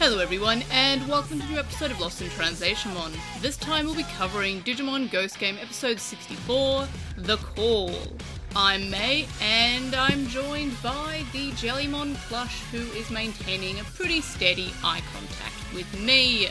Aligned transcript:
Hello 0.00 0.18
everyone, 0.18 0.64
and 0.72 1.06
welcome 1.06 1.38
to 1.40 1.44
a 1.44 1.48
new 1.50 1.58
episode 1.58 1.90
of 1.90 2.00
Lost 2.00 2.22
in 2.22 2.30
Translation 2.30 2.94
Mon. 2.94 3.12
This 3.42 3.58
time 3.58 3.84
we'll 3.84 3.94
be 3.94 4.02
covering 4.16 4.62
Digimon 4.62 5.10
Ghost 5.10 5.38
Game 5.38 5.58
episode 5.60 6.00
64, 6.00 6.88
The 7.18 7.36
Call. 7.36 7.92
I'm 8.56 8.88
May, 8.90 9.28
and 9.42 9.94
I'm 9.94 10.26
joined 10.28 10.82
by 10.82 11.22
the 11.34 11.50
Jellymon 11.50 12.14
plush 12.28 12.62
who 12.72 12.78
is 12.98 13.10
maintaining 13.10 13.78
a 13.78 13.84
pretty 13.84 14.22
steady 14.22 14.72
eye 14.82 15.02
contact 15.12 15.74
with 15.74 16.00
me. 16.00 16.48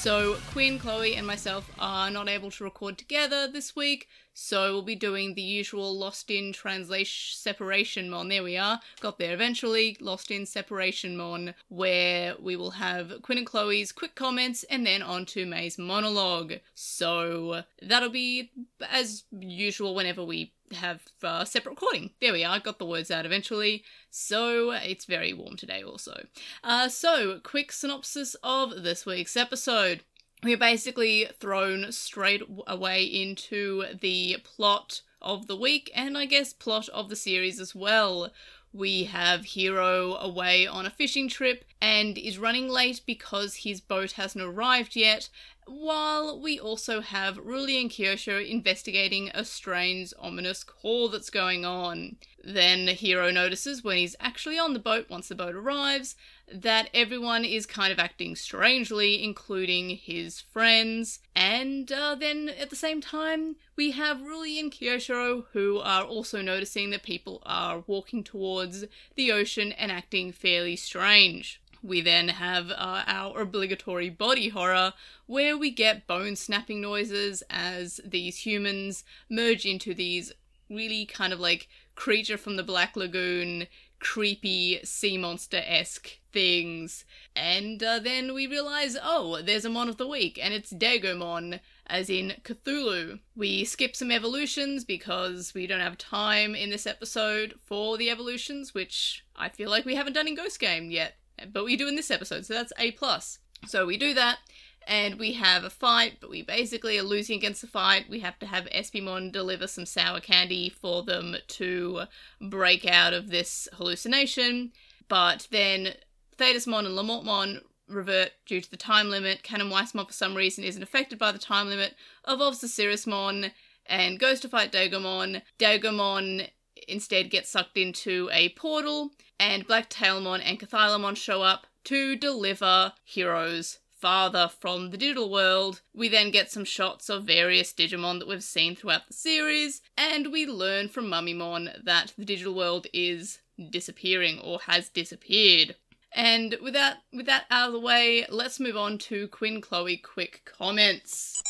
So, 0.00 0.38
Quinn, 0.52 0.78
Chloe, 0.78 1.14
and 1.14 1.26
myself 1.26 1.70
are 1.78 2.10
not 2.10 2.26
able 2.26 2.50
to 2.52 2.64
record 2.64 2.96
together 2.96 3.46
this 3.46 3.76
week, 3.76 4.08
so 4.32 4.72
we'll 4.72 4.80
be 4.80 4.94
doing 4.94 5.34
the 5.34 5.42
usual 5.42 5.94
Lost 5.94 6.30
in 6.30 6.54
Translation 6.54 7.36
Separation 7.36 8.08
Mon. 8.08 8.30
There 8.30 8.42
we 8.42 8.56
are, 8.56 8.80
got 9.00 9.18
there 9.18 9.34
eventually. 9.34 9.98
Lost 10.00 10.30
in 10.30 10.46
Separation 10.46 11.18
Mon, 11.18 11.52
where 11.68 12.34
we 12.40 12.56
will 12.56 12.70
have 12.70 13.20
Quinn 13.20 13.36
and 13.36 13.46
Chloe's 13.46 13.92
quick 13.92 14.14
comments 14.14 14.64
and 14.70 14.86
then 14.86 15.02
on 15.02 15.26
to 15.26 15.44
May's 15.44 15.76
monologue. 15.76 16.54
So, 16.74 17.64
that'll 17.82 18.08
be 18.08 18.52
as 18.90 19.24
usual 19.38 19.94
whenever 19.94 20.24
we 20.24 20.54
have 20.72 21.02
uh, 21.22 21.44
separate 21.44 21.72
recording. 21.72 22.10
There 22.20 22.32
we 22.32 22.44
are, 22.44 22.60
got 22.60 22.78
the 22.78 22.86
words 22.86 23.10
out 23.10 23.26
eventually. 23.26 23.84
So 24.10 24.70
it's 24.72 25.04
very 25.04 25.32
warm 25.32 25.56
today, 25.56 25.82
also. 25.82 26.26
Uh, 26.62 26.88
so, 26.88 27.40
quick 27.42 27.72
synopsis 27.72 28.36
of 28.42 28.82
this 28.82 29.06
week's 29.06 29.36
episode. 29.36 30.02
We're 30.42 30.56
basically 30.56 31.28
thrown 31.38 31.92
straight 31.92 32.42
away 32.66 33.04
into 33.04 33.84
the 34.00 34.38
plot 34.42 35.02
of 35.20 35.46
the 35.46 35.56
week 35.56 35.90
and 35.94 36.16
I 36.16 36.24
guess 36.24 36.52
plot 36.52 36.88
of 36.90 37.10
the 37.10 37.16
series 37.16 37.60
as 37.60 37.74
well. 37.74 38.30
We 38.72 39.04
have 39.04 39.44
Hiro 39.44 40.14
away 40.14 40.66
on 40.66 40.86
a 40.86 40.90
fishing 40.90 41.28
trip 41.28 41.64
and 41.80 42.18
is 42.18 42.38
running 42.38 42.68
late 42.68 43.00
because 43.06 43.56
his 43.56 43.80
boat 43.80 44.12
hasn't 44.12 44.44
arrived 44.44 44.96
yet, 44.96 45.28
while 45.66 46.38
we 46.38 46.58
also 46.58 47.00
have 47.00 47.36
Ruli 47.36 47.80
and 47.80 47.90
Kyosho 47.90 48.46
investigating 48.46 49.30
a 49.32 49.44
strange, 49.44 50.12
ominous 50.18 50.64
call 50.64 51.08
that's 51.08 51.30
going 51.30 51.64
on. 51.64 52.16
Then 52.42 52.86
the 52.86 52.92
hero 52.92 53.30
notices 53.30 53.84
when 53.84 53.96
he's 53.96 54.16
actually 54.18 54.58
on 54.58 54.72
the 54.72 54.78
boat 54.78 55.08
once 55.08 55.28
the 55.28 55.34
boat 55.34 55.54
arrives 55.54 56.16
that 56.52 56.90
everyone 56.92 57.44
is 57.44 57.66
kind 57.66 57.92
of 57.92 57.98
acting 57.98 58.34
strangely, 58.34 59.22
including 59.22 59.90
his 59.90 60.40
friends. 60.40 61.20
And 61.36 61.90
uh, 61.92 62.16
then 62.16 62.50
at 62.58 62.70
the 62.70 62.76
same 62.76 63.00
time, 63.00 63.56
we 63.76 63.92
have 63.92 64.18
Ruli 64.18 64.58
and 64.58 64.72
Kyosho 64.72 65.44
who 65.52 65.78
are 65.78 66.02
also 66.02 66.42
noticing 66.42 66.90
that 66.90 67.04
people 67.04 67.42
are 67.46 67.84
walking 67.86 68.24
towards 68.24 68.84
the 69.14 69.30
ocean 69.30 69.72
and 69.72 69.92
acting 69.92 70.32
fairly 70.32 70.74
strange. 70.74 71.60
We 71.82 72.00
then 72.00 72.28
have 72.28 72.70
uh, 72.70 73.04
our 73.06 73.40
obligatory 73.40 74.10
body 74.10 74.50
horror, 74.50 74.92
where 75.26 75.56
we 75.56 75.70
get 75.70 76.06
bone 76.06 76.36
snapping 76.36 76.80
noises 76.80 77.42
as 77.48 78.00
these 78.04 78.38
humans 78.38 79.04
merge 79.30 79.64
into 79.64 79.94
these 79.94 80.32
really 80.68 81.06
kind 81.06 81.32
of 81.32 81.40
like 81.40 81.68
creature 81.94 82.36
from 82.36 82.56
the 82.56 82.62
Black 82.62 82.96
Lagoon, 82.96 83.66
creepy 83.98 84.80
sea 84.84 85.18
monster 85.18 85.62
esque 85.64 86.18
things. 86.32 87.04
And 87.34 87.82
uh, 87.82 87.98
then 87.98 88.34
we 88.34 88.46
realize, 88.46 88.96
oh, 89.02 89.40
there's 89.42 89.64
a 89.64 89.70
Mon 89.70 89.88
of 89.88 89.96
the 89.96 90.06
Week, 90.06 90.38
and 90.42 90.54
it's 90.54 90.72
Dagomon, 90.72 91.60
as 91.86 92.08
in 92.08 92.34
Cthulhu. 92.44 93.20
We 93.36 93.64
skip 93.64 93.96
some 93.96 94.10
evolutions 94.10 94.84
because 94.84 95.54
we 95.54 95.66
don't 95.66 95.80
have 95.80 95.98
time 95.98 96.54
in 96.54 96.70
this 96.70 96.86
episode 96.86 97.54
for 97.60 97.96
the 97.96 98.10
evolutions, 98.10 98.74
which 98.74 99.24
I 99.34 99.48
feel 99.48 99.70
like 99.70 99.84
we 99.84 99.96
haven't 99.96 100.12
done 100.12 100.28
in 100.28 100.34
Ghost 100.34 100.60
Game 100.60 100.90
yet 100.90 101.16
but 101.52 101.64
we 101.64 101.76
do 101.76 101.88
in 101.88 101.96
this 101.96 102.10
episode, 102.10 102.46
so 102.46 102.54
that's 102.54 102.72
A 102.78 102.92
plus. 102.92 103.38
So 103.66 103.86
we 103.86 103.96
do 103.96 104.14
that, 104.14 104.38
and 104.86 105.18
we 105.18 105.34
have 105.34 105.64
a 105.64 105.70
fight, 105.70 106.14
but 106.20 106.30
we 106.30 106.42
basically 106.42 106.98
are 106.98 107.02
losing 107.02 107.36
against 107.36 107.60
the 107.60 107.66
fight. 107.66 108.08
We 108.08 108.20
have 108.20 108.38
to 108.40 108.46
have 108.46 108.64
Espimon 108.66 109.32
deliver 109.32 109.66
some 109.66 109.86
sour 109.86 110.20
candy 110.20 110.70
for 110.70 111.02
them 111.02 111.36
to 111.46 112.02
break 112.40 112.86
out 112.86 113.12
of 113.12 113.30
this 113.30 113.68
hallucination. 113.74 114.72
But 115.08 115.48
then 115.50 115.94
Thetismon 116.38 116.86
and 116.86 116.96
Lamortmon 116.96 117.60
revert 117.88 118.30
due 118.46 118.60
to 118.60 118.70
the 118.70 118.76
time 118.76 119.10
limit. 119.10 119.42
Canon 119.42 119.70
Weissmon, 119.70 120.06
for 120.06 120.12
some 120.12 120.34
reason, 120.34 120.64
isn't 120.64 120.82
affected 120.82 121.18
by 121.18 121.32
the 121.32 121.38
time 121.38 121.68
limit, 121.68 121.94
evolves 122.26 122.60
to 122.60 122.66
Siriusmon 122.66 123.50
and 123.86 124.20
goes 124.20 124.40
to 124.40 124.48
fight 124.48 124.72
Dagomon. 124.72 125.42
Dagomon 125.58 126.48
instead 126.90 127.30
get 127.30 127.46
sucked 127.46 127.78
into 127.78 128.28
a 128.32 128.50
portal, 128.50 129.10
and 129.38 129.66
Black 129.66 129.88
Tailmon 129.88 130.42
and 130.44 130.58
Cathylamon 130.58 131.16
show 131.16 131.42
up 131.42 131.66
to 131.84 132.16
deliver 132.16 132.92
Hiro's 133.04 133.78
father 134.00 134.50
from 134.60 134.90
the 134.90 134.96
digital 134.96 135.30
world. 135.30 135.82
We 135.94 136.08
then 136.08 136.30
get 136.30 136.50
some 136.50 136.64
shots 136.64 137.08
of 137.08 137.24
various 137.24 137.72
Digimon 137.72 138.18
that 138.18 138.28
we've 138.28 138.42
seen 138.42 138.74
throughout 138.74 139.06
the 139.08 139.14
series, 139.14 139.82
and 139.96 140.32
we 140.32 140.46
learn 140.46 140.88
from 140.88 141.08
Mummymon 141.08 141.84
that 141.84 142.14
the 142.16 142.24
digital 142.24 142.54
world 142.54 142.86
is 142.92 143.40
disappearing 143.70 144.40
or 144.40 144.60
has 144.66 144.88
disappeared. 144.88 145.76
And 146.12 146.56
with 146.62 146.74
that, 146.74 146.98
with 147.12 147.26
that 147.26 147.44
out 147.50 147.68
of 147.68 147.72
the 147.72 147.80
way, 147.80 148.26
let's 148.30 148.58
move 148.58 148.76
on 148.76 148.98
to 148.98 149.28
Quinn 149.28 149.60
Chloe 149.60 149.96
quick 149.96 150.42
comments. 150.44 151.40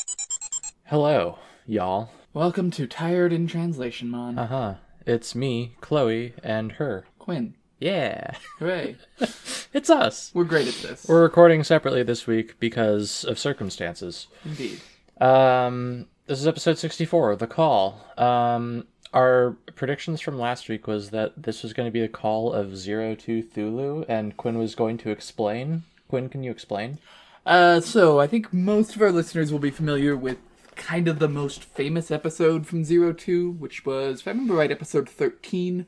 Hello, 0.85 1.39
y'all. 1.65 2.11
Welcome 2.33 2.69
to 2.71 2.85
Tired 2.85 3.33
in 3.33 3.47
Translation, 3.47 4.09
Mon. 4.09 4.37
Uh 4.37 4.47
huh. 4.47 4.73
It's 5.05 5.33
me, 5.33 5.75
Chloe, 5.81 6.33
and 6.43 6.73
her. 6.73 7.05
Quinn. 7.17 7.55
Yeah. 7.79 8.31
Hooray. 8.59 8.97
It's 9.73 9.89
us. 9.89 10.31
We're 10.33 10.43
great 10.43 10.67
at 10.67 10.73
this. 10.75 11.05
We're 11.07 11.21
recording 11.23 11.63
separately 11.63 12.03
this 12.03 12.27
week 12.27 12.59
because 12.59 13.23
of 13.23 13.39
circumstances. 13.39 14.27
Indeed. 14.43 14.81
Um, 15.21 16.07
this 16.27 16.41
is 16.41 16.47
episode 16.47 16.77
64, 16.77 17.37
The 17.37 17.47
Call. 17.47 18.05
Um, 18.17 18.85
our 19.13 19.55
predictions 19.75 20.19
from 20.19 20.37
last 20.37 20.67
week 20.67 20.87
was 20.87 21.11
that 21.11 21.41
this 21.41 21.63
was 21.63 21.71
going 21.71 21.87
to 21.87 21.91
be 21.91 22.01
the 22.01 22.09
call 22.09 22.51
of 22.51 22.75
Zero 22.75 23.15
Two 23.15 23.41
Thulu, 23.41 24.03
and 24.09 24.35
Quinn 24.35 24.57
was 24.57 24.75
going 24.75 24.97
to 24.99 25.09
explain. 25.09 25.83
Quinn, 26.09 26.27
can 26.27 26.43
you 26.43 26.51
explain? 26.51 26.97
Uh, 27.45 27.79
so 27.79 28.19
I 28.19 28.27
think 28.27 28.51
most 28.51 28.97
of 28.97 29.01
our 29.01 29.11
listeners 29.11 29.53
will 29.53 29.59
be 29.59 29.71
familiar 29.71 30.17
with 30.17 30.37
kind 30.81 31.07
of 31.07 31.19
the 31.19 31.29
most 31.29 31.63
famous 31.63 32.11
episode 32.11 32.65
from 32.67 32.83
Zero 32.83 33.13
Two, 33.13 33.51
which 33.51 33.85
was, 33.85 34.21
if 34.21 34.27
I 34.27 34.31
remember 34.31 34.55
right, 34.55 34.71
episode 34.71 35.07
13, 35.07 35.85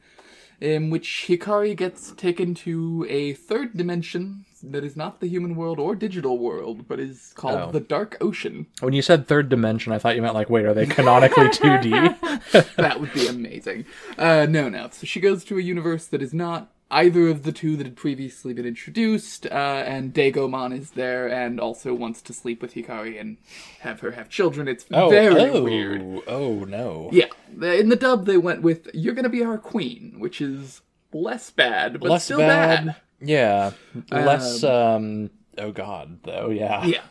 in 0.61 0.89
which 0.89 1.25
Hikari 1.27 1.75
gets 1.75 2.11
taken 2.11 2.53
to 2.55 3.05
a 3.09 3.33
third 3.33 3.75
dimension 3.75 4.45
that 4.65 4.83
is 4.85 4.95
not 4.95 5.19
the 5.19 5.27
human 5.27 5.55
world 5.55 5.77
or 5.79 5.93
digital 5.93 6.37
world, 6.39 6.87
but 6.87 6.99
is 6.99 7.33
called 7.35 7.59
Oh. 7.59 7.71
the 7.71 7.81
Dark 7.81 8.15
Ocean. 8.21 8.67
When 8.79 8.93
you 8.93 9.01
said 9.01 9.27
third 9.27 9.49
dimension, 9.49 9.91
I 9.91 9.97
thought 9.99 10.15
you 10.15 10.21
meant 10.21 10.35
like, 10.35 10.49
wait, 10.49 10.63
are 10.65 10.73
they 10.73 10.85
canonically 10.85 11.45
2D? 11.49 12.75
that 12.77 13.01
would 13.01 13.13
be 13.13 13.27
amazing. 13.27 13.83
Uh, 14.17 14.45
no, 14.49 14.69
no. 14.69 14.87
So 14.91 15.05
she 15.05 15.19
goes 15.19 15.43
to 15.45 15.57
a 15.57 15.61
universe 15.61 16.05
that 16.07 16.21
is 16.21 16.33
not 16.33 16.71
either 16.91 17.27
of 17.27 17.43
the 17.43 17.51
two 17.51 17.75
that 17.77 17.85
had 17.85 17.95
previously 17.95 18.53
been 18.53 18.65
introduced, 18.65 19.45
uh, 19.47 19.83
and 19.85 20.13
Dagomon 20.13 20.77
is 20.77 20.91
there 20.91 21.27
and 21.27 21.59
also 21.59 21.93
wants 21.93 22.21
to 22.23 22.33
sleep 22.33 22.61
with 22.61 22.75
Hikari 22.75 23.19
and 23.19 23.37
have 23.81 23.99
her 24.01 24.11
have 24.11 24.29
children. 24.29 24.67
It's 24.67 24.83
very 24.83 25.49
oh, 25.49 25.63
weird. 25.63 26.21
Oh 26.27 26.65
no. 26.65 27.09
Yeah. 27.11 27.25
In 27.61 27.89
the 27.89 27.95
dub, 27.95 28.25
they 28.25 28.37
went 28.37 28.61
with 28.61 28.89
"You're 28.93 29.15
gonna 29.15 29.29
be 29.29 29.43
our 29.43 29.57
queen," 29.57 30.15
which 30.19 30.41
is 30.41 30.81
less 31.11 31.49
bad, 31.49 31.99
but 31.99 32.09
Less 32.09 32.25
still 32.25 32.39
bad. 32.39 32.85
bad. 32.85 32.95
Yeah. 33.19 33.71
Less. 34.11 34.63
Um. 34.63 35.29
Oh 35.57 35.71
God. 35.71 36.19
Though. 36.23 36.49
Yeah. 36.49 36.85
Yeah. 36.85 37.01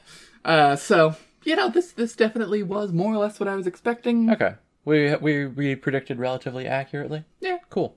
Uh, 0.45 0.77
so 0.77 1.17
you 1.45 1.57
know, 1.57 1.69
this 1.69 1.93
this 1.93 2.15
definitely 2.15 2.63
was 2.63 2.93
more 2.93 3.13
or 3.13 3.19
less 3.19 3.41
what 3.41 3.49
I 3.49 3.57
was 3.57 3.67
expecting. 3.67 4.31
Okay. 4.31 4.55
We 4.85 5.15
we 5.17 5.47
we 5.47 5.77
predicted 5.77 6.19
relatively 6.19 6.67
accurately. 6.67 7.25
Yeah. 7.41 7.59
Cool. 7.71 7.97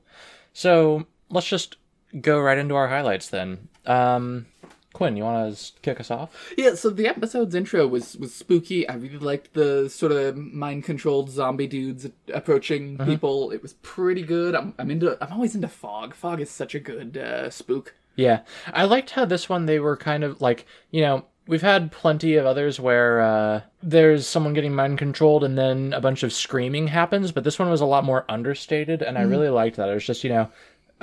So 0.54 1.08
let's 1.36 1.48
just 1.48 1.78
go 2.20 2.40
right 2.40 2.58
into 2.58 2.76
our 2.76 2.88
highlights 2.88 3.30
then. 3.30 3.68
Um, 3.86 4.48
Quinn, 4.94 5.18
you 5.18 5.24
want 5.24 5.58
to 5.58 5.74
kick 5.82 6.00
us 6.00 6.10
off? 6.10 6.54
Yeah, 6.58 6.76
so 6.76 6.90
the 6.90 7.06
episode's 7.06 7.54
intro 7.54 7.86
was 7.86 8.16
was 8.16 8.34
spooky. 8.34 8.88
I 8.88 8.96
really 8.96 9.18
liked 9.18 9.54
the 9.54 9.90
sort 9.90 10.14
of 10.14 10.38
mind 10.38 10.86
controlled 10.86 11.30
zombie 11.30 11.68
dudes 11.68 12.08
approaching 12.34 12.98
people. 13.00 13.52
It 13.52 13.62
was 13.62 13.74
pretty 13.74 14.24
good. 14.24 14.56
I'm 14.56 14.74
I'm 14.80 14.90
into 14.90 15.22
I'm 15.22 15.34
always 15.34 15.54
into 15.54 15.68
fog. 15.68 16.16
Fog 16.16 16.40
is 16.40 16.50
such 16.50 16.74
a 16.74 16.80
good 16.80 17.18
uh, 17.18 17.50
spook. 17.50 17.94
Yeah, 18.16 18.42
I 18.74 18.86
liked 18.86 19.12
how 19.12 19.26
this 19.26 19.50
one 19.50 19.66
they 19.66 19.80
were 19.80 19.98
kind 19.98 20.24
of 20.24 20.40
like 20.40 20.66
you 20.92 21.02
know 21.02 21.26
we've 21.48 21.62
had 21.62 21.92
plenty 21.92 22.36
of 22.36 22.46
others 22.46 22.80
where 22.80 23.20
uh, 23.22 23.62
there's 23.84 24.26
someone 24.26 24.54
getting 24.54 24.74
mind 24.74 24.98
controlled 24.98 25.44
and 25.44 25.58
then 25.58 25.94
a 25.94 26.02
bunch 26.02 26.24
of 26.24 26.34
screaming 26.34 26.88
happens, 26.88 27.32
but 27.32 27.44
this 27.44 27.60
one 27.60 27.70
was 27.70 27.82
a 27.82 27.86
lot 27.86 28.04
more 28.04 28.26
understated, 28.30 29.02
and 29.02 29.18
I 29.18 29.24
really 29.24 29.50
liked 29.50 29.76
that. 29.76 29.90
It 29.90 29.94
was 29.94 30.06
just 30.06 30.24
you 30.24 30.30
know, 30.30 30.50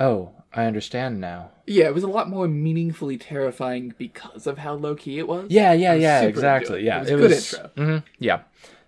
oh, 0.03 0.31
I 0.53 0.65
understand 0.65 1.19
now. 1.19 1.51
Yeah, 1.65 1.85
it 1.85 1.93
was 1.93 2.03
a 2.03 2.07
lot 2.07 2.29
more 2.29 2.47
meaningfully 2.47 3.17
terrifying 3.17 3.93
because 3.97 4.45
of 4.45 4.57
how 4.59 4.73
low 4.73 4.95
key 4.95 5.17
it 5.17 5.27
was. 5.27 5.47
Yeah, 5.49 5.73
yeah, 5.73 5.93
yeah, 5.93 6.21
exactly. 6.23 6.81
it. 6.81 6.85
Yeah, 6.85 7.03
It 7.07 7.15
was 7.15 7.23
a 7.25 7.27
good 7.27 7.31
intro. 7.31 7.71
mhm, 7.77 8.03
yeah, 8.19 8.41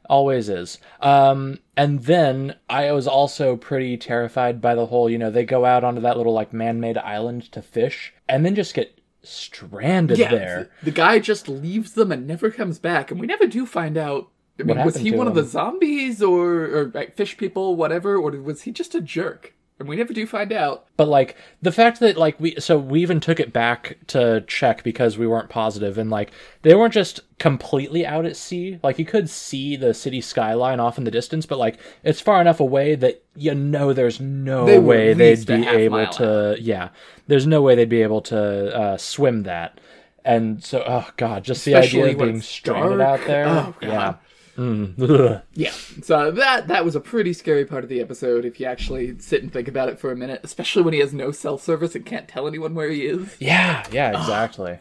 always 0.09 0.49
is. 0.49 0.77
Um, 1.01 1.59
and 1.77 2.03
then 2.03 2.55
I 2.69 2.91
was 2.91 3.07
also 3.07 3.55
pretty 3.55 3.97
terrified 3.97 4.61
by 4.61 4.75
the 4.75 4.87
whole. 4.87 5.09
You 5.09 5.17
know, 5.17 5.31
they 5.31 5.45
go 5.45 5.65
out 5.65 5.83
onto 5.83 6.01
that 6.01 6.17
little 6.17 6.33
like 6.33 6.53
man-made 6.53 6.97
island 6.97 7.51
to 7.53 7.61
fish, 7.61 8.13
and 8.27 8.45
then 8.45 8.55
just 8.55 8.73
get 8.73 8.99
stranded 9.23 10.17
Yeah, 10.19 10.29
there. 10.29 10.69
The 10.83 10.91
guy 10.91 11.19
just 11.19 11.47
leaves 11.47 11.93
them 11.93 12.11
and 12.11 12.27
never 12.27 12.51
comes 12.51 12.77
back, 12.77 13.09
and 13.09 13.19
we 13.19 13.27
never 13.27 13.47
do 13.47 13.65
find 13.65 13.97
out. 13.97 14.29
I 14.59 14.63
mean, 14.63 14.83
was 14.85 14.97
he 14.97 15.11
one 15.11 15.27
of 15.27 15.35
the 15.35 15.43
zombies 15.43 16.21
or 16.21 16.65
or 16.65 16.91
like, 16.93 17.15
fish 17.15 17.37
people, 17.37 17.75
whatever, 17.75 18.15
or 18.17 18.31
was 18.41 18.61
he 18.63 18.71
just 18.71 18.95
a 18.95 19.01
jerk? 19.01 19.53
And 19.77 19.89
we 19.89 19.97
never 19.97 20.13
do 20.13 20.25
find 20.25 20.53
out. 20.53 20.85
But 20.95 21.09
like 21.09 21.35
the 21.61 21.71
fact 21.71 21.99
that 21.99 22.15
like 22.15 22.39
we 22.39 22.55
so 22.59 22.77
we 22.77 23.01
even 23.01 23.19
took 23.19 23.41
it 23.41 23.51
back 23.51 23.97
to 24.07 24.41
check 24.47 24.83
because 24.83 25.17
we 25.17 25.27
weren't 25.27 25.49
positive 25.49 25.97
and 25.97 26.09
like 26.09 26.31
they 26.61 26.73
weren't 26.73 26.93
just 26.93 27.19
completely 27.39 28.05
out 28.05 28.25
at 28.25 28.37
sea. 28.37 28.79
Like 28.83 28.97
you 28.99 29.05
could 29.05 29.29
see 29.29 29.75
the 29.75 29.93
city 29.93 30.21
skyline 30.21 30.79
off 30.79 30.97
in 30.97 31.03
the 31.03 31.11
distance, 31.11 31.45
but 31.45 31.59
like 31.59 31.77
it's 32.03 32.21
far 32.21 32.39
enough 32.39 32.61
away 32.61 32.95
that 32.95 33.21
you 33.35 33.53
know 33.53 33.91
there's 33.91 34.21
no 34.21 34.65
They 34.65 34.79
way 34.79 35.13
they'd 35.13 35.45
be 35.45 35.67
able 35.67 36.07
to 36.07 36.55
yeah. 36.57 36.89
There's 37.27 37.45
no 37.45 37.61
way 37.61 37.75
they'd 37.75 37.89
be 37.89 38.01
able 38.01 38.21
to 38.21 38.73
uh, 38.73 38.97
swim 38.97 39.43
that. 39.43 39.81
And 40.23 40.63
so 40.63 40.85
oh 40.87 41.09
god, 41.17 41.43
just 41.43 41.65
the 41.65 41.75
idea 41.75 42.11
of 42.11 42.17
being 42.17 42.41
stranded 42.41 42.99
dark. 42.99 43.19
out 43.21 43.27
there. 43.27 43.45
Oh, 43.45 43.75
God. 43.81 43.87
yeah. 43.87 44.15
Mm. 44.57 45.41
Yeah. 45.53 45.71
So 46.03 46.31
that 46.31 46.67
that 46.67 46.85
was 46.85 46.95
a 46.95 46.99
pretty 46.99 47.33
scary 47.33 47.65
part 47.65 47.83
of 47.83 47.89
the 47.89 48.01
episode 48.01 48.45
if 48.45 48.59
you 48.59 48.65
actually 48.65 49.17
sit 49.19 49.41
and 49.43 49.51
think 49.51 49.67
about 49.67 49.89
it 49.89 49.99
for 49.99 50.11
a 50.11 50.15
minute, 50.15 50.41
especially 50.43 50.83
when 50.83 50.93
he 50.93 50.99
has 50.99 51.13
no 51.13 51.31
cell 51.31 51.57
service 51.57 51.95
and 51.95 52.05
can't 52.05 52.27
tell 52.27 52.47
anyone 52.47 52.73
where 52.75 52.89
he 52.89 53.05
is. 53.05 53.35
Yeah, 53.39 53.83
yeah, 53.91 54.17
exactly. 54.19 54.79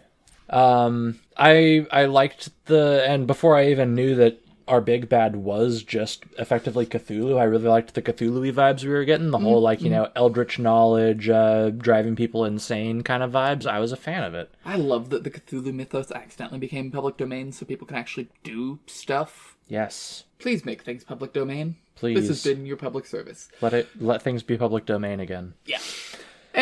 um, 0.51 1.19
I 1.37 1.87
I 1.91 2.05
liked 2.07 2.51
the 2.67 3.05
and 3.09 3.27
before 3.27 3.57
I 3.57 3.69
even 3.71 3.95
knew 3.95 4.15
that 4.17 4.41
our 4.67 4.81
big 4.81 5.09
bad 5.09 5.37
was 5.37 5.83
just 5.83 6.25
effectively 6.39 6.87
Cthulhu, 6.87 7.39
I 7.39 7.45
really 7.45 7.69
liked 7.69 7.95
the 7.95 8.03
Cthulhu 8.03 8.53
vibes 8.53 8.83
we 8.83 8.91
were 8.91 9.05
getting. 9.05 9.31
The 9.31 9.39
whole 9.39 9.61
like 9.61 9.83
you 9.83 9.91
know 9.91 10.11
eldritch 10.17 10.59
knowledge, 10.59 11.29
uh, 11.29 11.71
driving 11.71 12.17
people 12.17 12.45
insane 12.45 13.03
kind 13.03 13.23
of 13.23 13.33
vibes. 13.33 13.67
I 13.67 13.79
was 13.79 13.93
a 13.93 13.97
fan 13.97 14.25
of 14.25 14.35
it. 14.35 14.51
I 14.65 14.77
love 14.77 15.11
that 15.11 15.25
the 15.25 15.31
Cthulhu 15.31 15.73
mythos 15.73 16.11
accidentally 16.11 16.59
became 16.59 16.91
public 16.91 17.17
domain 17.17 17.53
so 17.53 17.67
people 17.67 17.87
can 17.87 17.97
actually 17.97 18.29
do 18.43 18.79
stuff. 18.87 19.57
Yes, 19.67 20.25
Please 20.45 20.67
make 20.67 20.83
things 20.83 21.05
public 21.05 21.33
domain. 21.33 21.77
Please. 21.95 22.17
This 22.17 22.29
has 22.29 22.45
been 22.45 22.67
your 22.67 22.77
public 22.77 23.07
service. 23.07 23.49
let 23.63 23.73
it 23.73 23.89
let 23.99 24.21
things 24.21 24.43
be 24.43 24.59
public 24.59 24.85
domain 24.85 25.19
again. 25.19 25.55
Yeah. 25.65 25.79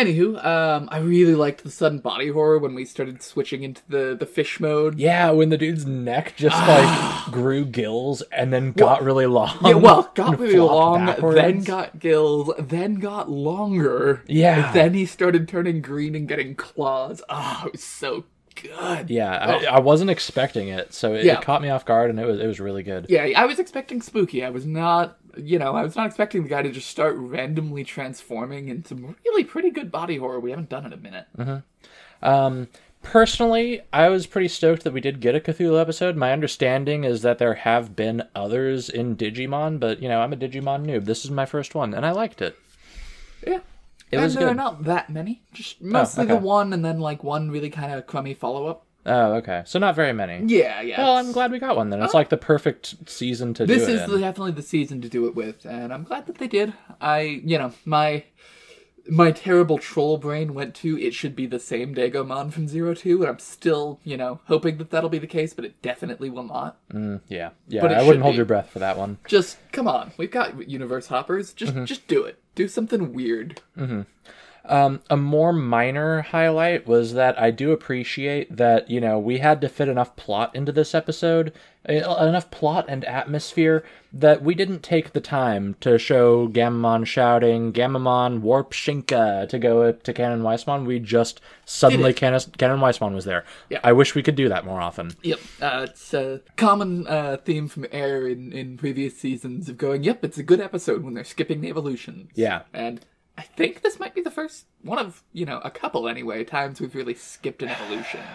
Anywho, 0.07 0.45
um, 0.45 0.89
I 0.91 0.99
really 0.99 1.35
liked 1.35 1.63
the 1.63 1.71
sudden 1.71 1.99
body 2.01 2.29
horror 2.29 2.59
when 2.59 2.75
we 2.75 2.85
started 2.85 3.23
switching 3.23 3.63
into 3.63 3.83
the, 3.89 4.17
the 4.19 4.27
fish 4.27 4.59
mode. 4.61 4.99
Yeah, 4.99 5.31
when 5.31 5.49
the 5.51 5.57
dude's 5.59 5.87
neck 5.87 6.35
just 6.37 6.57
like 6.67 7.27
grew 7.33 7.65
gills 7.65 8.23
and 8.33 8.53
then 8.53 8.73
got 8.73 9.03
really 9.03 9.27
long. 9.27 9.57
Yeah, 9.65 9.75
well, 9.75 10.11
got 10.15 10.31
and 10.35 10.41
really 10.41 10.55
flopped 10.57 10.73
long, 10.75 11.07
backwards. 11.07 11.37
then 11.37 11.63
got 11.63 11.99
gills, 11.99 12.51
then 12.59 12.95
got 12.97 13.31
longer. 13.31 14.23
Yeah. 14.27 14.67
and 14.67 14.75
then 14.75 14.95
he 14.95 15.07
started 15.07 15.47
turning 15.49 15.81
green 15.83 16.15
and 16.15 16.27
getting 16.27 16.55
claws. 16.55 17.23
Oh, 17.29 17.63
it 17.67 17.73
was 17.73 17.85
so 17.85 18.25
good. 18.55 19.09
Yeah, 19.09 19.31
I, 19.31 19.77
I 19.77 19.81
wasn't 19.81 20.11
expecting 20.11 20.69
it, 20.69 20.93
so 20.93 21.15
it, 21.15 21.25
Yeah. 21.25 21.35
it 21.39 21.43
caught 21.43 21.63
me 21.63 21.71
off 21.71 21.85
guard, 21.85 22.11
and 22.11 22.19
it 22.21 22.27
was 22.27 22.39
it 22.41 22.47
was 22.47 22.61
really 22.61 22.83
good. 22.83 23.07
Yeah, 23.09 23.25
I 23.37 23.47
was 23.47 23.59
expecting 23.59 24.03
spooky. 24.03 24.45
I 24.45 24.51
was 24.51 24.67
not, 24.67 25.17
you 25.37 25.59
know, 25.59 25.75
I 25.75 25.83
was 25.83 25.97
not 25.97 26.07
expecting 26.07 26.43
the 26.43 26.49
guy 26.49 26.63
to 26.63 26.71
just 26.71 26.89
start 26.89 27.17
randomly 27.17 27.85
transforming 27.85 28.69
into 28.69 29.17
really 29.25 29.45
pretty 29.45 29.71
good 29.71 29.91
body 29.91 30.17
horror. 30.17 30.41
We 30.41 30.51
haven't 30.51 30.69
done 30.69 30.87
in 30.87 30.93
a 30.93 30.97
minute. 30.97 31.27
Um, 32.23 32.69
personally, 33.03 33.83
I 33.93 34.09
was 34.09 34.27
pretty 34.27 34.49
stoked 34.49 34.85
that 34.85 34.93
we 34.93 35.01
did 35.01 35.21
get 35.21 35.35
a 35.35 35.41
Cthulhu 35.41 35.81
episode. 35.81 36.17
My 36.17 36.33
understanding 36.33 37.05
is 37.05 37.23
that 37.23 37.39
there 37.39 37.55
have 37.55 37.97
been 37.97 38.23
others 38.35 38.89
in 38.89 39.17
Digimon, 39.17 39.81
but 39.81 40.03
you 40.03 40.09
know, 40.09 40.21
I'm 40.21 40.33
a 40.33 40.37
Digimon 40.37 40.87
noob. 40.87 41.05
This 41.05 41.25
is 41.25 41.31
my 41.31 41.47
first 41.47 41.75
one, 41.75 41.95
and 41.95 42.07
I 42.07 42.13
liked 42.13 42.43
it. 42.43 42.57
Yeah. 43.47 43.61
It 44.11 44.17
and 44.17 44.25
was 44.25 44.35
there 44.35 44.49
are 44.49 44.55
not 44.55 44.85
that 44.85 45.09
many. 45.09 45.41
Just 45.55 45.81
mostly 45.81 46.27
the 46.27 46.35
okay. 46.35 46.43
one 46.43 46.75
and 46.75 46.85
then 46.85 47.01
like 47.01 47.25
one 47.25 47.51
really 47.51 47.71
kind 47.71 47.93
of 47.93 48.07
crummy 48.07 48.35
follow 48.35 48.67
up. 48.67 48.85
Oh, 49.05 49.33
okay. 49.35 49.63
So 49.67 49.79
not 49.79 49.95
very 49.97 50.13
many. 50.13 50.45
Yeah, 50.47 50.81
yeah. 50.81 51.03
Well, 51.03 51.17
I'm 51.17 51.33
glad 51.33 51.51
we 51.51 51.59
got 51.59 51.77
one 51.77 51.91
then. 51.91 52.03
It's 52.03 52.15
like 52.15 52.29
the 52.29 52.37
perfect 52.37 53.09
season 53.09 53.53
to 53.55 53.67
this 53.67 53.85
do 53.87 53.93
it 53.93 53.95
is 53.97 54.03
in. 54.03 54.11
the, 54.11 54.19
definitely 54.19 54.53
the 54.53 54.63
season 54.63 55.01
to 55.03 55.09
do 55.09 55.27
it 55.27 55.35
with, 55.35 55.65
and 55.65 55.93
I'm 55.93 56.05
glad 56.05 56.27
that 56.27 56.39
they 56.39 56.47
did. 56.49 56.73
I, 57.01 57.21
you 57.45 57.59
know, 57.59 57.73
my 57.85 58.25
my 59.11 59.33
terrible 59.33 59.79
troll 59.79 60.17
brain 60.17 60.55
went 60.55 60.77
to 60.77 60.97
it 60.97 61.13
should 61.13 61.35
be 61.35 61.45
the 61.47 61.59
same 61.59 61.93
Dagomon 61.93 62.53
from 62.53 62.69
Zero 62.69 62.95
Two, 62.95 63.23
and 63.23 63.29
I'm 63.29 63.41
still, 63.41 63.99
you 64.05 64.17
know, 64.17 64.39
hoping 64.45 64.79
that 64.79 64.91
that'll 64.91 65.11
be 65.11 65.19
the 65.19 65.27
case, 65.27 65.53
but 65.53 65.65
it 65.65 65.83
definitely 65.83 66.31
will 66.31 66.45
not. 66.45 66.77
Yeah, 67.27 67.51
yeah. 67.67 67.81
But 67.81 67.93
I 67.93 68.03
wouldn't 68.05 68.23
hold 68.23 68.35
be. 68.35 68.37
your 68.37 68.47
breath 68.47 68.71
for 68.71 68.79
that 68.79 68.97
one. 68.97 69.19
Just 69.27 69.59
come 69.73 69.89
on, 69.89 70.13
we've 70.17 70.31
got 70.31 70.69
universe 70.69 71.09
hoppers. 71.09 71.53
Just 71.53 71.73
Mm-hmm. 71.75 71.87
just 71.87 72.07
do 72.07 72.23
it. 72.23 72.39
Do 72.55 72.69
something 72.69 73.13
weird. 73.13 73.61
Um, 74.65 75.01
a 75.11 75.17
more 75.17 75.53
minor 75.53 76.23
highlight 76.23 76.87
was 76.87 77.15
that 77.15 77.39
I 77.41 77.51
do 77.51 77.73
appreciate 77.73 78.57
that, 78.57 78.89
you 78.89 79.01
know, 79.01 79.19
we 79.19 79.39
had 79.39 79.61
to 79.63 79.69
fit 79.69 79.89
enough 79.89 80.15
plot 80.15 80.55
into 80.55 80.71
this 80.71 80.95
episode, 80.95 81.53
eh, 81.87 81.99
enough 81.99 82.51
plot 82.53 82.87
and 82.89 83.05
atmosphere 83.05 83.85
that 84.13 84.43
we 84.43 84.55
didn't 84.55 84.83
take 84.83 85.13
the 85.13 85.21
time 85.21 85.75
to 85.81 85.99
show 85.99 86.47
Gammamon 86.47 87.05
shouting, 87.07 87.73
Gammamon, 87.73 88.41
warp 88.41 88.73
Shinka 88.73 89.49
to 89.49 89.59
go 89.59 89.91
to 89.91 90.13
Canon 90.13 90.43
Weissmon. 90.43 90.87
We 90.87 91.01
just 91.01 91.41
suddenly 91.65 92.13
Canon, 92.13 92.41
Canon 92.57 92.81
was 92.81 93.25
there. 93.25 93.45
Yeah. 93.69 93.81
I 93.83 93.93
wish 93.93 94.15
we 94.15 94.23
could 94.23 94.37
do 94.37 94.49
that 94.49 94.65
more 94.65 94.81
often. 94.81 95.13
Yep, 95.23 95.41
uh, 95.61 95.87
it's 95.89 96.15
a 96.15 96.41
common 96.57 97.07
uh, 97.09 97.39
theme 97.45 97.67
from 97.67 97.87
Air 97.91 98.29
in, 98.29 98.53
in 98.53 98.77
previous 98.77 99.17
seasons 99.17 99.69
of 99.69 99.77
going, 99.77 100.05
yep, 100.05 100.25
it's 100.25 100.39
a 100.39 100.43
good 100.45 100.61
episode 100.61 101.03
when 101.03 101.15
they're 101.15 101.25
skipping 101.25 101.63
the 101.63 101.69
evolutions. 101.69 102.31
Yeah. 102.35 102.63
And 102.73 103.05
I 103.39 103.43
think 103.43 103.83
this 103.83 103.99
might 103.99 104.15
be 104.15 104.21
the 104.21 104.31
first 104.31 104.67
one 104.83 104.99
of, 104.99 105.23
you 105.33 105.47
know, 105.47 105.61
a 105.65 105.71
couple 105.71 106.09
anyway, 106.09 106.45
times 106.45 106.81
we've 106.81 106.95
really 106.95 107.15
skipped 107.15 107.63
an 107.63 107.69
evolution. 107.71 108.21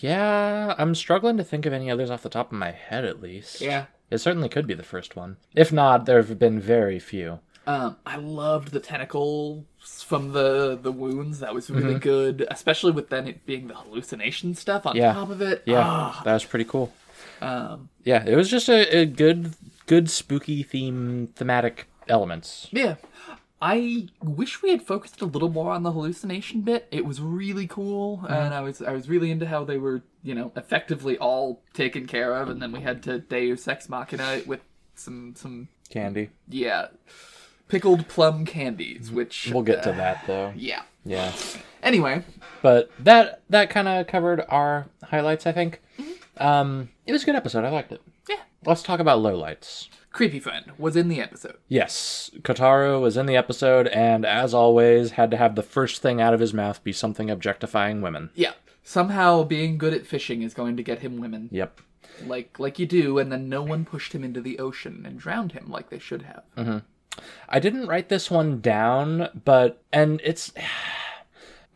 Yeah, 0.00 0.74
I'm 0.78 0.94
struggling 0.94 1.38
to 1.38 1.44
think 1.44 1.64
of 1.66 1.72
any 1.72 1.90
others 1.90 2.10
off 2.10 2.22
the 2.22 2.28
top 2.28 2.52
of 2.52 2.58
my 2.58 2.70
head, 2.72 3.04
at 3.04 3.22
least. 3.22 3.60
Yeah. 3.60 3.86
It 4.10 4.18
certainly 4.18 4.48
could 4.48 4.66
be 4.66 4.74
the 4.74 4.82
first 4.82 5.16
one. 5.16 5.38
If 5.56 5.72
not, 5.72 6.04
there 6.06 6.18
have 6.22 6.38
been 6.38 6.60
very 6.60 6.98
few. 6.98 7.40
Um, 7.66 7.96
I 8.06 8.16
loved 8.16 8.72
the 8.72 8.80
tentacles 8.80 9.64
from 10.06 10.32
the 10.32 10.78
the 10.80 10.92
wounds. 10.92 11.40
That 11.40 11.54
was 11.54 11.68
really 11.70 11.98
good, 11.98 12.46
especially 12.50 12.92
with 12.92 13.08
then 13.08 13.26
it 13.28 13.44
being 13.46 13.66
the 13.66 13.74
hallucination 13.74 14.54
stuff 14.54 14.86
on 14.86 14.94
Yeah. 14.94 15.14
top 15.14 15.30
of 15.30 15.40
it. 15.42 15.62
Yeah, 15.66 16.14
that 16.24 16.32
was 16.34 16.44
pretty 16.44 16.66
cool. 16.66 16.92
Ah, 17.42 17.72
um, 17.72 17.88
Yeah, 18.04 18.24
it 18.26 18.36
was 18.36 18.48
just 18.50 18.68
a, 18.68 18.98
a 18.98 19.04
good, 19.06 19.54
good 19.86 20.10
spooky 20.10 20.62
theme, 20.62 21.28
thematic 21.34 21.88
elements. 22.08 22.68
yeah. 22.70 22.96
I 23.60 24.08
wish 24.22 24.62
we 24.62 24.70
had 24.70 24.82
focused 24.82 25.20
a 25.20 25.26
little 25.26 25.48
more 25.48 25.72
on 25.72 25.82
the 25.82 25.92
hallucination 25.92 26.60
bit. 26.60 26.86
It 26.90 27.04
was 27.04 27.20
really 27.20 27.66
cool, 27.66 28.24
and 28.28 28.54
I 28.54 28.60
was 28.60 28.80
I 28.80 28.92
was 28.92 29.08
really 29.08 29.30
into 29.30 29.46
how 29.46 29.64
they 29.64 29.78
were, 29.78 30.02
you 30.22 30.34
know, 30.34 30.52
effectively 30.56 31.18
all 31.18 31.60
taken 31.74 32.06
care 32.06 32.34
of, 32.34 32.48
and 32.48 32.62
then 32.62 32.70
we 32.72 32.80
had 32.82 33.02
to 33.04 33.18
Deus 33.18 33.66
Ex 33.66 33.88
Machina 33.88 34.34
it 34.34 34.46
with 34.46 34.60
some 34.94 35.34
some 35.36 35.68
Candy. 35.90 36.30
yeah 36.48 36.88
pickled 37.68 38.08
plum 38.08 38.44
candies, 38.44 39.10
which 39.10 39.50
We'll 39.52 39.62
get 39.62 39.82
to 39.84 39.92
uh, 39.92 39.96
that 39.96 40.24
though. 40.26 40.52
Yeah. 40.56 40.82
Yeah, 41.04 41.32
Anyway, 41.82 42.22
but 42.60 42.90
that 42.98 43.40
that 43.48 43.70
kind 43.70 43.88
of 43.88 44.06
covered 44.08 44.44
our 44.48 44.86
highlights. 45.04 45.46
I 45.46 45.52
think. 45.52 45.80
Um, 46.36 46.90
it 47.06 47.12
was 47.12 47.22
a 47.22 47.26
good 47.26 47.34
episode. 47.34 47.64
I 47.64 47.70
liked 47.70 47.92
it. 47.92 48.02
yeah. 48.28 48.40
Let's 48.66 48.82
talk 48.82 49.00
about 49.00 49.20
lowlights. 49.20 49.88
Creepy 50.18 50.40
friend 50.40 50.72
was 50.78 50.96
in 50.96 51.06
the 51.06 51.20
episode. 51.20 51.58
Yes, 51.68 52.32
Kotaro 52.42 53.00
was 53.00 53.16
in 53.16 53.26
the 53.26 53.36
episode, 53.36 53.86
and 53.86 54.26
as 54.26 54.52
always, 54.52 55.12
had 55.12 55.30
to 55.30 55.36
have 55.36 55.54
the 55.54 55.62
first 55.62 56.02
thing 56.02 56.20
out 56.20 56.34
of 56.34 56.40
his 56.40 56.52
mouth 56.52 56.82
be 56.82 56.92
something 56.92 57.30
objectifying 57.30 58.02
women. 58.02 58.30
Yeah. 58.34 58.54
Somehow 58.82 59.44
being 59.44 59.78
good 59.78 59.94
at 59.94 60.08
fishing 60.08 60.42
is 60.42 60.54
going 60.54 60.76
to 60.76 60.82
get 60.82 61.02
him 61.02 61.18
women. 61.20 61.48
Yep. 61.52 61.80
Like 62.26 62.58
like 62.58 62.80
you 62.80 62.86
do, 62.86 63.20
and 63.20 63.30
then 63.30 63.48
no 63.48 63.62
one 63.62 63.84
pushed 63.84 64.12
him 64.12 64.24
into 64.24 64.40
the 64.40 64.58
ocean 64.58 65.04
and 65.06 65.20
drowned 65.20 65.52
him 65.52 65.70
like 65.70 65.88
they 65.88 66.00
should 66.00 66.22
have. 66.22 66.42
Mm-hmm. 66.56 66.78
I 67.48 67.60
didn't 67.60 67.86
write 67.86 68.08
this 68.08 68.28
one 68.28 68.60
down, 68.60 69.28
but 69.44 69.80
and 69.92 70.20
it's 70.24 70.52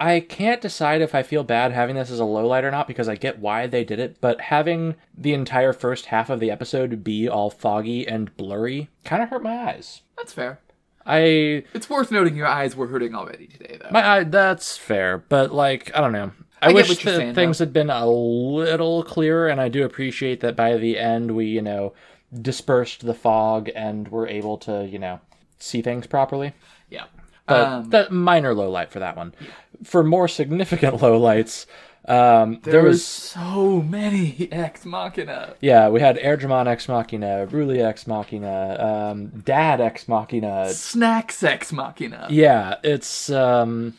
I 0.02 0.18
can't 0.18 0.60
decide 0.60 1.00
if 1.00 1.14
I 1.14 1.22
feel 1.22 1.44
bad 1.44 1.70
having 1.70 1.94
this 1.94 2.10
as 2.10 2.18
a 2.18 2.24
low 2.24 2.44
light 2.44 2.64
or 2.64 2.72
not 2.72 2.88
because 2.88 3.08
I 3.08 3.14
get 3.14 3.38
why 3.38 3.68
they 3.68 3.84
did 3.84 4.00
it, 4.00 4.16
but 4.20 4.40
having 4.40 4.96
the 5.16 5.32
entire 5.32 5.72
first 5.72 6.06
half 6.06 6.28
of 6.28 6.40
the 6.40 6.50
episode 6.50 7.04
be 7.04 7.28
all 7.28 7.50
foggy 7.50 8.06
and 8.08 8.36
blurry 8.36 8.88
kind 9.04 9.22
of 9.22 9.28
hurt 9.28 9.44
my 9.44 9.56
eyes. 9.56 10.02
That's 10.16 10.32
fair. 10.32 10.58
I 11.06 11.64
It's 11.72 11.88
worth 11.88 12.10
noting 12.10 12.34
your 12.34 12.48
eyes 12.48 12.74
were 12.74 12.88
hurting 12.88 13.14
already 13.14 13.46
today, 13.46 13.78
though. 13.80 13.90
my 13.92 14.04
eye 14.04 14.24
that's 14.24 14.76
fair, 14.76 15.18
but 15.18 15.52
like 15.52 15.94
I 15.96 16.00
don't 16.00 16.12
know. 16.12 16.32
I, 16.60 16.70
I 16.70 16.72
wish 16.72 16.88
that 16.88 17.16
saying, 17.16 17.34
things 17.34 17.60
had 17.60 17.72
been 17.72 17.90
a 17.90 18.06
little 18.06 19.04
clearer, 19.04 19.48
and 19.48 19.60
I 19.60 19.68
do 19.68 19.84
appreciate 19.84 20.40
that 20.40 20.56
by 20.56 20.78
the 20.78 20.98
end 20.98 21.36
we, 21.36 21.46
you 21.46 21.62
know, 21.62 21.92
dispersed 22.40 23.06
the 23.06 23.14
fog 23.14 23.70
and 23.74 24.08
were 24.08 24.26
able 24.26 24.58
to, 24.58 24.84
you 24.84 24.98
know, 24.98 25.20
see 25.58 25.80
things 25.82 26.06
properly. 26.08 26.54
yeah. 26.88 27.06
but 27.46 27.66
Um, 27.66 27.90
that 27.90 28.12
minor 28.12 28.54
low 28.54 28.70
light 28.70 28.90
for 28.90 28.98
that 29.00 29.16
one. 29.16 29.34
For 29.84 30.02
more 30.02 30.28
significant 30.28 31.02
low 31.02 31.18
lights, 31.18 31.66
um, 32.06 32.58
there, 32.62 32.72
there 32.72 32.82
was, 32.82 32.96
was 32.96 33.04
so 33.04 33.80
many 33.82 34.48
ex 34.52 34.84
machina. 34.84 35.54
yeah, 35.60 35.88
we 35.88 36.00
had 36.00 36.16
Airdramon 36.16 36.66
Ex 36.66 36.88
Machina, 36.88 37.46
Ruli 37.48 37.78
Ex 37.78 38.06
Machina, 38.06 38.76
um, 39.12 39.28
Dad 39.44 39.80
Ex 39.80 40.08
Machina. 40.08 40.72
Snacks 40.72 41.42
ex 41.44 41.72
machina. 41.72 42.26
Yeah, 42.28 42.76
it's 42.82 43.30
um, 43.30 43.94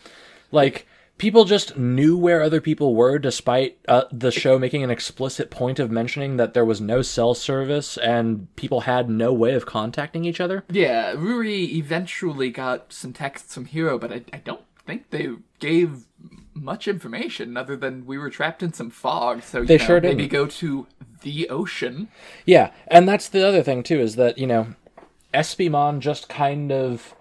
like 0.52 0.86
people 1.18 1.46
just 1.46 1.78
knew 1.78 2.18
where 2.18 2.42
other 2.42 2.60
people 2.60 2.94
were 2.94 3.18
despite 3.18 3.78
uh, 3.88 4.04
the 4.12 4.32
show 4.32 4.60
making 4.60 4.84
an 4.84 4.92
explicit 4.92 5.50
point 5.50 5.80
of 5.80 5.90
mentioning 5.90 6.36
that 6.36 6.54
there 6.54 6.66
was 6.66 6.82
no 6.82 7.02
cell 7.02 7.34
service 7.34 7.96
and 7.98 8.54
people 8.58 8.82
had 8.82 9.10
no 9.10 9.32
way 9.32 9.54
of 9.54 9.66
contacting 9.66 10.25
each 10.25 10.42
other. 10.42 10.66
Yeah, 10.70 11.13
Ruli 11.13 11.74
eventually 11.75 12.50
got 12.50 12.92
some 12.92 13.13
texts 13.13 13.54
from 13.54 13.66
Hiro, 13.66 13.98
but 13.98 14.12
I, 14.12 14.25
I 14.34 14.38
don't 14.38 14.62
think 14.86 15.10
they 15.10 15.30
gave 15.60 16.06
much 16.54 16.88
information 16.88 17.58
other 17.58 17.75
than 17.75 18.06
we 18.06 18.18
were 18.18 18.30
trapped 18.30 18.62
in 18.63 18.74
some 18.74 18.90
fog. 18.90 19.44
So 19.44 19.62
you 19.62 19.66
They 19.66 19.78
know, 19.78 19.86
sure 19.86 20.02
maybe 20.02 20.24
didn't. 20.24 20.32
go 20.32 20.46
to 20.48 20.88
the 21.22 21.50
ocean. 21.50 22.10
Yeah, 22.46 22.72
and 22.88 23.08
that's 23.08 23.30
the 23.30 23.48
other 23.48 23.63
thing 23.63 23.84
too 23.84 24.00
is 24.00 24.16
that, 24.18 24.38
you 24.38 24.48
know, 24.48 24.75
Espimon 25.34 26.00
just 26.00 26.30
kind 26.30 26.72
of 26.72 27.16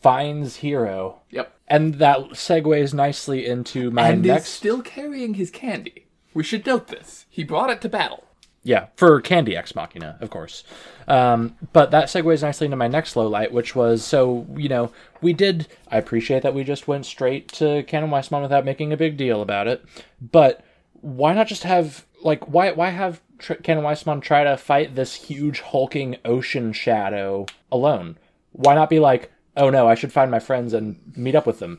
finds 0.00 0.56
Hiro. 0.56 1.20
Yep. 1.30 1.52
And 1.68 1.94
that 1.94 2.18
segues 2.30 2.94
nicely 2.94 3.44
into 3.44 3.90
my 3.90 4.10
and 4.10 4.22
next 4.22 4.50
still 4.50 4.82
carrying 4.82 5.34
his 5.34 5.50
candy. 5.50 6.06
We 6.32 6.44
should 6.44 6.64
note 6.66 6.88
this. 6.88 7.26
He 7.28 7.42
brought 7.42 7.70
it 7.70 7.80
to 7.80 7.88
battle. 7.88 8.24
Yeah, 8.66 8.86
for 8.96 9.20
Candy 9.20 9.56
Ex 9.56 9.76
Machina, 9.76 10.18
of 10.20 10.30
course. 10.30 10.64
Um, 11.06 11.54
but 11.72 11.92
that 11.92 12.06
segues 12.08 12.42
nicely 12.42 12.64
into 12.64 12.76
my 12.76 12.88
next 12.88 13.14
low 13.14 13.28
light, 13.28 13.52
which 13.52 13.76
was 13.76 14.04
so 14.04 14.44
you 14.56 14.68
know 14.68 14.90
we 15.22 15.32
did. 15.32 15.68
I 15.88 15.98
appreciate 15.98 16.42
that 16.42 16.52
we 16.52 16.64
just 16.64 16.88
went 16.88 17.06
straight 17.06 17.46
to 17.52 17.84
Canon 17.84 18.10
Weissmon 18.10 18.42
without 18.42 18.64
making 18.64 18.92
a 18.92 18.96
big 18.96 19.16
deal 19.16 19.40
about 19.40 19.68
it. 19.68 19.84
But 20.20 20.64
why 20.94 21.32
not 21.32 21.46
just 21.46 21.62
have 21.62 22.06
like 22.22 22.48
why 22.48 22.72
why 22.72 22.90
have 22.90 23.20
tr- 23.38 23.54
Canon 23.54 23.84
Weissmon 23.84 24.20
try 24.20 24.42
to 24.42 24.56
fight 24.56 24.96
this 24.96 25.14
huge 25.14 25.60
hulking 25.60 26.16
ocean 26.24 26.72
shadow 26.72 27.46
alone? 27.70 28.18
Why 28.50 28.74
not 28.74 28.90
be 28.90 28.98
like, 28.98 29.30
oh 29.56 29.70
no, 29.70 29.86
I 29.86 29.94
should 29.94 30.12
find 30.12 30.28
my 30.28 30.40
friends 30.40 30.72
and 30.72 30.98
meet 31.14 31.36
up 31.36 31.46
with 31.46 31.60
them? 31.60 31.78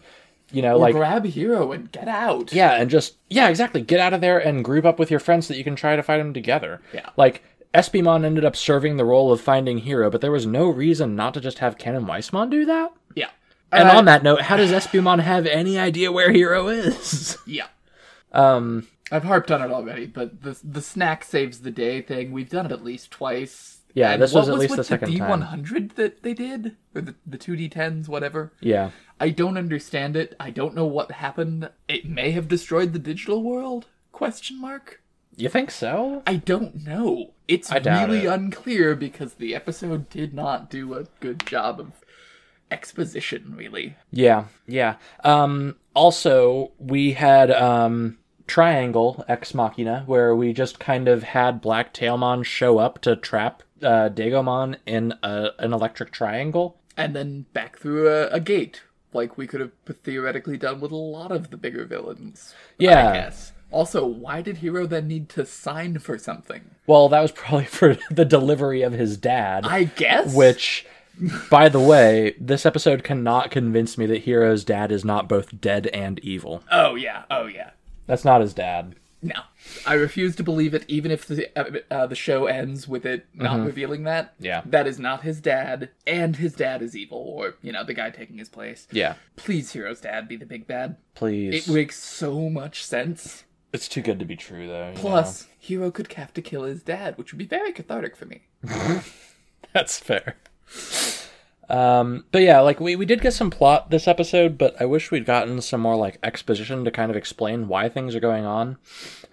You 0.52 0.62
know, 0.62 0.76
Or 0.76 0.80
like 0.80 0.96
grab 0.96 1.26
Hiro 1.26 1.72
and 1.74 1.92
get 1.92 2.08
out. 2.08 2.54
yeah, 2.54 2.74
and 2.76 2.90
just 2.90 3.18
yeah, 3.30 3.50
exactly. 3.50 3.82
Get 3.82 4.00
out 4.00 4.14
of 4.14 4.22
there 4.22 4.40
and 4.40 4.64
group 4.64 4.86
up 4.86 4.98
with 5.00 5.12
your 5.12 5.20
friends 5.20 5.48
so 5.48 5.54
that 5.54 5.58
you 5.58 5.64
can 5.64 5.76
try 5.76 5.96
to 5.96 6.04
fight 6.04 6.18
them 6.20 6.34
together. 6.34 6.82
Yeah. 6.94 7.10
Like 7.18 7.44
Espimon 7.74 8.24
ended 8.24 8.46
up 8.46 8.56
serving 8.56 8.96
the 8.98 9.04
role 9.06 9.32
of 9.32 9.42
finding 9.42 9.80
Hiro, 9.80 10.10
but 10.10 10.22
there 10.22 10.32
was 10.32 10.46
no 10.46 10.70
reason 10.70 11.16
not 11.16 11.34
to 11.34 11.42
just 11.42 11.60
have 11.60 11.78
Canon 11.78 12.06
Weissmon 12.06 12.50
do 12.50 12.66
that. 12.66 12.94
Yeah. 13.16 13.30
And 13.74 13.90
Uh, 13.90 13.98
on 13.98 14.06
that 14.06 14.24
note, 14.24 14.42
how 14.44 14.56
does 14.56 14.72
Espimon 14.72 15.20
have 15.22 15.46
any 15.46 15.78
idea 15.78 16.12
where 16.14 16.32
Hiro 16.32 16.70
is? 16.70 17.38
Yeah. 17.46 17.68
um, 18.32 18.88
I've 19.12 19.24
harped 19.26 19.52
on 19.52 19.62
it 19.62 19.72
already, 19.72 20.06
but 20.06 20.42
the 20.44 20.58
the 20.64 20.82
snack 20.82 21.24
saves 21.24 21.60
the 21.60 21.72
day 21.72 22.02
thing, 22.02 22.32
we've 22.32 22.50
done 22.50 22.66
it 22.66 22.72
at 22.72 22.84
least 22.84 23.12
twice. 23.12 23.77
Yeah, 23.94 24.12
And 24.12 24.22
this 24.22 24.34
what 24.34 24.42
was 24.42 24.50
at 24.50 24.60
least 24.60 24.76
the 24.76 24.84
second 24.84 25.10
D 25.12 25.18
time. 25.18 25.30
one 25.30 25.42
hundred 25.42 25.92
that 25.92 26.22
they 26.22 26.34
did, 26.34 26.76
or 26.94 27.02
the 27.02 27.16
the 27.26 27.38
two 27.38 27.56
D 27.56 27.68
tens, 27.70 28.08
whatever. 28.08 28.54
yeah. 28.62 28.92
I 29.20 29.30
don't 29.30 29.58
understand 29.58 30.16
it. 30.16 30.36
I 30.40 30.52
don't 30.52 30.76
know 30.76 30.86
what 30.86 31.12
happened. 31.12 31.72
It 31.88 32.08
may 32.08 32.30
have 32.32 32.48
destroyed 32.48 32.94
the 32.94 33.00
digital 33.00 33.42
world? 33.42 33.88
Question 34.12 34.62
mark. 34.62 35.02
You 35.36 35.50
think 35.50 35.72
so? 35.72 36.22
I 36.28 36.36
don't 36.36 36.86
know. 36.86 37.34
It's 37.48 37.72
really 37.72 38.26
it. 38.26 38.32
unclear 38.32 38.96
because 38.96 39.36
the 39.36 39.56
episode 39.56 40.10
did 40.10 40.34
not 40.36 40.70
do 40.70 40.94
a 40.94 41.06
good 41.20 41.46
job 41.48 41.80
of 41.80 41.94
exposition. 42.70 43.56
Really. 43.58 43.96
Yeah, 44.12 44.46
yeah. 44.68 44.96
Um, 45.24 45.76
also, 45.96 46.72
we 46.78 47.14
had 47.14 47.50
um, 47.52 48.18
Triangle 48.46 49.24
Ex 49.28 49.54
Machina, 49.54 50.04
where 50.06 50.36
we 50.36 50.54
just 50.54 50.80
kind 50.80 51.08
of 51.08 51.24
had 51.24 51.62
Black 51.62 51.94
Tailmon 51.94 52.44
show 52.46 52.78
up 52.78 53.00
to 53.02 53.16
trap 53.16 53.64
uh, 53.82 54.10
Dagomon 54.10 54.78
in 54.86 55.14
a, 55.24 55.50
an 55.60 55.74
electric 55.74 56.12
triangle. 56.12 56.78
and 56.96 57.16
then 57.16 57.46
back 57.54 57.78
through 57.80 58.10
a, 58.10 58.28
a 58.30 58.40
gate, 58.40 58.82
like 59.14 59.38
we 59.38 59.48
could 59.48 59.60
have 59.62 59.72
theoretically 60.04 60.58
done 60.58 60.80
with 60.80 60.92
a 60.92 60.96
lot 60.96 61.32
of 61.32 61.50
the 61.52 61.58
bigger 61.58 61.86
villains. 61.86 62.54
Yeah. 62.78 63.10
I 63.10 63.14
guess. 63.14 63.52
Also, 63.70 64.06
why 64.06 64.42
did 64.42 64.58
Hiro 64.58 64.88
then 64.88 65.08
need 65.08 65.28
to 65.30 65.46
sign 65.46 66.00
for 66.00 66.18
something? 66.18 66.72
Well, 66.86 67.10
that 67.10 67.20
was 67.22 67.32
probably 67.34 67.66
for 67.80 67.98
the 68.10 68.26
delivery 68.26 68.82
of 68.82 68.94
his 68.94 69.18
dad. 69.18 69.66
I 69.66 69.86
guess. 69.86 70.34
Which, 70.34 70.86
by 71.50 71.68
the 71.68 71.80
way, 71.80 72.36
this 72.40 72.66
episode 72.66 73.04
cannot 73.04 73.52
convince 73.52 73.98
me 73.98 74.06
that 74.06 74.24
Hiro's 74.24 74.64
dad 74.64 74.92
is 74.92 75.04
not 75.04 75.28
both 75.28 75.60
dead 75.60 75.88
and 75.88 76.18
evil. 76.20 76.64
Oh 76.72 76.96
yeah. 76.96 77.24
Oh 77.30 77.46
yeah. 77.48 77.72
That's 78.06 78.24
not 78.24 78.40
his 78.42 78.54
dad. 78.54 78.96
No, 79.22 79.42
I 79.86 79.94
refuse 79.94 80.36
to 80.38 80.44
believe 80.44 80.74
it. 80.74 80.86
Even 80.88 81.12
if 81.12 81.26
the 81.26 81.48
uh, 81.58 81.80
uh, 81.94 82.08
the 82.08 82.16
show 82.16 82.46
ends 82.46 82.88
with 82.88 83.06
it 83.06 83.26
not 83.34 83.66
revealing 83.66 84.04
that. 84.04 84.34
Mm-hmm. 84.36 84.46
Yeah. 84.46 84.62
That 84.66 84.88
is 84.88 85.00
not 85.00 85.22
his 85.24 85.40
dad, 85.42 85.90
and 86.06 86.36
his 86.36 86.54
dad 86.54 86.82
is 86.82 86.96
evil, 86.96 87.18
or 87.20 87.56
you 87.62 87.72
know 87.72 87.84
the 87.84 87.94
guy 87.94 88.10
taking 88.10 88.38
his 88.38 88.50
place. 88.50 88.88
Yeah. 88.92 89.16
Please, 89.36 89.74
Hiro's 89.74 90.02
dad 90.02 90.28
be 90.28 90.36
the 90.36 90.46
big 90.46 90.68
bad. 90.68 90.98
Please. 91.16 91.68
It 91.68 91.74
makes 91.74 92.02
so 92.02 92.50
much 92.50 92.84
sense. 92.86 93.44
it's 93.74 93.88
too 93.88 94.02
good 94.02 94.20
to 94.20 94.26
be 94.26 94.36
true, 94.36 94.68
though. 94.68 94.94
Plus, 94.96 95.48
Hiro 95.60 95.92
could 95.92 96.12
have 96.14 96.34
to 96.34 96.42
kill 96.42 96.64
his 96.64 96.84
dad, 96.84 97.18
which 97.18 97.32
would 97.32 97.38
be 97.40 97.46
very 97.46 97.72
cathartic 97.74 98.16
for 98.16 98.26
me. 98.26 98.44
That's 99.74 100.00
fair. 100.00 100.36
Um, 101.70 102.26
but 102.32 102.42
yeah, 102.42 102.62
like 102.62 102.80
we, 102.80 102.96
we 102.96 103.06
did 103.06 103.22
get 103.22 103.34
some 103.34 103.50
plot 103.50 103.90
this 103.90 104.08
episode, 104.08 104.58
but 104.58 104.80
I 104.82 104.86
wish 104.86 105.12
we'd 105.12 105.26
gotten 105.26 105.62
some 105.62 105.82
more 105.82 105.96
like 105.96 106.18
exposition 106.24 106.86
to 106.86 106.92
kind 106.92 107.12
of 107.12 107.18
explain 107.18 107.68
why 107.68 107.90
things 107.90 108.16
are 108.16 108.20
going 108.20 108.46
on. 108.46 108.78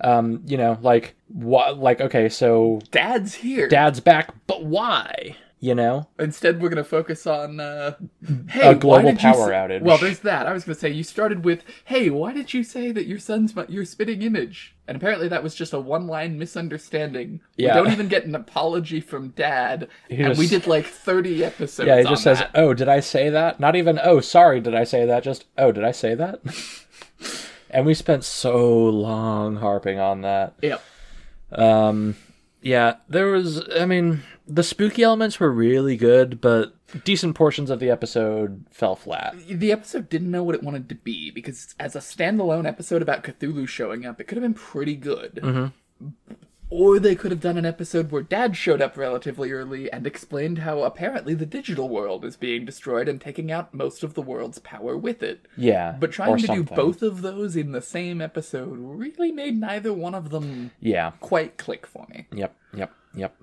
Um, 0.01 0.43
you 0.47 0.57
know, 0.57 0.79
like 0.83 1.15
what, 1.29 1.79
like 1.79 2.01
okay, 2.01 2.29
so 2.29 2.81
Dad's 2.91 3.35
here. 3.35 3.69
dad's 3.69 4.01
back, 4.01 4.35
but 4.47 4.65
why? 4.65 5.37
You 5.65 5.75
know, 5.75 6.09
Instead, 6.19 6.61
we're 6.61 6.69
going 6.69 6.77
to 6.77 6.85
focus 6.85 7.27
on, 7.27 7.59
uh, 7.59 7.95
hey, 8.51 8.69
A 8.73 8.75
global 8.75 9.17
power 9.17 9.47
say- 9.47 9.53
outage. 9.55 9.81
Well, 9.81 9.97
there's 9.97 10.19
that. 10.19 10.47
I 10.47 10.53
was 10.53 10.65
going 10.65 10.75
to 10.75 10.81
say, 10.81 10.91
you 10.91 11.03
started 11.03 11.43
with, 11.43 11.63
hey, 11.87 12.11
why 12.11 12.35
did 12.35 12.53
you 12.53 12.63
say 12.63 12.93
that 12.93 13.07
your 13.07 13.19
son's 13.19 13.57
my- 13.57 13.65
your 13.71 13.87
spitting 13.87 14.21
image? 14.21 14.77
And 14.87 14.95
apparently 14.95 15.27
that 15.29 15.43
was 15.43 15.55
just 15.55 15.73
a 15.73 15.81
one-line 15.81 16.39
misunderstanding. 16.39 17.41
Yeah. 17.57 17.77
We 17.77 17.83
don't 17.85 17.93
even 17.95 18.09
get 18.09 18.27
an 18.27 18.35
apology 18.35 19.01
from 19.01 19.29
Dad, 19.29 19.89
He 20.11 20.21
and 20.21 20.37
we 20.37 20.49
did 20.49 20.67
like 20.67 20.85
30 20.85 21.43
episodes 21.43 21.87
yeah, 21.87 21.97
he 21.97 22.05
just 22.11 22.25
says, 22.25 22.41
that. 22.41 22.51
"Oh, 22.55 22.75
did 22.75 22.91
I 22.91 23.01
say 23.01 23.31
that?" 23.31 23.59
Not 23.59 23.75
even, 23.75 23.99
"Oh, 24.05 24.21
sorry, 24.21 24.61
did 24.61 24.75
I 24.75 24.85
say 24.85 25.07
that?" 25.07 25.23
Just, 25.23 25.47
"Oh, 25.57 25.73
did 25.73 25.83
I 25.85 25.93
say 25.93 26.15
that?" 26.15 26.41
and 27.71 27.87
we 27.87 27.95
spent 27.95 28.23
so 28.25 28.85
long 28.85 29.57
harping 29.57 29.99
on 29.99 30.21
that. 30.21 30.57
Yep. 30.61 30.83
Um, 31.53 32.17
yeah, 32.61 32.97
there 33.09 33.29
was. 33.29 33.67
I 33.75 33.87
mean, 33.87 34.23
the 34.47 34.63
spooky 34.63 35.03
elements 35.03 35.41
were 35.41 35.51
really 35.51 35.97
good, 35.97 36.41
but 36.41 36.75
decent 37.05 37.35
portions 37.35 37.71
of 37.71 37.81
the 37.81 37.91
episode 37.91 38.65
fell 38.71 38.95
flat. 38.97 39.35
The 39.49 39.73
episode 39.73 40.09
didn't 40.09 40.31
know 40.31 40.43
what 40.43 40.55
it 40.55 40.63
wanted 40.63 40.89
to 40.91 40.95
be 40.95 41.31
because, 41.31 41.75
as 41.81 41.97
a 41.97 42.01
standalone 42.01 42.67
episode 42.67 43.03
about 43.03 43.23
Cthulhu 43.25 43.67
showing 43.67 44.05
up, 44.05 44.21
it 44.21 44.25
could 44.25 44.37
have 44.37 44.43
been 44.43 44.55
pretty 44.55 44.97
good. 44.97 45.41
Mm-hmm. 45.43 46.13
Or 46.71 46.99
they 46.99 47.15
could 47.15 47.31
have 47.31 47.41
done 47.41 47.57
an 47.59 47.67
episode 47.67 48.11
where 48.11 48.23
Dad 48.23 48.57
showed 48.57 48.83
up 48.83 48.97
relatively 48.97 49.53
early 49.53 49.93
and 49.93 50.07
explained 50.07 50.59
how 50.59 50.83
apparently 50.83 51.35
the 51.35 51.47
digital 51.47 51.89
world 51.89 52.25
is 52.25 52.37
being 52.37 52.65
destroyed 52.65 53.09
and 53.09 53.21
taking 53.21 53.53
out 53.53 53.73
most 53.75 54.03
of 54.03 54.15
the 54.15 54.23
world's 54.23 54.59
power 54.59 54.97
with 54.97 55.23
it. 55.23 55.47
Yeah, 55.57 55.95
But 56.01 56.11
trying 56.11 56.39
to 56.39 56.47
do 56.49 56.65
both 56.65 57.03
of 57.03 57.23
those 57.23 57.55
in 57.55 57.73
the 57.73 57.83
same 57.83 58.21
episode 58.21 58.77
really 58.79 59.31
made 59.31 59.61
neither 59.61 59.93
one 59.93 60.15
of 60.15 60.31
them 60.31 60.73
Yeah. 60.81 61.13
quite 61.21 61.59
click 61.59 61.87
for 61.87 62.07
me. 62.11 62.27
Yep. 62.33 62.57
Yep. 62.75 62.93
Yep. 63.15 63.37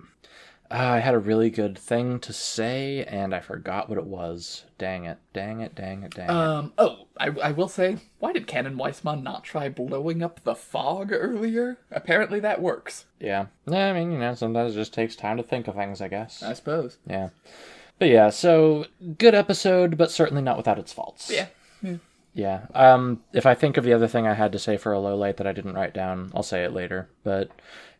Uh, 0.72 0.94
I 0.94 1.00
had 1.00 1.14
a 1.14 1.20
really 1.20 1.50
good 1.50 1.78
thing 1.78 2.20
to 2.20 2.32
say, 2.32 3.04
and 3.04 3.36
I 3.36 3.42
forgot 3.42 3.90
what 3.90 3.98
it 3.98 4.06
was. 4.06 4.64
Dang 4.78 5.04
it! 5.04 5.18
Dang 5.34 5.60
it! 5.60 5.76
Dang 5.76 6.04
it! 6.04 6.16
Dang 6.16 6.30
it! 6.30 6.32
Um, 6.32 6.74
oh, 6.78 7.08
I, 7.18 7.28
I 7.44 7.52
will 7.52 7.68
say, 7.68 7.98
why 8.20 8.32
did 8.32 8.48
Canon 8.48 8.78
Weissmon 8.78 9.22
not 9.22 9.44
try 9.44 9.68
blowing 9.68 10.24
up 10.24 10.44
the 10.44 10.56
fog 10.56 11.12
earlier? 11.12 11.78
Apparently 11.92 12.40
that 12.40 12.62
works. 12.62 13.06
Yeah. 13.20 13.48
Yeah, 13.68 13.90
I 13.90 13.94
mean, 13.94 14.14
you 14.14 14.20
know, 14.20 14.34
sometimes 14.34 14.74
it 14.74 14.80
just 14.80 14.94
takes 14.94 15.16
time 15.16 15.36
to 15.38 15.44
think 15.44 15.68
of 15.68 15.76
things, 15.76 16.00
I 16.00 16.08
guess. 16.08 16.42
I 16.42 16.54
suppose. 16.54 16.98
Yeah. 17.06 17.30
But 18.00 18.08
yeah, 18.08 18.30
so 18.30 18.86
good 19.18 19.36
episode, 19.36 19.98
but 19.98 20.10
certainly 20.10 20.42
not 20.42 20.58
without 20.58 20.80
its 20.80 20.94
faults. 20.94 21.30
Yeah. 21.30 21.48
yeah. 21.84 21.98
Yeah. 22.34 22.62
Um, 22.74 23.24
if 23.34 23.46
I 23.46 23.56
think 23.56 23.76
of 23.76 23.84
the 23.84 23.94
other 23.94 24.08
thing 24.08 24.26
I 24.26 24.36
had 24.36 24.54
to 24.54 24.60
say 24.60 24.78
for 24.78 24.94
a 24.94 25.00
low 25.00 25.18
light 25.18 25.36
that 25.38 25.48
I 25.48 25.52
didn't 25.52 25.74
write 25.74 25.94
down, 25.94 26.32
I'll 26.34 26.44
say 26.44 26.64
it 26.64 26.72
later. 26.72 27.10
But 27.24 27.52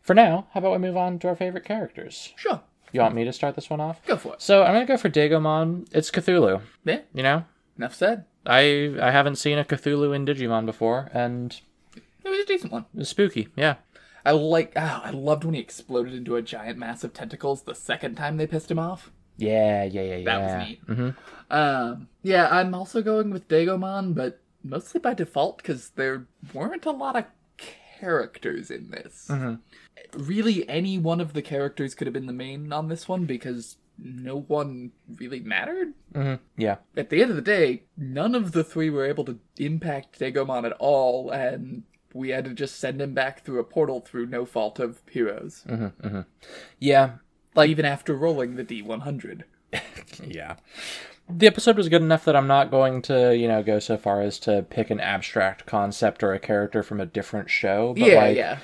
for 0.02 0.14
now, 0.14 0.46
how 0.52 0.58
about 0.60 0.72
we 0.72 0.78
move 0.78 0.96
on 0.96 1.18
to 1.20 1.28
our 1.28 1.36
favorite 1.36 1.64
characters? 1.64 2.32
Sure. 2.36 2.60
You 2.92 3.00
want 3.00 3.14
me 3.14 3.24
to 3.24 3.32
start 3.32 3.54
this 3.54 3.70
one 3.70 3.80
off? 3.80 4.04
Go 4.06 4.16
for 4.18 4.34
it. 4.34 4.42
So 4.42 4.62
I'm 4.62 4.74
gonna 4.74 4.84
go 4.86 4.98
for 4.98 5.08
Dagomon. 5.08 5.86
It's 5.92 6.10
Cthulhu. 6.10 6.60
Yeah. 6.84 7.00
You 7.14 7.22
know, 7.22 7.44
Enough 7.78 7.94
said. 7.94 8.24
I 8.44 8.94
I 9.00 9.10
haven't 9.10 9.36
seen 9.36 9.58
a 9.58 9.64
Cthulhu 9.64 10.14
in 10.14 10.26
Digimon 10.26 10.66
before, 10.66 11.08
and 11.14 11.58
It 11.96 12.28
was 12.28 12.40
a 12.40 12.44
decent 12.46 12.70
one. 12.72 12.84
it's 12.96 13.08
spooky. 13.08 13.48
Yeah. 13.56 13.76
I 14.24 14.32
like. 14.32 14.72
Oh, 14.76 15.00
I 15.04 15.10
loved 15.10 15.44
when 15.44 15.54
he 15.54 15.60
exploded 15.60 16.12
into 16.14 16.36
a 16.36 16.42
giant 16.42 16.78
mass 16.78 17.02
of 17.02 17.12
tentacles 17.14 17.62
the 17.62 17.74
second 17.74 18.16
time 18.16 18.36
they 18.36 18.46
pissed 18.46 18.70
him 18.70 18.78
off. 18.78 19.10
Yeah, 19.38 19.82
yeah, 19.84 20.02
yeah, 20.02 20.16
yeah. 20.16 20.24
That 20.24 20.40
was 20.60 20.68
neat. 20.68 20.80
hmm 20.86 21.10
Um, 21.50 22.08
yeah, 22.22 22.48
I'm 22.50 22.74
also 22.74 23.02
going 23.02 23.30
with 23.30 23.48
Dagomon, 23.48 24.14
but 24.14 24.38
mostly 24.62 25.00
by 25.00 25.14
default 25.14 25.56
because 25.56 25.90
there 25.90 26.26
weren't 26.54 26.86
a 26.86 26.90
lot 26.92 27.16
of 27.16 27.24
characters 28.02 28.68
in 28.70 28.90
this. 28.90 29.28
Mhm. 29.30 29.60
Really, 30.14 30.68
any 30.68 30.98
one 30.98 31.20
of 31.20 31.34
the 31.34 31.42
characters 31.42 31.94
could 31.94 32.08
have 32.08 32.14
been 32.14 32.26
the 32.26 32.32
main 32.32 32.72
on 32.72 32.88
this 32.88 33.08
one 33.08 33.26
because 33.26 33.76
no 33.96 34.40
one 34.40 34.90
really 35.16 35.38
mattered. 35.38 35.94
Mm-hmm. 36.12 36.42
Yeah. 36.56 36.78
At 36.96 37.10
the 37.10 37.22
end 37.22 37.30
of 37.30 37.36
the 37.36 37.42
day, 37.42 37.84
none 37.96 38.34
of 38.34 38.50
the 38.52 38.64
three 38.64 38.90
were 38.90 39.04
able 39.04 39.24
to 39.26 39.38
impact 39.56 40.18
Dagomon 40.18 40.64
at 40.64 40.72
all, 40.80 41.30
and 41.30 41.84
we 42.12 42.30
had 42.30 42.44
to 42.46 42.54
just 42.54 42.76
send 42.80 43.00
him 43.00 43.14
back 43.14 43.44
through 43.44 43.60
a 43.60 43.64
portal 43.64 44.00
through 44.00 44.26
no 44.26 44.44
fault 44.44 44.80
of 44.80 45.00
heroes. 45.08 45.64
Mm-hmm. 45.68 46.06
Mm-hmm. 46.06 46.20
Yeah. 46.80 47.18
Like 47.54 47.70
even 47.70 47.84
after 47.84 48.16
rolling 48.16 48.56
the 48.56 48.64
D100. 48.64 49.44
Yeah. 50.26 50.56
The 51.28 51.46
episode 51.46 51.76
was 51.76 51.88
good 51.88 52.02
enough 52.02 52.24
that 52.26 52.36
I'm 52.36 52.46
not 52.46 52.70
going 52.70 53.00
to, 53.02 53.36
you 53.36 53.48
know, 53.48 53.62
go 53.62 53.78
so 53.78 53.96
far 53.96 54.20
as 54.20 54.38
to 54.40 54.66
pick 54.68 54.90
an 54.90 55.00
abstract 55.00 55.66
concept 55.66 56.22
or 56.22 56.34
a 56.34 56.38
character 56.38 56.82
from 56.82 57.00
a 57.00 57.06
different 57.06 57.48
show. 57.48 57.94
But 57.94 58.08
yeah, 58.08 58.16
like, 58.16 58.36
yeah. 58.36 58.58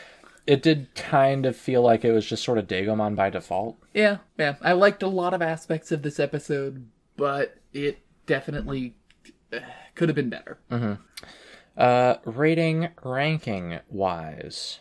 it 0.46 0.62
did 0.62 0.94
kind 0.94 1.46
of 1.46 1.56
feel 1.56 1.82
like 1.82 2.04
it 2.04 2.12
was 2.12 2.26
just 2.26 2.44
sort 2.44 2.58
of 2.58 2.66
Dagomon 2.66 3.16
by 3.16 3.30
default. 3.30 3.76
Yeah, 3.94 4.18
yeah. 4.38 4.56
I 4.60 4.72
liked 4.72 5.02
a 5.02 5.08
lot 5.08 5.34
of 5.34 5.40
aspects 5.40 5.92
of 5.92 6.02
this 6.02 6.20
episode, 6.20 6.86
but 7.16 7.56
it 7.72 8.00
definitely 8.26 8.94
uh, 9.52 9.60
could 9.94 10.08
have 10.08 10.16
been 10.16 10.30
better. 10.30 10.58
Uh, 11.76 12.16
rating, 12.24 12.88
ranking 13.02 13.78
wise. 13.88 14.80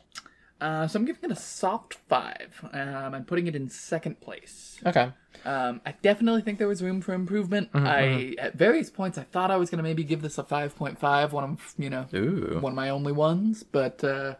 Uh, 0.59 0.87
so 0.87 0.99
I'm 0.99 1.05
giving 1.05 1.23
it 1.23 1.31
a 1.31 1.35
soft 1.35 1.93
five. 2.09 2.59
Um, 2.73 3.13
I'm 3.13 3.25
putting 3.25 3.45
it 3.47 3.55
in 3.55 3.69
second 3.69 4.19
place. 4.19 4.79
Okay. 4.85 5.11
Um, 5.45 5.81
I 5.85 5.93
definitely 6.01 6.41
think 6.41 6.59
there 6.59 6.67
was 6.67 6.81
room 6.81 7.01
for 7.01 7.13
improvement. 7.13 7.69
I 7.73 8.35
at 8.37 8.55
various 8.55 8.89
points 8.89 9.17
I 9.17 9.23
thought 9.23 9.51
I 9.51 9.57
was 9.57 9.69
gonna 9.69 9.83
maybe 9.83 10.03
give 10.03 10.21
this 10.21 10.37
a 10.37 10.43
five 10.43 10.75
point 10.75 10.99
five, 10.99 11.33
one 11.33 11.43
of 11.43 11.73
you 11.77 11.89
know 11.89 12.05
Ooh. 12.13 12.57
one 12.59 12.73
of 12.73 12.75
my 12.75 12.89
only 12.89 13.13
ones, 13.13 13.63
but 13.63 14.03
uh, 14.03 14.35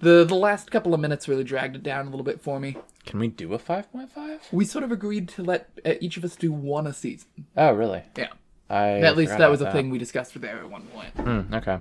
the 0.00 0.24
the 0.24 0.34
last 0.34 0.70
couple 0.70 0.94
of 0.94 1.00
minutes 1.00 1.28
really 1.28 1.44
dragged 1.44 1.76
it 1.76 1.82
down 1.82 2.06
a 2.06 2.10
little 2.10 2.24
bit 2.24 2.40
for 2.40 2.60
me. 2.60 2.76
Can 3.06 3.20
we 3.20 3.28
do 3.28 3.54
a 3.54 3.58
5.5? 3.58 4.40
We 4.52 4.66
sort 4.66 4.84
of 4.84 4.92
agreed 4.92 5.30
to 5.30 5.42
let 5.42 5.70
uh, 5.82 5.94
each 5.98 6.18
of 6.18 6.24
us 6.24 6.36
do 6.36 6.52
one 6.52 6.86
a 6.86 6.92
season. 6.92 7.46
Oh, 7.56 7.72
really? 7.72 8.02
Yeah, 8.16 8.28
I 8.68 9.00
at 9.00 9.16
least 9.16 9.38
that 9.38 9.50
was 9.50 9.62
a 9.62 9.72
thing 9.72 9.88
we 9.88 9.96
discussed 9.96 10.34
for 10.34 10.40
there 10.40 10.58
at 10.58 10.68
one 10.68 10.82
point. 10.88 11.14
Hmm, 11.14 11.54
okay. 11.54 11.78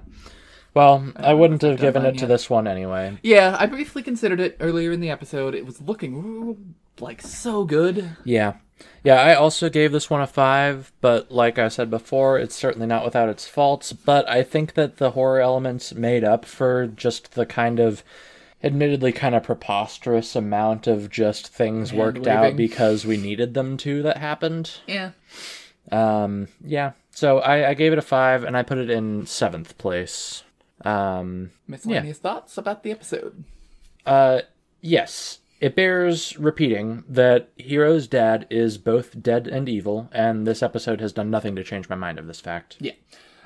Well, 0.77 1.11
I 1.15 1.33
wouldn't 1.33 1.63
have 1.63 1.79
given 1.79 2.05
it 2.05 2.19
to 2.19 2.27
this 2.27 2.49
one 2.49 2.67
anyway. 2.67 3.17
Yeah, 3.23 3.57
I 3.59 3.65
briefly 3.65 4.03
considered 4.03 4.39
it 4.39 4.57
earlier 4.59 4.91
in 4.91 4.99
the 4.99 5.09
episode. 5.09 5.55
It 5.55 5.65
was 5.65 5.81
looking 5.81 6.75
like 6.99 7.21
so 7.21 7.63
good. 7.65 8.15
Yeah. 8.23 8.53
Yeah, 9.03 9.15
I 9.15 9.33
also 9.33 9.69
gave 9.69 9.91
this 9.91 10.09
one 10.09 10.21
a 10.21 10.27
5, 10.27 10.91
but 11.01 11.31
like 11.31 11.57
I 11.57 11.67
said 11.69 11.89
before, 11.89 12.37
it's 12.37 12.55
certainly 12.55 12.85
not 12.85 13.03
without 13.03 13.27
its 13.27 13.47
faults, 13.47 13.91
but 13.91 14.29
I 14.29 14.43
think 14.43 14.75
that 14.75 14.97
the 14.97 15.11
horror 15.11 15.39
elements 15.39 15.95
made 15.95 16.23
up 16.23 16.45
for 16.45 16.85
just 16.85 17.33
the 17.33 17.47
kind 17.47 17.79
of 17.79 18.03
admittedly 18.63 19.11
kind 19.11 19.33
of 19.33 19.43
preposterous 19.43 20.35
amount 20.35 20.85
of 20.85 21.09
just 21.09 21.47
things 21.47 21.91
worked 21.93 22.27
out 22.27 22.55
because 22.55 23.05
we 23.05 23.17
needed 23.17 23.53
them 23.55 23.77
to 23.77 24.03
that 24.03 24.17
happened. 24.17 24.79
Yeah. 24.85 25.11
Um, 25.91 26.49
yeah. 26.63 26.91
So 27.11 27.39
I, 27.39 27.69
I 27.69 27.73
gave 27.73 27.93
it 27.93 27.99
a 27.99 28.03
5 28.03 28.43
and 28.43 28.55
I 28.55 28.61
put 28.61 28.77
it 28.77 28.91
in 28.91 29.23
7th 29.23 29.77
place. 29.77 30.43
Um, 30.85 31.51
Miscellaneous 31.67 32.19
thoughts 32.19 32.57
about 32.57 32.83
the 32.83 32.91
episode. 32.91 33.43
Uh, 34.05 34.41
yes. 34.81 35.39
It 35.59 35.75
bears 35.75 36.37
repeating 36.37 37.03
that 37.09 37.49
Hiro's 37.59 38.07
dad 38.07 38.45
is 38.51 38.77
both 38.77 39.21
dead 39.23 39.47
and 39.47 39.67
evil, 39.67 40.07
and 40.11 40.45
this 40.45 40.61
episode 40.61 41.01
has 41.01 41.11
done 41.13 41.31
nothing 41.31 41.55
to 41.55 41.63
change 41.63 41.89
my 41.89 41.95
mind 41.95 42.19
of 42.19 42.27
this 42.27 42.39
fact. 42.39 42.77
Yeah. 42.79 42.91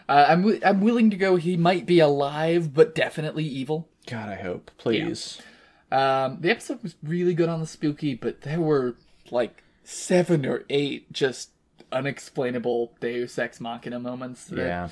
Uh, 0.09 0.25
I'm 0.27 0.41
wi- 0.41 0.59
I'm 0.65 0.81
willing 0.81 1.09
to 1.09 1.15
go. 1.15 1.37
He 1.37 1.55
might 1.55 1.85
be 1.85 1.99
alive, 1.99 2.73
but 2.73 2.93
definitely 2.93 3.45
evil. 3.45 3.87
God, 4.07 4.27
I 4.27 4.35
hope. 4.35 4.71
Please. 4.77 5.41
Um, 5.89 6.39
the 6.41 6.49
episode 6.49 6.83
was 6.83 6.95
really 7.01 7.33
good 7.33 7.47
on 7.47 7.61
the 7.61 7.67
spooky, 7.67 8.13
but 8.15 8.41
there 8.41 8.59
were 8.59 8.95
like 9.29 9.63
seven 9.85 10.45
or 10.45 10.65
eight 10.69 11.13
just 11.13 11.51
unexplainable 11.93 12.93
Deus 12.99 13.37
Ex 13.39 13.61
Machina 13.61 13.99
moments. 13.99 14.45
that- 14.47 14.57
Yeah. 14.57 14.89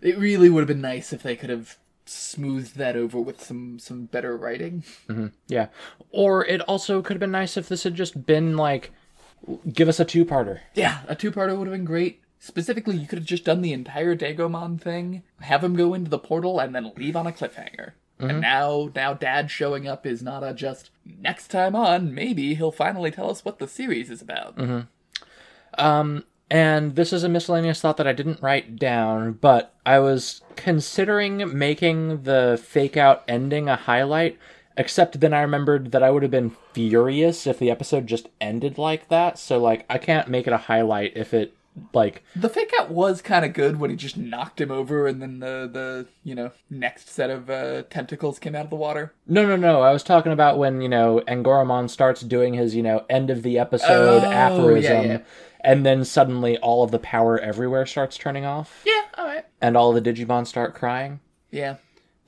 It 0.00 0.18
really 0.18 0.50
would 0.50 0.60
have 0.60 0.68
been 0.68 0.80
nice 0.80 1.12
if 1.12 1.22
they 1.22 1.36
could 1.36 1.50
have 1.50 1.78
smoothed 2.06 2.76
that 2.76 2.96
over 2.96 3.20
with 3.20 3.42
some 3.42 3.78
some 3.78 4.04
better 4.06 4.36
writing. 4.36 4.84
Mm-hmm. 5.08 5.26
Yeah. 5.46 5.68
Or 6.10 6.44
it 6.44 6.60
also 6.62 7.02
could 7.02 7.14
have 7.14 7.20
been 7.20 7.30
nice 7.30 7.56
if 7.56 7.68
this 7.68 7.82
had 7.82 7.94
just 7.94 8.26
been 8.26 8.56
like, 8.56 8.92
give 9.72 9.88
us 9.88 10.00
a 10.00 10.04
two 10.04 10.24
parter. 10.24 10.60
Yeah, 10.74 11.00
a 11.06 11.14
two-parter 11.14 11.56
would 11.56 11.68
have 11.68 11.76
been 11.76 11.84
great. 11.84 12.22
Specifically, 12.40 12.96
you 12.96 13.06
could 13.06 13.18
have 13.18 13.26
just 13.26 13.44
done 13.44 13.62
the 13.62 13.72
entire 13.72 14.16
Dagomon 14.16 14.80
thing, 14.80 15.22
have 15.40 15.64
him 15.64 15.74
go 15.74 15.92
into 15.92 16.10
the 16.10 16.18
portal, 16.18 16.60
and 16.60 16.74
then 16.74 16.92
leave 16.96 17.16
on 17.16 17.26
a 17.26 17.32
cliffhanger. 17.32 17.92
And 18.20 18.30
mm-hmm. 18.30 18.40
now, 18.40 18.90
now 18.94 19.14
Dad 19.14 19.50
showing 19.50 19.86
up 19.86 20.06
is 20.06 20.22
not 20.22 20.44
a 20.44 20.52
just 20.52 20.90
next 21.04 21.48
time 21.48 21.74
on. 21.76 22.14
Maybe 22.14 22.54
he'll 22.54 22.72
finally 22.72 23.10
tell 23.10 23.30
us 23.30 23.44
what 23.44 23.58
the 23.58 23.68
series 23.68 24.10
is 24.10 24.22
about. 24.22 24.56
Mm-hmm. 24.56 24.80
Um, 25.84 26.24
and 26.50 26.94
this 26.96 27.12
is 27.12 27.24
a 27.24 27.28
miscellaneous 27.28 27.80
thought 27.80 27.96
that 27.98 28.06
I 28.06 28.12
didn't 28.12 28.42
write 28.42 28.76
down, 28.76 29.32
but 29.32 29.74
I 29.84 29.98
was 29.98 30.42
considering 30.56 31.56
making 31.58 32.22
the 32.22 32.60
fake 32.62 32.96
out 32.96 33.22
ending 33.28 33.68
a 33.68 33.76
highlight, 33.76 34.38
except 34.76 35.20
then 35.20 35.34
I 35.34 35.40
remembered 35.42 35.92
that 35.92 36.02
I 36.02 36.10
would 36.10 36.22
have 36.22 36.30
been 36.30 36.56
furious 36.72 37.46
if 37.46 37.58
the 37.58 37.70
episode 37.70 38.06
just 38.06 38.28
ended 38.40 38.78
like 38.78 39.08
that. 39.08 39.38
So, 39.38 39.58
like, 39.58 39.84
I 39.90 39.98
can't 39.98 40.28
make 40.28 40.46
it 40.46 40.52
a 40.52 40.56
highlight 40.58 41.12
if 41.16 41.34
it, 41.34 41.54
like, 41.92 42.22
The 42.34 42.48
fake 42.48 42.72
out 42.78 42.90
was 42.90 43.20
kind 43.22 43.44
of 43.44 43.52
good 43.52 43.78
when 43.78 43.90
he 43.90 43.96
just 43.96 44.16
knocked 44.16 44.60
him 44.60 44.70
over, 44.70 45.06
and 45.06 45.20
then 45.22 45.38
the 45.40 45.68
the 45.72 46.06
you 46.24 46.34
know 46.34 46.50
next 46.70 47.08
set 47.08 47.30
of 47.30 47.48
uh, 47.50 47.82
tentacles 47.90 48.38
came 48.38 48.54
out 48.56 48.64
of 48.64 48.70
the 48.70 48.76
water. 48.76 49.12
no, 49.26 49.46
no, 49.46 49.56
no. 49.56 49.82
I 49.82 49.92
was 49.92 50.02
talking 50.02 50.32
about 50.32 50.58
when, 50.58 50.80
you 50.80 50.88
know, 50.88 51.22
Angoramon 51.28 51.88
starts 51.90 52.20
doing 52.22 52.54
his, 52.54 52.74
you 52.74 52.82
know, 52.82 53.04
end 53.10 53.30
of 53.30 53.42
the 53.42 53.58
episode 53.58 54.24
Oh, 54.24 54.30
aphorism, 54.30 54.92
yeah, 54.92 55.02
yeah. 55.02 55.18
And 55.68 55.84
then 55.86 56.04
suddenly 56.04 56.56
all 56.58 56.82
of 56.82 56.90
the 56.90 56.98
power 56.98 57.38
everywhere 57.38 57.86
starts 57.86 58.16
turning 58.16 58.44
off, 58.44 58.82
Yeah, 58.86 59.02
all 59.16 59.26
right. 59.26 59.44
and 59.60 59.76
all 59.76 59.92
the 59.92 60.02
Digimon 60.02 60.46
start 60.46 60.74
crying. 60.74 61.20
Yeah, 61.50 61.76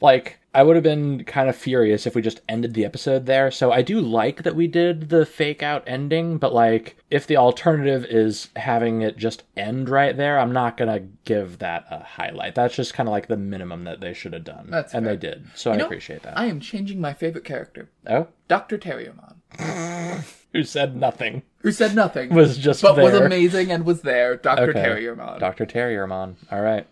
like 0.00 0.38
I 0.52 0.62
would 0.64 0.74
have 0.74 0.82
been 0.82 1.22
kind 1.24 1.48
of 1.48 1.54
furious 1.54 2.06
if 2.06 2.14
we 2.16 2.22
just 2.22 2.40
ended 2.48 2.74
the 2.74 2.84
episode 2.84 3.26
there. 3.26 3.50
So 3.52 3.70
I 3.70 3.82
do 3.82 4.00
like 4.00 4.42
that 4.42 4.56
we 4.56 4.66
did 4.66 5.08
the 5.10 5.24
fake 5.24 5.62
out 5.62 5.84
ending, 5.86 6.38
but 6.38 6.52
like 6.52 6.96
if 7.10 7.26
the 7.28 7.36
alternative 7.36 8.04
is 8.06 8.48
having 8.56 9.02
it 9.02 9.16
just 9.16 9.44
end 9.56 9.88
right 9.88 10.16
there, 10.16 10.40
I'm 10.40 10.50
not 10.52 10.76
gonna 10.76 11.00
give 11.24 11.58
that 11.58 11.84
a 11.90 12.02
highlight. 12.02 12.54
That's 12.56 12.74
just 12.74 12.94
kind 12.94 13.08
of 13.08 13.12
like 13.12 13.28
the 13.28 13.36
minimum 13.36 13.84
that 13.84 14.00
they 14.00 14.12
should 14.14 14.32
have 14.32 14.42
done, 14.44 14.68
That's 14.70 14.92
and 14.94 15.04
fair. 15.06 15.14
they 15.14 15.20
did. 15.20 15.46
So 15.54 15.70
I 15.70 15.76
know, 15.76 15.84
appreciate 15.84 16.22
that. 16.24 16.36
I 16.36 16.46
am 16.46 16.58
changing 16.60 17.00
my 17.00 17.12
favorite 17.14 17.44
character, 17.44 17.90
Oh, 18.08 18.26
Doctor 18.48 18.76
Terriermon, 18.78 19.34
who 20.52 20.62
said 20.64 20.96
nothing 20.96 21.42
who 21.62 21.70
said 21.72 21.94
nothing, 21.94 22.34
was 22.34 22.56
just 22.56 22.80
but 22.82 22.96
was 22.96 23.12
amazing 23.14 23.70
and 23.70 23.84
was 23.84 24.00
there. 24.02 24.36
Doctor 24.36 24.70
Okay. 24.70 24.80
Terriermon. 24.82 25.38
Doctor 25.38 25.66
Terriermon. 25.66 26.36
All 26.50 26.62
right. 26.62 26.86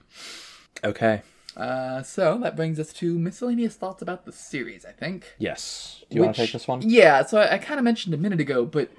Okay. 0.84 1.22
Uh, 1.56 2.02
so 2.02 2.38
that 2.38 2.54
brings 2.54 2.78
us 2.78 2.92
to 2.92 3.18
miscellaneous 3.18 3.74
thoughts 3.74 4.02
about 4.02 4.26
the 4.26 4.32
series. 4.32 4.84
I 4.84 4.92
think. 4.92 5.34
Yes. 5.38 6.04
Do 6.10 6.16
you 6.16 6.22
want 6.22 6.36
to 6.36 6.42
take 6.42 6.52
this 6.52 6.68
one? 6.68 6.82
Yeah, 6.82 7.24
so 7.24 7.38
I, 7.38 7.54
I 7.54 7.58
kind 7.58 7.78
of 7.80 7.84
mentioned 7.84 8.14
a 8.14 8.18
minute 8.18 8.40
ago, 8.40 8.64
but 8.64 8.90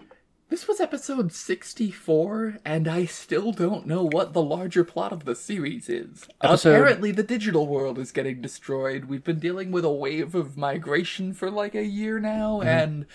this 0.49 0.67
was 0.67 0.79
episode 0.79 1.31
64, 1.31 2.57
and 2.65 2.87
I 2.87 3.05
still 3.05 3.51
don't 3.51 3.85
know 3.85 4.03
what 4.11 4.33
the 4.33 4.41
larger 4.41 4.83
plot 4.83 5.13
of 5.13 5.25
the 5.25 5.35
series 5.35 5.87
is. 5.87 6.27
Episode- 6.41 6.71
Apparently, 6.71 7.11
the 7.11 7.21
digital 7.23 7.67
world 7.67 7.99
is 7.99 8.11
getting 8.11 8.41
destroyed. 8.41 9.05
We've 9.05 9.23
been 9.23 9.39
dealing 9.39 9.71
with 9.71 9.85
a 9.85 9.91
wave 9.91 10.33
of 10.35 10.57
migration 10.57 11.33
for 11.33 11.49
like 11.51 11.75
a 11.75 11.85
year 11.85 12.19
now, 12.19 12.61
and 12.61 13.05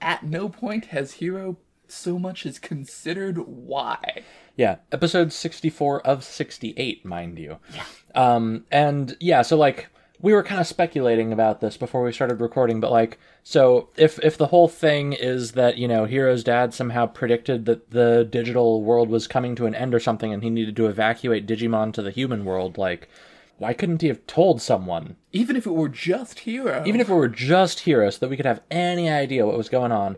at 0.00 0.22
no 0.22 0.48
point 0.48 0.86
has 0.86 1.14
Hiro 1.14 1.56
so 1.88 2.18
much 2.18 2.46
as 2.46 2.58
considered 2.58 3.38
why. 3.38 4.22
Yeah, 4.56 4.76
episode 4.90 5.32
64 5.32 6.06
of 6.06 6.24
68, 6.24 7.04
mind 7.04 7.38
you. 7.38 7.58
Yeah. 7.74 7.84
Um, 8.14 8.64
and 8.70 9.16
yeah, 9.20 9.42
so 9.42 9.56
like 9.56 9.88
we 10.20 10.32
were 10.32 10.42
kind 10.42 10.60
of 10.60 10.66
speculating 10.66 11.32
about 11.32 11.60
this 11.60 11.76
before 11.76 12.02
we 12.02 12.12
started 12.12 12.40
recording, 12.40 12.80
but 12.80 12.90
like, 12.90 13.18
so 13.42 13.90
if 13.96 14.18
if 14.24 14.38
the 14.38 14.46
whole 14.46 14.68
thing 14.68 15.12
is 15.12 15.52
that 15.52 15.76
you 15.76 15.86
know 15.86 16.06
Hiro's 16.06 16.42
dad 16.42 16.72
somehow 16.72 17.06
predicted 17.06 17.66
that 17.66 17.90
the 17.90 18.26
digital 18.28 18.82
world 18.82 19.10
was 19.10 19.26
coming 19.26 19.54
to 19.56 19.66
an 19.66 19.74
end 19.74 19.94
or 19.94 20.00
something, 20.00 20.32
and 20.32 20.42
he 20.42 20.50
needed 20.50 20.76
to 20.76 20.86
evacuate 20.86 21.46
Digimon 21.46 21.92
to 21.94 22.02
the 22.02 22.10
human 22.10 22.44
world, 22.44 22.78
like, 22.78 23.08
why 23.58 23.72
couldn't 23.72 24.02
he 24.02 24.08
have 24.08 24.26
told 24.26 24.60
someone? 24.60 25.16
Even 25.32 25.56
if 25.56 25.66
it 25.66 25.74
were 25.74 25.88
just 25.88 26.40
Hiro. 26.40 26.82
Even 26.86 27.00
if 27.00 27.08
it 27.08 27.14
were 27.14 27.28
just 27.28 27.80
Hiro, 27.80 28.10
so 28.10 28.18
that 28.20 28.28
we 28.28 28.36
could 28.36 28.46
have 28.46 28.62
any 28.70 29.08
idea 29.08 29.46
what 29.46 29.56
was 29.56 29.68
going 29.68 29.92
on. 29.92 30.16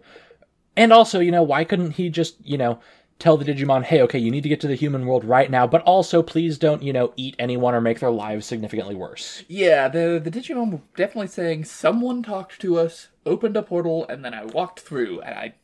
And 0.76 0.92
also, 0.92 1.20
you 1.20 1.30
know, 1.30 1.42
why 1.42 1.64
couldn't 1.64 1.92
he 1.92 2.08
just, 2.08 2.36
you 2.44 2.58
know, 2.58 2.80
tell 3.18 3.36
the 3.36 3.44
Digimon, 3.44 3.82
hey, 3.82 4.00
okay, 4.02 4.18
you 4.18 4.30
need 4.30 4.42
to 4.42 4.48
get 4.48 4.60
to 4.60 4.68
the 4.68 4.74
human 4.74 5.06
world 5.06 5.24
right 5.24 5.50
now, 5.50 5.66
but 5.66 5.82
also 5.82 6.22
please 6.22 6.58
don't, 6.58 6.82
you 6.82 6.92
know, 6.92 7.12
eat 7.16 7.34
anyone 7.38 7.74
or 7.74 7.80
make 7.80 8.00
their 8.00 8.10
lives 8.10 8.46
significantly 8.46 8.94
worse. 8.94 9.44
Yeah, 9.48 9.88
the 9.88 10.20
the 10.22 10.30
Digimon 10.30 10.70
were 10.70 10.80
definitely 10.96 11.28
saying 11.28 11.64
someone 11.64 12.22
talked 12.22 12.60
to 12.60 12.78
us, 12.78 13.08
opened 13.26 13.56
a 13.56 13.62
portal, 13.62 14.06
and 14.08 14.24
then 14.24 14.34
I 14.34 14.44
walked 14.44 14.80
through, 14.80 15.20
and 15.20 15.34
I 15.34 15.54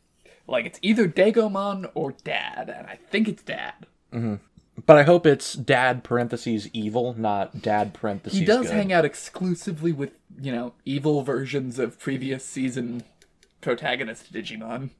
like 0.47 0.65
it's 0.65 0.79
either 0.81 1.07
Dagomon 1.07 1.89
or 1.93 2.13
Dad, 2.23 2.69
and 2.69 2.87
I 2.87 2.99
think 3.09 3.27
it's 3.27 3.43
Dad. 3.43 3.85
Mm-hmm. 4.13 4.35
But 4.85 4.97
I 4.97 5.03
hope 5.03 5.25
it's 5.25 5.53
dad 5.53 6.03
parentheses 6.03 6.69
evil, 6.73 7.15
not 7.17 7.61
dad 7.61 7.93
parentheses 7.93 8.39
He 8.39 8.45
does 8.45 8.67
good. 8.67 8.75
hang 8.75 8.93
out 8.93 9.05
exclusively 9.05 9.91
with 9.91 10.11
you 10.39 10.51
know 10.51 10.73
evil 10.85 11.23
versions 11.23 11.79
of 11.79 11.99
previous 11.99 12.45
season 12.45 13.03
protagonist 13.61 14.31
Digimon. 14.31 14.91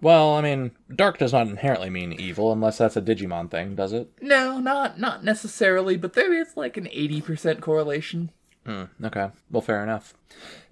Well, 0.00 0.34
I 0.34 0.40
mean, 0.40 0.72
dark 0.94 1.18
does 1.18 1.32
not 1.32 1.46
inherently 1.46 1.88
mean 1.90 2.12
evil 2.12 2.52
unless 2.52 2.78
that's 2.78 2.96
a 2.96 3.02
Digimon 3.02 3.50
thing, 3.50 3.74
does 3.76 3.92
it? 3.92 4.10
No, 4.20 4.58
not 4.58 4.98
not 5.00 5.24
necessarily, 5.24 5.96
but 5.96 6.12
there 6.14 6.32
is 6.32 6.56
like 6.56 6.76
an 6.76 6.88
eighty 6.92 7.20
percent 7.20 7.60
correlation. 7.60 8.30
Hmm, 8.64 8.84
okay. 9.04 9.30
Well, 9.50 9.60
fair 9.60 9.82
enough. 9.82 10.14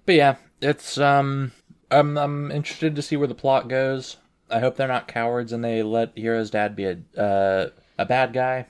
But 0.05 0.15
yeah, 0.15 0.35
it's 0.61 0.97
um 0.97 1.51
I'm 1.89 2.17
I'm 2.17 2.51
interested 2.51 2.95
to 2.95 3.01
see 3.01 3.17
where 3.17 3.27
the 3.27 3.35
plot 3.35 3.67
goes. 3.67 4.17
I 4.49 4.59
hope 4.59 4.75
they're 4.75 4.87
not 4.87 5.07
cowards 5.07 5.51
and 5.53 5.63
they 5.63 5.81
let 5.83 6.17
Hiro's 6.17 6.51
dad 6.51 6.75
be 6.75 6.85
a 6.85 6.97
uh, 7.17 7.69
a 7.97 8.05
bad 8.05 8.33
guy. 8.33 8.67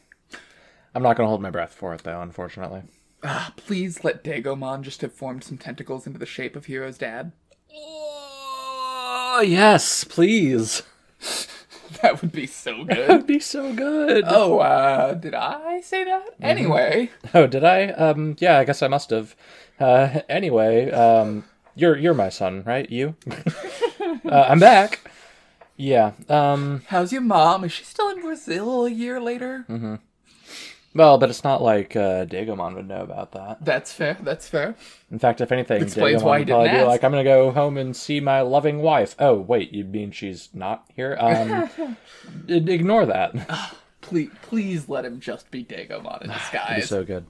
I'm 0.93 1.03
not 1.03 1.15
going 1.15 1.25
to 1.25 1.29
hold 1.29 1.41
my 1.41 1.49
breath 1.49 1.73
for 1.73 1.93
it 1.93 2.03
though, 2.03 2.21
unfortunately. 2.21 2.83
Ah, 3.23 3.53
please 3.55 4.03
let 4.03 4.23
Dagomon 4.23 4.81
just 4.81 5.01
have 5.01 5.13
formed 5.13 5.43
some 5.43 5.57
tentacles 5.57 6.07
into 6.07 6.19
the 6.19 6.25
shape 6.25 6.55
of 6.55 6.65
Hiro's 6.65 6.97
dad. 6.97 7.31
Oh, 7.73 9.43
yes, 9.45 10.03
please. 10.03 10.83
That 12.01 12.21
would 12.21 12.31
be 12.31 12.47
so 12.47 12.85
good. 12.85 12.97
That 12.97 13.09
would 13.09 13.27
be 13.27 13.39
so 13.41 13.73
good. 13.73 14.23
oh, 14.25 14.59
uh, 14.59 15.13
did 15.13 15.35
I 15.35 15.81
say 15.81 16.05
that? 16.05 16.29
Anyway, 16.41 17.11
Oh, 17.33 17.47
did 17.47 17.63
I? 17.65 17.87
Um, 17.89 18.37
yeah, 18.39 18.57
I 18.57 18.63
guess 18.63 18.81
I 18.81 18.87
must 18.87 19.09
have. 19.09 19.35
Uh, 19.79 20.21
anyway, 20.29 20.89
um, 20.89 21.43
you're 21.75 21.97
you're 21.97 22.13
my 22.13 22.29
son, 22.29 22.63
right? 22.65 22.89
You? 22.89 23.15
uh, 24.25 24.45
I'm 24.47 24.59
back. 24.59 25.01
Yeah. 25.81 26.11
Um. 26.29 26.83
how's 26.87 27.11
your 27.11 27.21
mom? 27.21 27.63
Is 27.63 27.71
she 27.71 27.83
still 27.83 28.09
in 28.09 28.21
Brazil 28.21 28.85
a 28.85 28.89
year 28.91 29.19
later? 29.19 29.65
Well, 30.93 31.17
but 31.17 31.29
it's 31.29 31.43
not 31.43 31.61
like 31.61 31.95
uh, 31.95 32.25
Dagomon 32.25 32.75
would 32.75 32.87
know 32.87 33.01
about 33.01 33.31
that. 33.31 33.63
That's 33.63 33.93
fair. 33.93 34.17
That's 34.21 34.49
fair. 34.49 34.75
In 35.09 35.19
fact, 35.19 35.39
if 35.39 35.51
anything, 35.51 35.81
Explains 35.81 36.21
Dagomon 36.21 36.25
why 36.25 36.39
would 36.39 36.47
probably 36.49 36.69
be 36.69 36.75
ask. 36.75 36.87
like, 36.87 37.03
"I'm 37.03 37.11
gonna 37.11 37.23
go 37.23 37.51
home 37.51 37.77
and 37.77 37.95
see 37.95 38.19
my 38.19 38.41
loving 38.41 38.79
wife." 38.79 39.15
Oh, 39.17 39.35
wait, 39.39 39.71
you 39.73 39.85
mean 39.85 40.11
she's 40.11 40.49
not 40.53 40.83
here? 40.93 41.17
Um, 41.19 41.97
ignore 42.47 43.05
that. 43.05 43.33
Please, 44.01 44.29
please 44.41 44.89
let 44.89 45.05
him 45.05 45.19
just 45.19 45.49
be 45.49 45.63
Dagomon 45.63 46.23
in 46.23 46.29
disguise. 46.31 46.89
so 46.89 47.03
good. 47.05 47.25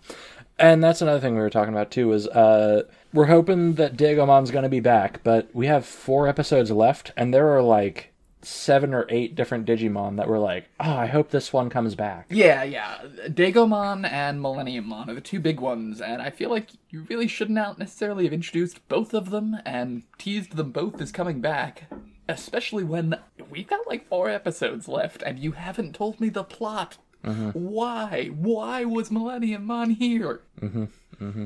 And 0.57 0.83
that's 0.83 1.01
another 1.01 1.19
thing 1.19 1.35
we 1.35 1.41
were 1.41 1.49
talking 1.49 1.73
about 1.73 1.91
too. 1.91 2.11
Is 2.13 2.27
uh, 2.27 2.83
we're 3.13 3.25
hoping 3.27 3.75
that 3.75 3.95
Dagomon's 3.95 4.51
gonna 4.51 4.69
be 4.69 4.79
back, 4.79 5.23
but 5.23 5.49
we 5.53 5.67
have 5.67 5.85
four 5.85 6.27
episodes 6.27 6.71
left, 6.71 7.11
and 7.15 7.31
there 7.33 7.49
are 7.55 7.61
like 7.61 8.10
seven 8.43 8.93
or 8.93 9.05
eight 9.09 9.35
different 9.35 9.65
Digimon 9.65 10.17
that 10.17 10.27
were 10.27 10.39
like, 10.39 10.65
"Oh, 10.79 10.91
I 10.91 11.07
hope 11.07 11.29
this 11.29 11.53
one 11.53 11.69
comes 11.69 11.95
back." 11.95 12.27
Yeah, 12.29 12.63
yeah. 12.63 12.99
Dagomon 13.27 14.09
and 14.09 14.39
Millenniummon 14.39 15.07
are 15.07 15.13
the 15.13 15.21
two 15.21 15.39
big 15.39 15.59
ones, 15.59 16.01
and 16.01 16.21
I 16.21 16.29
feel 16.29 16.49
like 16.49 16.69
you 16.89 17.05
really 17.09 17.27
shouldn't 17.27 17.59
out 17.59 17.79
necessarily 17.79 18.23
have 18.25 18.33
introduced 18.33 18.87
both 18.87 19.13
of 19.13 19.29
them 19.29 19.57
and 19.65 20.03
teased 20.17 20.55
them 20.55 20.71
both 20.71 21.01
as 21.01 21.11
coming 21.11 21.41
back. 21.41 21.83
Especially 22.27 22.83
when 22.83 23.17
we've 23.49 23.67
got 23.67 23.87
like 23.87 24.07
four 24.07 24.29
episodes 24.29 24.87
left 24.87 25.21
and 25.23 25.39
you 25.39 25.53
haven't 25.53 25.95
told 25.95 26.19
me 26.19 26.29
the 26.29 26.43
plot. 26.43 26.97
Mm-hmm. 27.23 27.49
Why? 27.49 28.27
Why 28.27 28.85
was 28.85 29.09
Millenniummon 29.09 29.97
here? 29.97 30.41
Mm-hmm, 30.61 30.85
mm-hmm. 31.19 31.45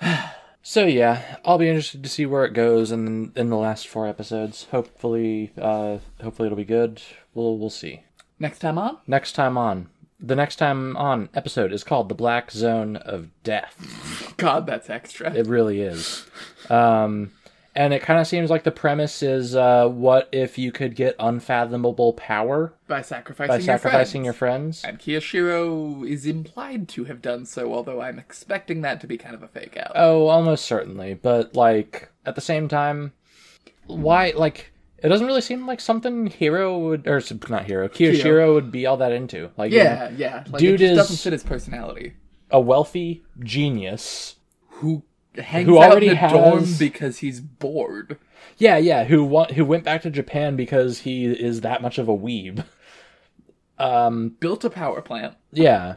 So 0.68 0.84
yeah, 0.84 1.38
I'll 1.46 1.56
be 1.56 1.70
interested 1.70 2.02
to 2.02 2.10
see 2.10 2.26
where 2.26 2.44
it 2.44 2.52
goes 2.52 2.92
in 2.92 3.32
in 3.34 3.48
the 3.48 3.56
last 3.56 3.88
four 3.88 4.06
episodes. 4.06 4.66
Hopefully, 4.70 5.50
uh, 5.56 5.96
hopefully 6.22 6.44
it'll 6.44 6.58
be 6.58 6.66
good. 6.66 7.00
We'll 7.32 7.56
we'll 7.56 7.70
see. 7.70 8.02
Next 8.38 8.58
time 8.58 8.76
on? 8.76 8.98
Next 9.06 9.32
time 9.32 9.56
on, 9.56 9.88
the 10.20 10.36
next 10.36 10.56
time 10.56 10.94
on 10.94 11.30
episode 11.32 11.72
is 11.72 11.84
called 11.84 12.10
the 12.10 12.14
Black 12.14 12.50
Zone 12.50 12.96
of 12.96 13.30
Death. 13.42 14.34
God, 14.36 14.66
that's 14.66 14.90
extra. 14.90 15.32
It 15.32 15.46
really 15.46 15.80
is. 15.80 16.26
Um, 16.68 17.32
and 17.74 17.92
it 17.94 18.02
kind 18.02 18.20
of 18.20 18.26
seems 18.26 18.50
like 18.50 18.64
the 18.64 18.70
premise 18.70 19.22
is 19.22 19.54
uh, 19.54 19.86
what 19.88 20.28
if 20.32 20.58
you 20.58 20.72
could 20.72 20.96
get 20.96 21.14
unfathomable 21.18 22.12
power 22.14 22.74
by 22.86 23.02
sacrificing, 23.02 23.48
by 23.66 23.72
your 23.72 23.78
friends. 23.78 24.14
your 24.24 24.32
friends? 24.32 24.84
And 24.84 24.98
Kiyoshiro 24.98 26.08
is 26.08 26.26
implied 26.26 26.88
to 26.90 27.04
have 27.04 27.22
done 27.22 27.44
so, 27.46 27.72
although 27.72 28.00
I'm 28.00 28.18
expecting 28.18 28.80
that 28.82 29.00
to 29.02 29.06
be 29.06 29.16
kind 29.18 29.34
of 29.34 29.42
a 29.42 29.48
fake 29.48 29.76
out. 29.76 29.92
Oh, 29.94 30.26
almost 30.28 30.64
certainly. 30.64 31.14
But 31.14 31.54
like 31.54 32.10
at 32.26 32.34
the 32.34 32.40
same 32.40 32.68
time, 32.68 33.12
why? 33.86 34.32
Like 34.36 34.72
it 34.98 35.08
doesn't 35.08 35.26
really 35.26 35.40
seem 35.40 35.66
like 35.66 35.80
something 35.80 36.26
Hiro 36.26 36.76
would, 36.78 37.06
or 37.06 37.22
not 37.48 37.66
Hiro, 37.66 37.88
Kiyoshiro 37.88 38.54
would 38.54 38.72
be 38.72 38.86
all 38.86 38.96
that 38.96 39.12
into. 39.12 39.50
Like, 39.56 39.70
yeah, 39.72 40.10
yeah. 40.16 40.44
Like, 40.48 40.58
Dude 40.60 40.74
it 40.74 40.78
just 40.78 40.90
is- 40.90 40.96
doesn't 40.98 41.16
fit 41.18 41.32
his 41.32 41.44
personality. 41.44 42.14
a 42.50 42.60
wealthy 42.60 43.22
genius. 43.40 44.34
Who 44.70 45.02
hangs 45.38 45.66
Who 45.66 45.78
out 45.82 45.90
already 45.92 46.08
in 46.08 46.16
dorm 46.16 46.60
has- 46.60 46.78
because 46.78 47.18
he's 47.18 47.40
bored. 47.40 48.18
Yeah, 48.56 48.76
yeah. 48.78 49.04
Who 49.04 49.24
wa- 49.24 49.48
who 49.52 49.64
went 49.64 49.84
back 49.84 50.02
to 50.02 50.10
Japan 50.10 50.56
because 50.56 51.00
he 51.00 51.26
is 51.26 51.60
that 51.62 51.80
much 51.82 51.98
of 51.98 52.08
a 52.08 52.16
weeb. 52.16 52.64
Um, 53.78 54.30
Built 54.40 54.64
a 54.64 54.70
power 54.70 55.00
plant. 55.00 55.34
yeah. 55.52 55.94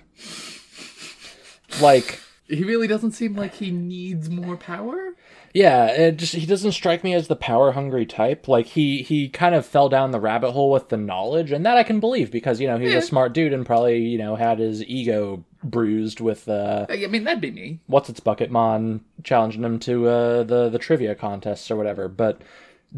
Like, 1.81 2.19
He 2.47 2.63
really 2.63 2.87
doesn't 2.87 3.11
seem 3.11 3.35
like 3.35 3.55
he 3.55 3.71
needs 3.71 4.29
more 4.29 4.57
power. 4.57 5.15
yeah. 5.53 5.87
It 5.87 6.17
just 6.17 6.33
he 6.35 6.45
doesn't 6.45 6.73
strike 6.73 7.03
me 7.03 7.13
as 7.13 7.27
the 7.27 7.35
power 7.35 7.71
hungry 7.71 8.05
type. 8.05 8.47
Like 8.47 8.65
he 8.67 9.01
he 9.03 9.29
kind 9.29 9.55
of 9.55 9.65
fell 9.65 9.87
down 9.89 10.11
the 10.11 10.19
rabbit 10.19 10.51
hole 10.51 10.69
with 10.71 10.89
the 10.89 10.97
knowledge, 10.97 11.51
and 11.51 11.65
that 11.65 11.77
I 11.77 11.83
can 11.83 11.99
believe 11.99 12.29
because 12.31 12.59
you 12.59 12.67
know 12.67 12.77
he's 12.77 12.91
Yeah. 12.91 12.97
a 12.99 13.01
smart 13.01 13.33
dude 13.33 13.53
and 13.53 13.65
probably 13.65 13.99
you 13.99 14.17
know 14.17 14.35
had 14.35 14.59
his 14.59 14.83
ego 14.83 15.43
bruised 15.63 16.19
with 16.19 16.47
uh 16.49 16.85
I 16.89 17.07
mean, 17.07 17.23
that'd 17.23 17.41
be 17.41 17.51
me. 17.51 17.79
what's 17.87 18.09
its 18.09 18.19
bucket 18.19 18.49
mon 18.51 19.01
challenging 19.23 19.63
him 19.63 19.79
to 19.79 20.07
uh, 20.07 20.43
the 20.43 20.69
the 20.69 20.79
trivia 20.79 21.15
contests 21.15 21.69
or 21.69 21.75
whatever. 21.75 22.07
But 22.07 22.41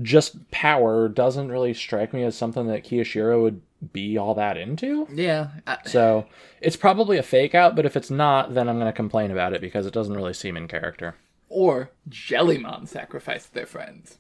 just 0.02 0.50
power 0.50 1.08
doesn't 1.08 1.52
really 1.52 1.74
strike 1.74 2.14
me 2.14 2.24
as 2.24 2.36
something 2.36 2.66
that 2.68 2.84
Kiyoshiro 2.84 3.42
would 3.42 3.62
be 3.92 4.18
all 4.18 4.34
that 4.36 4.58
into. 4.58 5.08
Yeah. 5.14 5.50
I, 5.68 5.78
So 5.86 6.26
it's 6.62 6.76
probably 6.78 7.18
a 7.18 7.24
fake 7.24 7.54
out, 7.54 7.76
but 7.76 7.86
if 7.86 7.96
it's 7.96 8.10
not, 8.10 8.54
then 8.56 8.68
I'm 8.70 8.78
going 8.80 8.88
to 8.92 8.96
complain 8.96 9.30
about 9.30 9.54
it 9.54 9.62
because 9.62 9.86
it 9.86 9.94
doesn't 9.94 10.16
really 10.16 10.34
seem 10.34 10.58
in 10.58 10.68
character. 10.68 11.16
or 11.50 11.92
Jellymon 12.10 12.88
sacrificed 12.88 13.54
their 13.54 13.66
friends. 13.68 14.18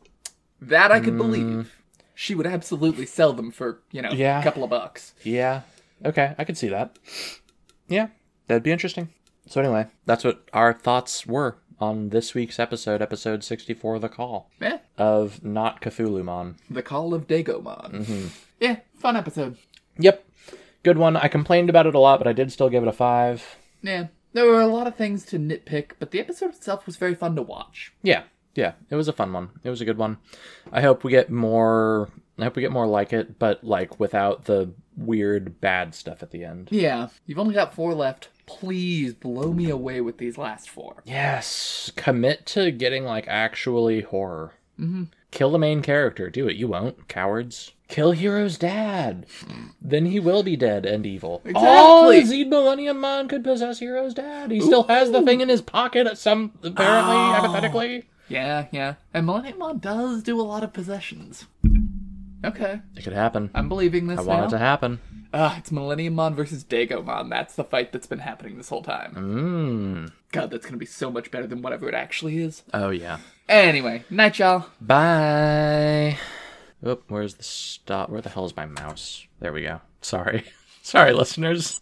That 0.61 0.91
I 0.91 0.99
could 0.99 1.17
believe. 1.17 1.75
She 2.13 2.35
would 2.35 2.45
absolutely 2.45 3.07
sell 3.07 3.33
them 3.33 3.49
for, 3.49 3.79
you 3.91 4.01
know, 4.03 4.11
Yeah. 4.11 4.39
a 4.39 4.43
couple 4.43 4.63
of 4.63 4.69
bucks. 4.69 5.13
Yeah. 5.23 5.61
Okay, 6.05 6.35
I 6.37 6.43
could 6.43 6.57
see 6.59 6.67
that. 6.69 6.99
Yeah, 7.87 8.07
that'd 8.53 8.63
be 8.63 8.71
interesting. 8.71 9.09
So 9.47 9.59
anyway, 9.61 9.87
that's 10.05 10.23
what 10.23 10.47
our 10.53 10.73
thoughts 10.73 11.25
were 11.27 11.57
on 11.79 12.09
this 12.09 12.33
week's 12.33 12.59
episode, 12.59 13.01
episode 13.01 13.43
64, 13.43 13.99
The 13.99 14.07
Call 14.09 14.49
Yeah. 14.61 14.77
of 14.97 15.43
Not 15.43 15.81
Cthulhumon. 15.81 16.55
The 16.69 16.81
Call 16.83 17.13
of 17.13 17.27
Dagomon. 17.27 17.91
Mm-hmm. 18.05 18.27
Yeah, 18.59 18.77
fun 18.95 19.17
episode. 19.17 19.57
Yep. 19.97 20.25
Good 20.83 20.97
one. 20.97 21.17
I 21.17 21.27
complained 21.27 21.69
about 21.69 21.87
it 21.87 21.95
a 21.95 21.99
lot, 21.99 22.19
but 22.19 22.27
I 22.27 22.33
did 22.33 22.51
still 22.51 22.69
give 22.69 22.83
it 22.83 22.89
a 22.89 22.93
five. 22.93 23.57
Yeah. 23.81 24.07
There 24.33 24.45
were 24.45 24.61
a 24.61 24.67
lot 24.67 24.87
of 24.87 24.95
things 24.95 25.25
to 25.25 25.37
nitpick, 25.39 25.91
but 25.99 26.11
the 26.11 26.19
episode 26.19 26.53
itself 26.53 26.85
was 26.85 26.95
very 26.95 27.15
fun 27.15 27.35
to 27.35 27.41
watch. 27.41 27.93
Yeah. 28.01 28.23
Yeah. 28.55 28.73
It 28.89 28.95
was 28.95 29.07
a 29.07 29.13
fun 29.13 29.33
one. 29.33 29.49
It 29.63 29.69
was 29.69 29.81
a 29.81 29.85
good 29.85 29.97
one. 29.97 30.17
I 30.71 30.81
hope 30.81 31.03
we 31.03 31.11
get 31.11 31.29
more 31.29 32.09
I 32.39 32.45
hope 32.45 32.55
we 32.55 32.61
get 32.63 32.71
more 32.71 32.87
like 32.87 33.13
it, 33.13 33.37
but 33.37 33.63
like 33.63 33.99
without 33.99 34.45
the 34.45 34.73
weird 34.97 35.59
bad 35.61 35.93
stuff 35.93 36.23
at 36.23 36.31
the 36.31 36.43
end. 36.43 36.69
Yeah. 36.71 37.09
You've 37.25 37.39
only 37.39 37.53
got 37.53 37.73
four 37.75 37.93
left. 37.93 38.29
Please 38.45 39.13
blow 39.13 39.53
me 39.53 39.69
away 39.69 40.01
with 40.01 40.17
these 40.17 40.37
last 40.37 40.69
four. 40.69 41.01
Yes. 41.05 41.91
Commit 41.95 42.45
to 42.47 42.71
getting 42.71 43.03
like 43.05 43.27
actually 43.27 44.01
horror. 44.01 44.53
Mm-hmm. 44.79 45.03
Kill 45.31 45.51
the 45.51 45.57
main 45.59 45.81
character. 45.81 46.29
Do 46.29 46.47
it. 46.47 46.55
You 46.55 46.67
won't. 46.67 47.07
Cowards. 47.07 47.71
Kill 47.87 48.13
Hiro's 48.13 48.57
dad. 48.57 49.25
Then 49.81 50.07
he 50.07 50.19
will 50.19 50.41
be 50.43 50.55
dead 50.55 50.85
and 50.85 51.05
evil. 51.05 51.41
Exactly. 51.45 51.63
Oh, 51.67 52.09
Exactly. 52.09 52.43
Zed 52.43 52.49
Millennium 52.49 52.99
Mon 52.99 53.27
could 53.27 53.43
possess 53.43 53.79
Hiro's 53.79 54.13
dad. 54.13 54.51
He 54.51 54.61
still 54.61 54.83
has 54.83 55.11
the 55.11 55.21
thing 55.21 55.41
in 55.41 55.49
his 55.49 55.61
pocket 55.61 56.07
at 56.07 56.17
some 56.17 56.51
apparently, 56.63 57.15
Oh. 57.15 57.33
hypothetically. 57.33 58.05
Yeah, 58.29 58.65
yeah. 58.71 58.95
And 59.13 59.25
Millennium 59.25 59.59
Mon 59.59 59.77
does 59.79 60.23
do 60.23 60.39
a 60.39 60.43
lot 60.43 60.63
of 60.63 60.73
possessions. 60.73 61.45
Okay. 62.43 62.81
It 62.95 63.03
could 63.03 63.13
happen. 63.13 63.49
I'm 63.53 63.69
believing 63.69 64.07
this 64.07 64.19
I 64.19 64.23
now. 64.23 64.27
want 64.29 64.45
it 64.45 64.49
to 64.49 64.57
happen. 64.57 64.99
Ah, 65.35 65.57
it's 65.57 65.71
Millennium 65.71 66.13
Mon 66.13 66.35
versus 66.35 66.63
Dagomon. 66.63 67.29
That's 67.29 67.55
the 67.55 67.63
fight 67.63 67.91
that's 67.91 68.05
been 68.05 68.19
happening 68.19 68.55
this 68.55 68.69
whole 68.69 68.83
time. 68.83 69.15
Mmm. 69.15 70.11
God, 70.31 70.51
that's 70.51 70.65
gonna 70.65 70.77
be 70.77 70.85
so 70.85 71.09
much 71.09 71.31
better 71.31 71.47
than 71.47 71.63
whatever 71.63 71.89
it 71.89 71.95
actually 71.95 72.37
is. 72.37 72.61
Oh 72.71 72.91
yeah. 72.91 73.17
Anyway, 73.49 74.03
night, 74.11 74.37
y'all. 74.37 74.67
Bye. 74.79 76.19
Oop, 76.85 77.05
where's 77.07 77.33
the 77.35 77.43
stop? 77.43 78.09
Where 78.09 78.21
the 78.21 78.29
hell 78.29 78.45
is 78.45 78.55
my 78.55 78.67
mouse? 78.67 79.25
There 79.39 79.53
we 79.53 79.63
go. 79.63 79.81
Sorry. 80.01 80.43
Sorry, 80.83 81.13
listeners. 81.13 81.79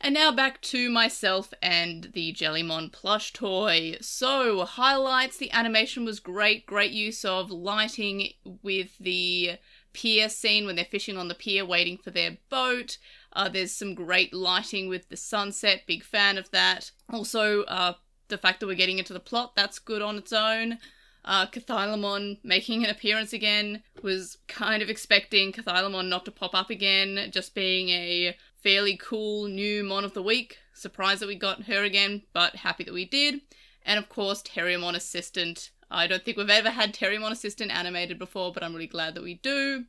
And 0.00 0.12
now 0.12 0.32
back 0.32 0.60
to 0.62 0.90
myself 0.90 1.54
and 1.62 2.10
the 2.12 2.32
Jellymon 2.32 2.92
plush 2.92 3.32
toy. 3.32 3.96
So, 4.00 4.64
highlights 4.64 5.36
the 5.36 5.50
animation 5.52 6.04
was 6.04 6.20
great, 6.20 6.66
great 6.66 6.90
use 6.90 7.24
of 7.24 7.50
lighting 7.50 8.30
with 8.62 8.98
the 8.98 9.58
pier 9.94 10.28
scene 10.28 10.66
when 10.66 10.76
they're 10.76 10.84
fishing 10.84 11.16
on 11.16 11.28
the 11.28 11.34
pier 11.34 11.64
waiting 11.64 11.96
for 11.96 12.10
their 12.10 12.36
boat. 12.50 12.98
Uh, 13.32 13.48
there's 13.48 13.72
some 13.72 13.94
great 13.94 14.34
lighting 14.34 14.88
with 14.88 15.08
the 15.08 15.16
sunset, 15.16 15.84
big 15.86 16.04
fan 16.04 16.36
of 16.36 16.50
that. 16.50 16.90
Also, 17.10 17.62
uh, 17.62 17.94
the 18.28 18.38
fact 18.38 18.60
that 18.60 18.66
we're 18.66 18.74
getting 18.74 18.98
into 18.98 19.12
the 19.12 19.20
plot, 19.20 19.56
that's 19.56 19.78
good 19.78 20.02
on 20.02 20.18
its 20.18 20.32
own. 20.32 20.78
Uh, 21.24 21.46
Cathylamon 21.46 22.38
making 22.44 22.84
an 22.84 22.90
appearance 22.90 23.32
again 23.32 23.82
was 24.02 24.36
kind 24.46 24.82
of 24.82 24.90
expecting 24.90 25.52
Cathylamon 25.52 26.08
not 26.08 26.26
to 26.26 26.30
pop 26.30 26.54
up 26.54 26.68
again, 26.68 27.30
just 27.30 27.54
being 27.54 27.88
a 27.88 28.36
fairly 28.62 28.96
cool 28.96 29.48
new 29.48 29.82
Mon 29.84 30.04
of 30.04 30.12
the 30.12 30.22
Week. 30.22 30.58
Surprised 30.74 31.22
that 31.22 31.28
we 31.28 31.36
got 31.36 31.64
her 31.64 31.82
again, 31.82 32.22
but 32.34 32.56
happy 32.56 32.84
that 32.84 32.92
we 32.92 33.06
did. 33.06 33.40
And 33.86 33.98
of 33.98 34.08
course, 34.08 34.42
Terriermon 34.42 34.94
Assistant. 34.94 35.70
I 35.90 36.06
don't 36.06 36.24
think 36.24 36.36
we've 36.36 36.50
ever 36.50 36.70
had 36.70 36.94
Terriermon 36.94 37.30
Assistant 37.30 37.70
animated 37.70 38.18
before, 38.18 38.52
but 38.52 38.62
I'm 38.62 38.72
really 38.72 38.86
glad 38.86 39.14
that 39.14 39.22
we 39.22 39.34
do. 39.34 39.84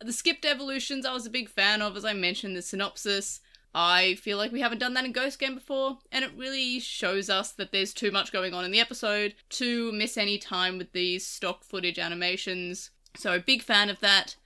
The 0.00 0.12
skipped 0.12 0.44
evolutions 0.44 1.04
I 1.04 1.12
was 1.12 1.26
a 1.26 1.30
big 1.30 1.48
fan 1.48 1.82
of, 1.82 1.96
as 1.96 2.04
I 2.04 2.12
mentioned 2.12 2.56
the 2.56 2.62
synopsis. 2.62 3.40
I 3.74 4.14
feel 4.16 4.36
like 4.36 4.50
we 4.50 4.60
haven't 4.60 4.78
done 4.78 4.94
that 4.94 5.04
in 5.04 5.12
Ghost 5.12 5.38
Game 5.38 5.54
before, 5.54 5.98
and 6.10 6.24
it 6.24 6.32
really 6.36 6.80
shows 6.80 7.30
us 7.30 7.52
that 7.52 7.70
there's 7.70 7.94
too 7.94 8.10
much 8.10 8.32
going 8.32 8.52
on 8.52 8.64
in 8.64 8.72
the 8.72 8.80
episode 8.80 9.34
to 9.50 9.92
miss 9.92 10.16
any 10.16 10.38
time 10.38 10.76
with 10.76 10.92
these 10.92 11.24
stock 11.26 11.62
footage 11.62 11.98
animations. 11.98 12.90
So, 13.16 13.38
big 13.38 13.62
fan 13.62 13.88
of 13.88 14.00
that. 14.00 14.36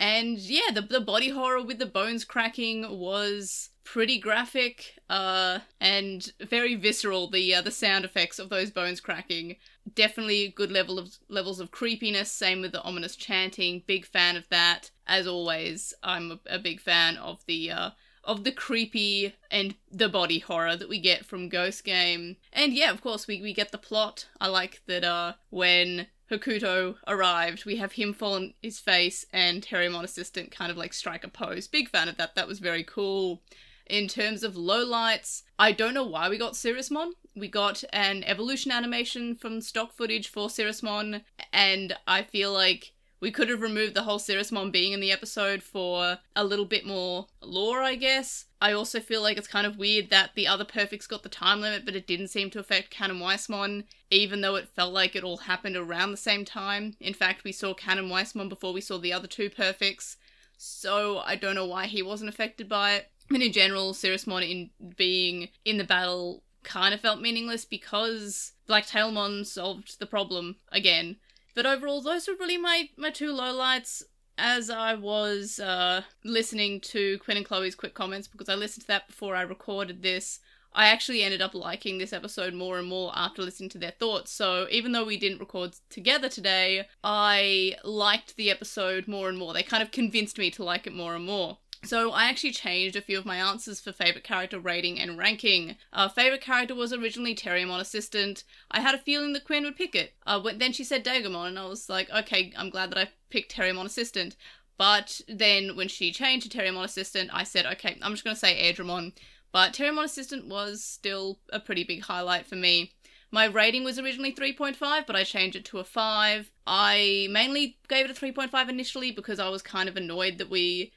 And 0.00 0.38
yeah, 0.38 0.72
the, 0.74 0.80
the 0.80 1.00
body 1.00 1.28
horror 1.28 1.62
with 1.62 1.78
the 1.78 1.86
bones 1.86 2.24
cracking 2.24 2.98
was 2.98 3.70
pretty 3.84 4.18
graphic 4.18 4.98
uh, 5.08 5.60
and 5.80 6.32
very 6.40 6.74
visceral. 6.74 7.30
The 7.30 7.54
uh, 7.54 7.62
the 7.62 7.70
sound 7.70 8.04
effects 8.04 8.40
of 8.40 8.48
those 8.48 8.72
bones 8.72 9.00
cracking 9.00 9.56
definitely 9.94 10.44
a 10.44 10.50
good 10.50 10.70
level 10.70 10.98
of 10.98 11.18
levels 11.28 11.60
of 11.60 11.70
creepiness. 11.70 12.30
Same 12.30 12.60
with 12.60 12.72
the 12.72 12.82
ominous 12.82 13.16
chanting. 13.16 13.82
Big 13.86 14.06
fan 14.06 14.36
of 14.36 14.48
that. 14.48 14.90
As 15.06 15.26
always, 15.26 15.94
I'm 16.02 16.32
a, 16.32 16.40
a 16.46 16.58
big 16.58 16.80
fan 16.80 17.16
of 17.16 17.44
the 17.46 17.70
uh, 17.70 17.90
of 18.24 18.44
the 18.44 18.52
creepy 18.52 19.34
and 19.50 19.74
the 19.90 20.08
body 20.08 20.38
horror 20.38 20.76
that 20.76 20.88
we 20.88 21.00
get 21.00 21.24
from 21.24 21.48
Ghost 21.48 21.84
Game. 21.84 22.36
And 22.52 22.72
yeah, 22.72 22.90
of 22.90 23.00
course, 23.00 23.26
we, 23.26 23.42
we 23.42 23.52
get 23.52 23.72
the 23.72 23.78
plot. 23.78 24.26
I 24.40 24.48
like 24.48 24.82
that 24.86 25.04
uh, 25.04 25.34
when 25.50 26.06
Hokuto 26.30 26.96
arrived, 27.06 27.64
we 27.64 27.76
have 27.76 27.92
him 27.92 28.12
fall 28.14 28.34
on 28.34 28.54
his 28.62 28.78
face 28.78 29.26
and 29.32 29.62
Terriermon 29.62 30.04
Assistant 30.04 30.50
kind 30.50 30.70
of 30.70 30.76
like 30.76 30.92
strike 30.92 31.24
a 31.24 31.28
pose. 31.28 31.66
Big 31.66 31.88
fan 31.88 32.08
of 32.08 32.16
that. 32.16 32.34
That 32.34 32.48
was 32.48 32.60
very 32.60 32.84
cool. 32.84 33.42
In 33.86 34.08
terms 34.08 34.42
of 34.42 34.56
low 34.56 34.84
lights. 34.84 35.42
I 35.58 35.72
don't 35.72 35.94
know 35.94 36.04
why 36.04 36.28
we 36.28 36.38
got 36.38 36.54
Siriusmon. 36.54 37.12
We 37.34 37.48
got 37.48 37.84
an 37.92 38.24
evolution 38.24 38.70
animation 38.70 39.34
from 39.36 39.60
stock 39.60 39.92
footage 39.92 40.28
for 40.28 40.48
Siriusmon, 40.48 41.22
and 41.52 41.96
I 42.06 42.22
feel 42.22 42.52
like 42.52 42.92
we 43.22 43.30
could 43.30 43.48
have 43.48 43.62
removed 43.62 43.94
the 43.94 44.02
whole 44.02 44.18
Siriusmon 44.18 44.72
being 44.72 44.92
in 44.92 44.98
the 44.98 45.12
episode 45.12 45.62
for 45.62 46.18
a 46.34 46.44
little 46.44 46.64
bit 46.64 46.84
more 46.84 47.28
lore, 47.40 47.80
I 47.80 47.94
guess. 47.94 48.46
I 48.60 48.72
also 48.72 48.98
feel 48.98 49.22
like 49.22 49.38
it's 49.38 49.46
kind 49.46 49.64
of 49.64 49.78
weird 49.78 50.10
that 50.10 50.32
the 50.34 50.48
other 50.48 50.64
perfects 50.64 51.06
got 51.06 51.22
the 51.22 51.28
time 51.28 51.60
limit, 51.60 51.84
but 51.84 51.94
it 51.94 52.08
didn't 52.08 52.28
seem 52.28 52.50
to 52.50 52.58
affect 52.58 52.90
Canon 52.90 53.20
Weissmon, 53.20 53.84
even 54.10 54.40
though 54.40 54.56
it 54.56 54.68
felt 54.74 54.92
like 54.92 55.14
it 55.14 55.22
all 55.22 55.36
happened 55.36 55.76
around 55.76 56.10
the 56.10 56.16
same 56.16 56.44
time. 56.44 56.96
In 56.98 57.14
fact, 57.14 57.44
we 57.44 57.52
saw 57.52 57.74
Canon 57.74 58.08
Weissmon 58.08 58.48
before 58.48 58.72
we 58.72 58.80
saw 58.80 58.98
the 58.98 59.12
other 59.12 59.28
two 59.28 59.48
perfects, 59.48 60.16
so 60.56 61.18
I 61.18 61.36
don't 61.36 61.54
know 61.54 61.66
why 61.66 61.86
he 61.86 62.02
wasn't 62.02 62.28
affected 62.28 62.68
by 62.68 62.94
it. 62.94 63.06
And 63.32 63.42
in 63.42 63.52
general, 63.52 63.94
Siriusmon 63.94 64.48
in 64.48 64.70
being 64.96 65.48
in 65.64 65.78
the 65.78 65.84
battle 65.84 66.42
kind 66.62 66.94
of 66.94 67.00
felt 67.00 67.20
meaningless 67.20 67.64
because 67.64 68.52
Black 68.66 68.86
Tailmon 68.86 69.46
solved 69.46 69.98
the 69.98 70.06
problem 70.06 70.56
again. 70.70 71.16
But 71.54 71.66
overall, 71.66 72.00
those 72.00 72.28
were 72.28 72.34
really 72.38 72.58
my, 72.58 72.88
my 72.96 73.10
two 73.10 73.32
lowlights 73.32 74.02
as 74.38 74.70
I 74.70 74.94
was 74.94 75.58
uh, 75.58 76.02
listening 76.24 76.80
to 76.80 77.18
Quinn 77.18 77.36
and 77.36 77.46
Chloe's 77.46 77.74
quick 77.74 77.94
comments, 77.94 78.28
because 78.28 78.48
I 78.48 78.54
listened 78.54 78.82
to 78.82 78.88
that 78.88 79.06
before 79.06 79.34
I 79.34 79.42
recorded 79.42 80.02
this, 80.02 80.40
I 80.74 80.88
actually 80.88 81.22
ended 81.22 81.42
up 81.42 81.54
liking 81.54 81.98
this 81.98 82.14
episode 82.14 82.54
more 82.54 82.78
and 82.78 82.88
more 82.88 83.12
after 83.14 83.42
listening 83.42 83.68
to 83.70 83.78
their 83.78 83.90
thoughts. 83.90 84.32
So 84.32 84.66
even 84.70 84.92
though 84.92 85.04
we 85.04 85.18
didn't 85.18 85.40
record 85.40 85.74
together 85.90 86.30
today, 86.30 86.86
I 87.04 87.76
liked 87.84 88.36
the 88.36 88.50
episode 88.50 89.06
more 89.06 89.28
and 89.28 89.36
more. 89.36 89.52
They 89.52 89.62
kind 89.62 89.82
of 89.82 89.90
convinced 89.90 90.38
me 90.38 90.50
to 90.52 90.64
like 90.64 90.86
it 90.86 90.94
more 90.94 91.14
and 91.14 91.26
more. 91.26 91.58
So 91.84 92.12
I 92.12 92.26
actually 92.26 92.52
changed 92.52 92.94
a 92.94 93.02
few 93.02 93.18
of 93.18 93.26
my 93.26 93.36
answers 93.36 93.80
for 93.80 93.92
favorite 93.92 94.22
character 94.22 94.60
rating 94.60 95.00
and 95.00 95.18
ranking. 95.18 95.76
Uh, 95.92 96.08
favorite 96.08 96.40
character 96.40 96.76
was 96.76 96.92
originally 96.92 97.34
Terriermon 97.34 97.80
Assistant. 97.80 98.44
I 98.70 98.80
had 98.80 98.94
a 98.94 98.98
feeling 98.98 99.32
that 99.32 99.44
Quinn 99.44 99.64
would 99.64 99.76
pick 99.76 99.96
it. 99.96 100.14
Uh, 100.24 100.40
then 100.56 100.72
she 100.72 100.84
said 100.84 101.04
Dagomon, 101.04 101.48
and 101.48 101.58
I 101.58 101.66
was 101.66 101.88
like, 101.88 102.08
okay, 102.10 102.52
I'm 102.56 102.70
glad 102.70 102.90
that 102.92 102.98
I 102.98 103.08
picked 103.30 103.54
Terriermon 103.54 103.86
Assistant. 103.86 104.36
But 104.78 105.20
then 105.28 105.74
when 105.74 105.88
she 105.88 106.12
changed 106.12 106.50
to 106.50 106.56
Terriermon 106.56 106.84
Assistant, 106.84 107.30
I 107.32 107.42
said, 107.42 107.66
okay, 107.66 107.98
I'm 108.00 108.12
just 108.12 108.24
going 108.24 108.36
to 108.36 108.40
say 108.40 108.72
Airdramon. 108.72 109.12
But 109.50 109.72
Terriermon 109.72 110.04
Assistant 110.04 110.46
was 110.46 110.84
still 110.84 111.40
a 111.52 111.58
pretty 111.58 111.82
big 111.82 112.02
highlight 112.02 112.46
for 112.46 112.56
me. 112.56 112.92
My 113.32 113.46
rating 113.46 113.82
was 113.82 113.98
originally 113.98 114.32
3.5, 114.32 115.06
but 115.06 115.16
I 115.16 115.24
changed 115.24 115.56
it 115.56 115.64
to 115.66 115.78
a 115.78 115.84
5. 115.84 116.50
I 116.66 117.26
mainly 117.30 117.78
gave 117.88 118.04
it 118.04 118.10
a 118.10 118.14
3.5 118.20 118.68
initially 118.68 119.10
because 119.10 119.40
I 119.40 119.48
was 119.48 119.62
kind 119.62 119.88
of 119.88 119.96
annoyed 119.96 120.38
that 120.38 120.50
we 120.50 120.92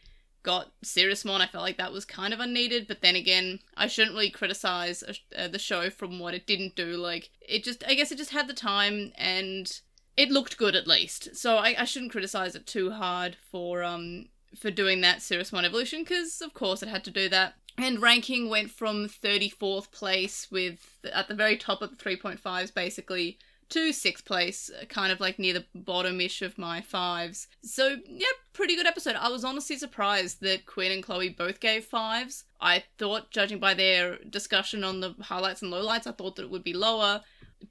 got 0.45 0.71
Siriusmon. 0.85 1.41
I 1.41 1.47
felt 1.47 1.63
like 1.63 1.77
that 1.77 1.91
was 1.91 2.05
kind 2.05 2.33
of 2.33 2.39
unneeded, 2.39 2.87
but 2.87 3.01
then 3.01 3.15
again, 3.15 3.59
I 3.75 3.87
shouldn't 3.87 4.15
really 4.15 4.29
criticize 4.29 5.03
uh, 5.35 5.47
the 5.47 5.59
show 5.59 5.89
from 5.89 6.19
what 6.19 6.35
it 6.35 6.45
didn't 6.45 6.75
do. 6.75 6.95
Like, 6.95 7.31
it 7.41 7.63
just, 7.63 7.83
I 7.85 7.95
guess 7.95 8.11
it 8.11 8.17
just 8.19 8.31
had 8.31 8.47
the 8.47 8.53
time 8.53 9.11
and 9.17 9.81
it 10.15 10.29
looked 10.29 10.57
good 10.57 10.75
at 10.75 10.87
least. 10.87 11.35
So 11.35 11.57
I, 11.57 11.75
I 11.79 11.85
shouldn't 11.85 12.11
criticize 12.11 12.55
it 12.55 12.67
too 12.67 12.91
hard 12.91 13.35
for, 13.51 13.83
um, 13.83 14.27
for 14.55 14.69
doing 14.69 15.01
that 15.01 15.17
Siriusmon 15.17 15.65
evolution, 15.65 16.03
because 16.03 16.39
of 16.41 16.53
course 16.53 16.83
it 16.83 16.89
had 16.89 17.03
to 17.05 17.11
do 17.11 17.27
that. 17.29 17.55
And 17.77 18.01
ranking 18.01 18.47
went 18.47 18.69
from 18.71 19.09
34th 19.09 19.91
place 19.91 20.47
with, 20.49 20.79
at 21.11 21.27
the 21.27 21.33
very 21.33 21.57
top 21.57 21.81
of 21.81 21.89
the 21.89 21.97
3.5s 22.01 22.73
basically, 22.73 23.39
to 23.69 23.91
sixth 23.91 24.25
place, 24.25 24.69
uh, 24.69 24.85
kind 24.85 25.11
of 25.11 25.19
like 25.19 25.39
near 25.39 25.53
the 25.53 25.65
bottom-ish 25.73 26.41
of 26.41 26.57
my 26.57 26.81
fives. 26.81 27.47
So 27.63 27.97
yeah, 28.07 28.27
pretty 28.53 28.75
good 28.75 28.87
episode. 28.87 29.15
I 29.15 29.29
was 29.29 29.43
honestly 29.43 29.77
surprised 29.77 30.41
that 30.41 30.65
Quinn 30.65 30.91
and 30.91 31.03
Chloe 31.03 31.29
both 31.29 31.59
gave 31.59 31.85
fives. 31.85 32.43
I 32.61 32.83
thought, 32.97 33.31
judging 33.31 33.59
by 33.59 33.73
their 33.73 34.17
discussion 34.17 34.83
on 34.83 34.99
the 34.99 35.15
highlights 35.21 35.61
and 35.61 35.71
lowlights, 35.71 36.07
I 36.07 36.11
thought 36.11 36.35
that 36.35 36.43
it 36.43 36.51
would 36.51 36.63
be 36.63 36.73
lower. 36.73 37.21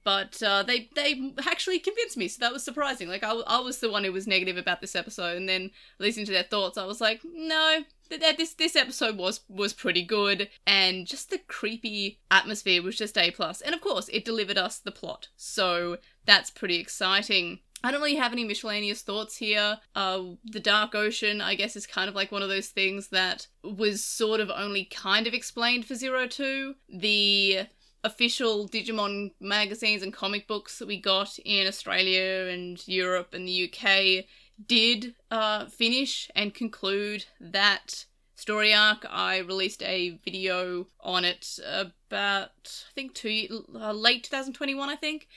But 0.03 0.43
uh, 0.43 0.63
they 0.63 0.89
they 0.95 1.33
actually 1.47 1.79
convinced 1.79 2.17
me, 2.17 2.27
so 2.27 2.41
that 2.41 2.53
was 2.53 2.65
surprising. 2.65 3.09
Like 3.09 3.23
I, 3.23 3.33
I 3.47 3.61
was 3.61 3.79
the 3.79 3.91
one 3.91 4.03
who 4.03 4.13
was 4.13 4.27
negative 4.27 4.57
about 4.57 4.81
this 4.81 4.97
episode, 4.97 5.37
and 5.37 5.49
then 5.49 5.71
listening 5.99 6.27
to 6.27 6.33
their 6.33 6.43
thoughts, 6.43 6.79
I 6.79 6.87
was 6.87 7.01
like, 7.01 7.21
no, 7.25 7.85
this 8.09 8.55
this 8.55 8.77
episode 8.77 9.17
was 9.17 9.41
was 9.49 9.73
pretty 9.73 10.03
good 10.03 10.49
and 10.67 11.07
just 11.07 11.31
the 11.31 11.39
creepy 11.39 12.21
atmosphere 12.31 12.83
was 12.83 12.97
just 12.97 13.19
a 13.19 13.31
plus 13.31 13.61
and 13.61 13.75
of 13.75 13.81
course 13.81 14.09
it 14.13 14.25
delivered 14.25 14.59
us 14.59 14.79
the 14.79 14.93
plot 14.93 15.29
so 15.37 15.99
that's 16.25 16.51
pretty 16.51 16.77
exciting 16.77 17.61
I 17.83 17.91
don't 17.91 18.01
really 18.01 18.17
have 18.17 18.33
any 18.33 18.45
miscellaneous 18.45 19.03
thoughts 19.03 19.37
here. 19.37 19.79
Uh, 19.95 20.23
the 20.43 20.59
Dark 20.59 20.95
Ocean, 20.95 21.43
I 21.43 21.55
guess, 21.55 21.77
is 21.77 21.87
kind 21.87 22.09
of 22.09 22.15
like 22.15 22.33
one 22.33 22.41
of 22.41 22.49
those 22.49 22.69
things 22.69 23.09
that 23.09 23.47
was 23.63 24.03
sort 24.03 24.41
of 24.41 24.51
only 24.51 24.87
kind 24.87 25.27
of 25.27 25.35
explained 25.35 25.85
for 25.85 25.95
Zero 25.95 26.27
Two. 26.27 26.77
The 26.89 27.67
official 28.05 28.69
Digimon 28.69 29.33
magazines 29.41 30.03
and 30.03 30.13
comic 30.13 30.47
books 30.47 30.79
that 30.79 30.87
we 30.87 31.01
got 31.01 31.39
in 31.45 31.67
Australia 31.67 32.49
and 32.53 32.87
Europe 32.87 33.35
and 33.35 33.49
the 33.49 33.73
UK 33.73 34.27
did 34.67 35.15
uh, 35.31 35.67
finish 35.67 36.31
and 36.37 36.55
conclude 36.55 37.25
that 37.41 38.05
story 38.37 38.75
arc. 38.75 39.07
I 39.09 39.39
released 39.39 39.83
a 39.83 40.21
video 40.25 40.87
on 41.01 41.25
it 41.25 41.59
about 41.67 42.51
I 42.91 42.93
think 42.95 43.15
two 43.15 43.65
uh, 43.75 43.93
late 43.93 44.25
2021, 44.25 44.89
I 44.89 44.97
think, 44.97 45.29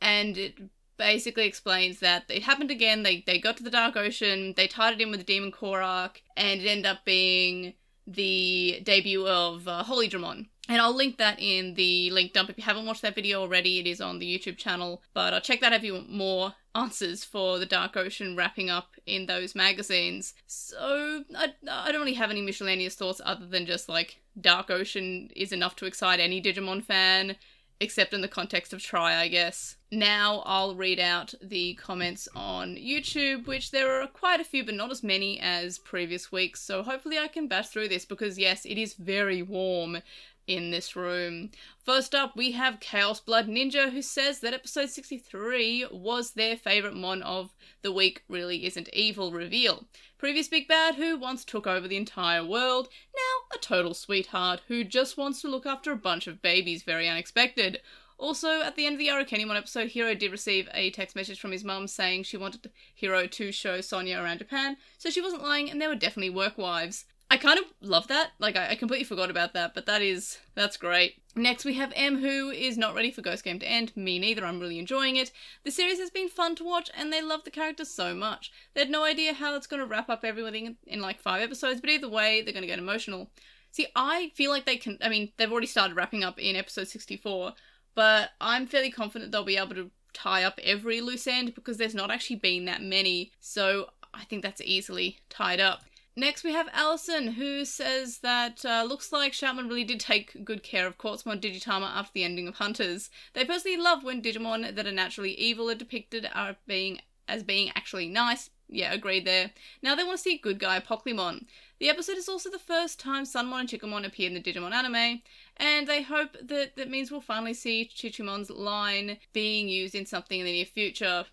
and 0.00 0.36
it 0.36 0.54
basically 0.96 1.46
explains 1.46 2.00
that 2.00 2.24
it 2.28 2.42
happened 2.42 2.70
again. 2.70 3.02
They 3.02 3.24
they 3.26 3.38
got 3.38 3.56
to 3.56 3.62
the 3.62 3.70
Dark 3.70 3.96
Ocean, 3.96 4.54
they 4.56 4.66
tied 4.66 4.94
it 4.94 5.00
in 5.00 5.10
with 5.10 5.20
the 5.20 5.24
Demon 5.24 5.52
Core 5.52 5.82
arc, 5.82 6.22
and 6.36 6.60
it 6.60 6.66
ended 6.66 6.86
up 6.86 7.04
being 7.04 7.74
the 8.06 8.80
debut 8.84 9.26
of 9.26 9.66
uh, 9.68 9.82
Holy 9.84 10.08
Dramon. 10.08 10.46
And 10.70 10.80
I'll 10.80 10.94
link 10.94 11.18
that 11.18 11.40
in 11.40 11.74
the 11.74 12.10
link 12.10 12.32
dump. 12.32 12.48
If 12.48 12.56
you 12.56 12.62
haven't 12.62 12.86
watched 12.86 13.02
that 13.02 13.16
video 13.16 13.40
already, 13.40 13.80
it 13.80 13.88
is 13.88 14.00
on 14.00 14.20
the 14.20 14.38
YouTube 14.38 14.56
channel. 14.56 15.02
But 15.12 15.34
I'll 15.34 15.40
check 15.40 15.60
that 15.62 15.72
if 15.72 15.82
you 15.82 15.94
want 15.94 16.12
more 16.12 16.54
answers 16.76 17.24
for 17.24 17.58
the 17.58 17.66
Dark 17.66 17.96
Ocean 17.96 18.36
wrapping 18.36 18.70
up 18.70 18.94
in 19.04 19.26
those 19.26 19.56
magazines. 19.56 20.32
So 20.46 21.24
I, 21.36 21.54
I 21.68 21.90
don't 21.90 22.00
really 22.00 22.14
have 22.14 22.30
any 22.30 22.40
miscellaneous 22.40 22.94
thoughts 22.94 23.20
other 23.24 23.46
than 23.46 23.66
just 23.66 23.88
like 23.88 24.20
Dark 24.40 24.70
Ocean 24.70 25.28
is 25.34 25.50
enough 25.50 25.74
to 25.74 25.86
excite 25.86 26.20
any 26.20 26.40
Digimon 26.40 26.84
fan 26.84 27.34
except 27.80 28.12
in 28.12 28.20
the 28.20 28.28
context 28.28 28.72
of 28.72 28.82
Tri, 28.82 29.18
I 29.18 29.28
guess. 29.28 29.76
Now 29.90 30.42
I'll 30.44 30.74
read 30.76 31.00
out 31.00 31.32
the 31.42 31.74
comments 31.74 32.28
on 32.36 32.76
YouTube, 32.76 33.46
which 33.46 33.70
there 33.70 34.00
are 34.00 34.06
quite 34.06 34.38
a 34.38 34.44
few, 34.44 34.64
but 34.64 34.74
not 34.74 34.90
as 34.90 35.02
many 35.02 35.40
as 35.40 35.78
previous 35.78 36.30
weeks, 36.30 36.60
so 36.60 36.82
hopefully 36.82 37.18
I 37.18 37.26
can 37.26 37.48
bash 37.48 37.68
through 37.68 37.88
this 37.88 38.04
because, 38.04 38.38
yes, 38.38 38.66
it 38.66 38.76
is 38.76 38.92
very 38.94 39.42
warm 39.42 40.02
in 40.50 40.72
this 40.72 40.96
room. 40.96 41.50
First 41.84 42.12
up, 42.12 42.36
we 42.36 42.50
have 42.52 42.80
Chaos 42.80 43.20
Blood 43.20 43.46
Ninja, 43.46 43.92
who 43.92 44.02
says 44.02 44.40
that 44.40 44.52
episode 44.52 44.90
63 44.90 45.86
was 45.92 46.32
their 46.32 46.56
favourite 46.56 46.96
mon 46.96 47.22
of 47.22 47.54
the 47.82 47.92
week 47.92 48.24
really 48.28 48.66
isn't 48.66 48.88
evil 48.92 49.30
reveal. 49.30 49.84
Previous 50.18 50.48
Big 50.48 50.66
Bad 50.66 50.96
who 50.96 51.16
once 51.16 51.44
took 51.44 51.68
over 51.68 51.86
the 51.86 51.96
entire 51.96 52.44
world, 52.44 52.88
now 53.14 53.56
a 53.56 53.58
total 53.58 53.94
sweetheart 53.94 54.60
who 54.66 54.82
just 54.82 55.16
wants 55.16 55.40
to 55.42 55.48
look 55.48 55.66
after 55.66 55.92
a 55.92 55.96
bunch 55.96 56.26
of 56.26 56.42
babies 56.42 56.82
very 56.82 57.08
unexpected. 57.08 57.80
Also, 58.18 58.60
at 58.60 58.74
the 58.74 58.86
end 58.86 58.94
of 58.94 58.98
the 58.98 59.08
Arukenimon 59.08 59.56
episode, 59.56 59.90
Hiro 59.90 60.14
did 60.14 60.32
receive 60.32 60.68
a 60.74 60.90
text 60.90 61.14
message 61.14 61.40
from 61.40 61.52
his 61.52 61.64
mum 61.64 61.86
saying 61.86 62.24
she 62.24 62.36
wanted 62.36 62.70
Hiro 62.94 63.26
to 63.26 63.52
show 63.52 63.80
Sonia 63.80 64.20
around 64.20 64.38
Japan, 64.38 64.76
so 64.98 65.10
she 65.10 65.22
wasn't 65.22 65.42
lying, 65.42 65.70
and 65.70 65.80
there 65.80 65.88
were 65.88 65.94
definitely 65.94 66.28
work 66.28 66.58
wives. 66.58 67.06
I 67.32 67.36
kind 67.36 67.60
of 67.60 67.64
love 67.80 68.08
that. 68.08 68.32
Like, 68.40 68.56
I, 68.56 68.74
completely 68.74 69.04
forgot 69.04 69.30
about 69.30 69.52
that, 69.54 69.72
but 69.72 69.86
that 69.86 70.02
is, 70.02 70.38
that's 70.56 70.76
great. 70.76 71.22
Next, 71.36 71.64
we 71.64 71.74
have 71.74 71.92
M, 71.94 72.18
who 72.18 72.50
is 72.50 72.76
not 72.76 72.92
ready 72.92 73.12
for 73.12 73.22
Ghost 73.22 73.44
Game 73.44 73.60
to 73.60 73.70
end. 73.70 73.96
Me 73.96 74.18
neither, 74.18 74.44
I'm 74.44 74.58
really 74.58 74.80
enjoying 74.80 75.14
it. 75.14 75.30
The 75.62 75.70
series 75.70 76.00
has 76.00 76.10
been 76.10 76.28
fun 76.28 76.56
to 76.56 76.64
watch, 76.64 76.90
and 76.92 77.12
they 77.12 77.22
love 77.22 77.44
the 77.44 77.52
characters 77.52 77.88
so 77.88 78.14
much. 78.14 78.50
They 78.74 78.80
had 78.80 78.90
no 78.90 79.04
idea 79.04 79.32
how 79.32 79.54
it's 79.54 79.68
going 79.68 79.78
to 79.78 79.86
wrap 79.86 80.10
up 80.10 80.24
everything 80.24 80.66
in, 80.66 80.76
in 80.88 81.00
like 81.00 81.20
five 81.20 81.40
episodes, 81.40 81.80
but 81.80 81.90
either 81.90 82.08
way, 82.08 82.42
they're 82.42 82.52
going 82.52 82.62
to 82.62 82.68
get 82.68 82.80
emotional. 82.80 83.30
See, 83.70 83.86
I 83.94 84.32
feel 84.34 84.50
like 84.50 84.66
they 84.66 84.76
can, 84.76 84.98
I 85.00 85.08
mean, 85.08 85.30
they've 85.36 85.52
already 85.52 85.68
started 85.68 85.94
wrapping 85.94 86.24
up 86.24 86.36
in 86.40 86.56
episode 86.56 86.88
64, 86.88 87.52
but 87.94 88.30
I'm 88.40 88.66
fairly 88.66 88.90
confident 88.90 89.30
they'll 89.30 89.44
be 89.44 89.56
able 89.56 89.76
to 89.76 89.92
tie 90.12 90.42
up 90.42 90.58
every 90.64 91.00
loose 91.00 91.28
end 91.28 91.54
because 91.54 91.76
there's 91.76 91.94
not 91.94 92.10
actually 92.10 92.36
been 92.36 92.64
that 92.64 92.82
many, 92.82 93.30
so 93.38 93.90
I 94.12 94.24
think 94.24 94.42
that's 94.42 94.60
easily 94.60 95.18
tied 95.28 95.60
up. 95.60 95.82
Next, 96.16 96.42
we 96.42 96.52
have 96.52 96.68
Allison, 96.72 97.28
who 97.28 97.64
says 97.64 98.18
that 98.18 98.64
uh, 98.64 98.84
looks 98.86 99.12
like 99.12 99.32
Shoutman 99.32 99.68
really 99.68 99.84
did 99.84 100.00
take 100.00 100.44
good 100.44 100.62
care 100.62 100.86
of 100.86 100.98
Quartzmon 100.98 101.40
Digitama 101.40 101.86
after 101.86 102.12
the 102.14 102.24
ending 102.24 102.48
of 102.48 102.56
Hunters. 102.56 103.10
They 103.32 103.44
personally 103.44 103.76
love 103.76 104.02
when 104.02 104.20
Digimon 104.20 104.74
that 104.74 104.86
are 104.86 104.92
naturally 104.92 105.32
evil 105.34 105.70
are 105.70 105.74
depicted 105.74 106.28
are 106.34 106.56
being 106.66 107.00
as 107.28 107.44
being 107.44 107.70
actually 107.76 108.08
nice. 108.08 108.50
Yeah, 108.68 108.92
agreed 108.92 109.24
there. 109.24 109.52
Now 109.82 109.94
they 109.94 110.04
want 110.04 110.18
to 110.18 110.22
see 110.22 110.36
good 110.36 110.58
guy 110.58 110.80
Pokemon. 110.80 111.46
The 111.78 111.88
episode 111.88 112.18
is 112.18 112.28
also 112.28 112.50
the 112.50 112.58
first 112.58 113.00
time 113.00 113.24
Sunmon 113.24 113.60
and 113.60 113.68
Chickamon 113.68 114.04
appear 114.04 114.28
in 114.28 114.34
the 114.34 114.42
Digimon 114.42 114.72
anime, 114.72 115.22
and 115.56 115.86
they 115.86 116.02
hope 116.02 116.36
that 116.42 116.76
that 116.76 116.90
means 116.90 117.10
we'll 117.10 117.20
finally 117.20 117.54
see 117.54 117.88
Chichimon's 117.92 118.50
line 118.50 119.18
being 119.32 119.68
used 119.68 119.94
in 119.94 120.06
something 120.06 120.40
in 120.40 120.46
the 120.46 120.52
near 120.52 120.66
future. 120.66 121.26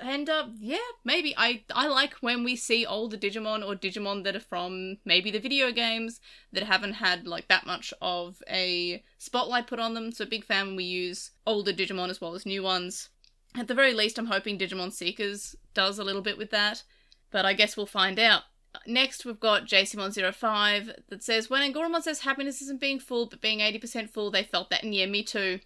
And 0.00 0.28
uh, 0.28 0.48
yeah, 0.58 0.78
maybe 1.04 1.34
I 1.36 1.64
I 1.74 1.86
like 1.88 2.14
when 2.20 2.44
we 2.44 2.56
see 2.56 2.86
older 2.86 3.16
Digimon 3.16 3.66
or 3.66 3.74
Digimon 3.74 4.24
that 4.24 4.36
are 4.36 4.40
from 4.40 4.98
maybe 5.04 5.30
the 5.30 5.40
video 5.40 5.72
games 5.72 6.20
that 6.52 6.62
haven't 6.64 6.94
had 6.94 7.26
like 7.26 7.48
that 7.48 7.66
much 7.66 7.92
of 8.00 8.42
a 8.48 9.02
spotlight 9.18 9.66
put 9.66 9.80
on 9.80 9.94
them. 9.94 10.12
So 10.12 10.24
big 10.24 10.44
fan 10.44 10.68
when 10.68 10.76
we 10.76 10.84
use 10.84 11.32
older 11.46 11.72
Digimon 11.72 12.10
as 12.10 12.20
well 12.20 12.34
as 12.34 12.46
new 12.46 12.62
ones. 12.62 13.08
At 13.54 13.68
the 13.68 13.74
very 13.74 13.92
least, 13.92 14.18
I'm 14.18 14.26
hoping 14.26 14.58
Digimon 14.58 14.92
Seekers 14.92 15.56
does 15.74 15.98
a 15.98 16.04
little 16.04 16.22
bit 16.22 16.38
with 16.38 16.50
that, 16.50 16.84
but 17.30 17.44
I 17.44 17.52
guess 17.52 17.76
we'll 17.76 17.86
find 17.86 18.18
out. 18.18 18.44
Next, 18.86 19.26
we've 19.26 19.38
got 19.38 19.66
JCMon05 19.66 20.94
that 21.08 21.22
says, 21.22 21.50
When 21.50 21.60
Angoramon 21.60 22.02
says 22.02 22.20
happiness 22.20 22.62
isn't 22.62 22.80
being 22.80 22.98
full, 22.98 23.26
but 23.26 23.42
being 23.42 23.58
80% 23.58 24.08
full, 24.08 24.30
they 24.30 24.42
felt 24.42 24.70
that, 24.70 24.82
and 24.82 24.94
yeah, 24.94 25.04
me 25.04 25.22
too. 25.22 25.60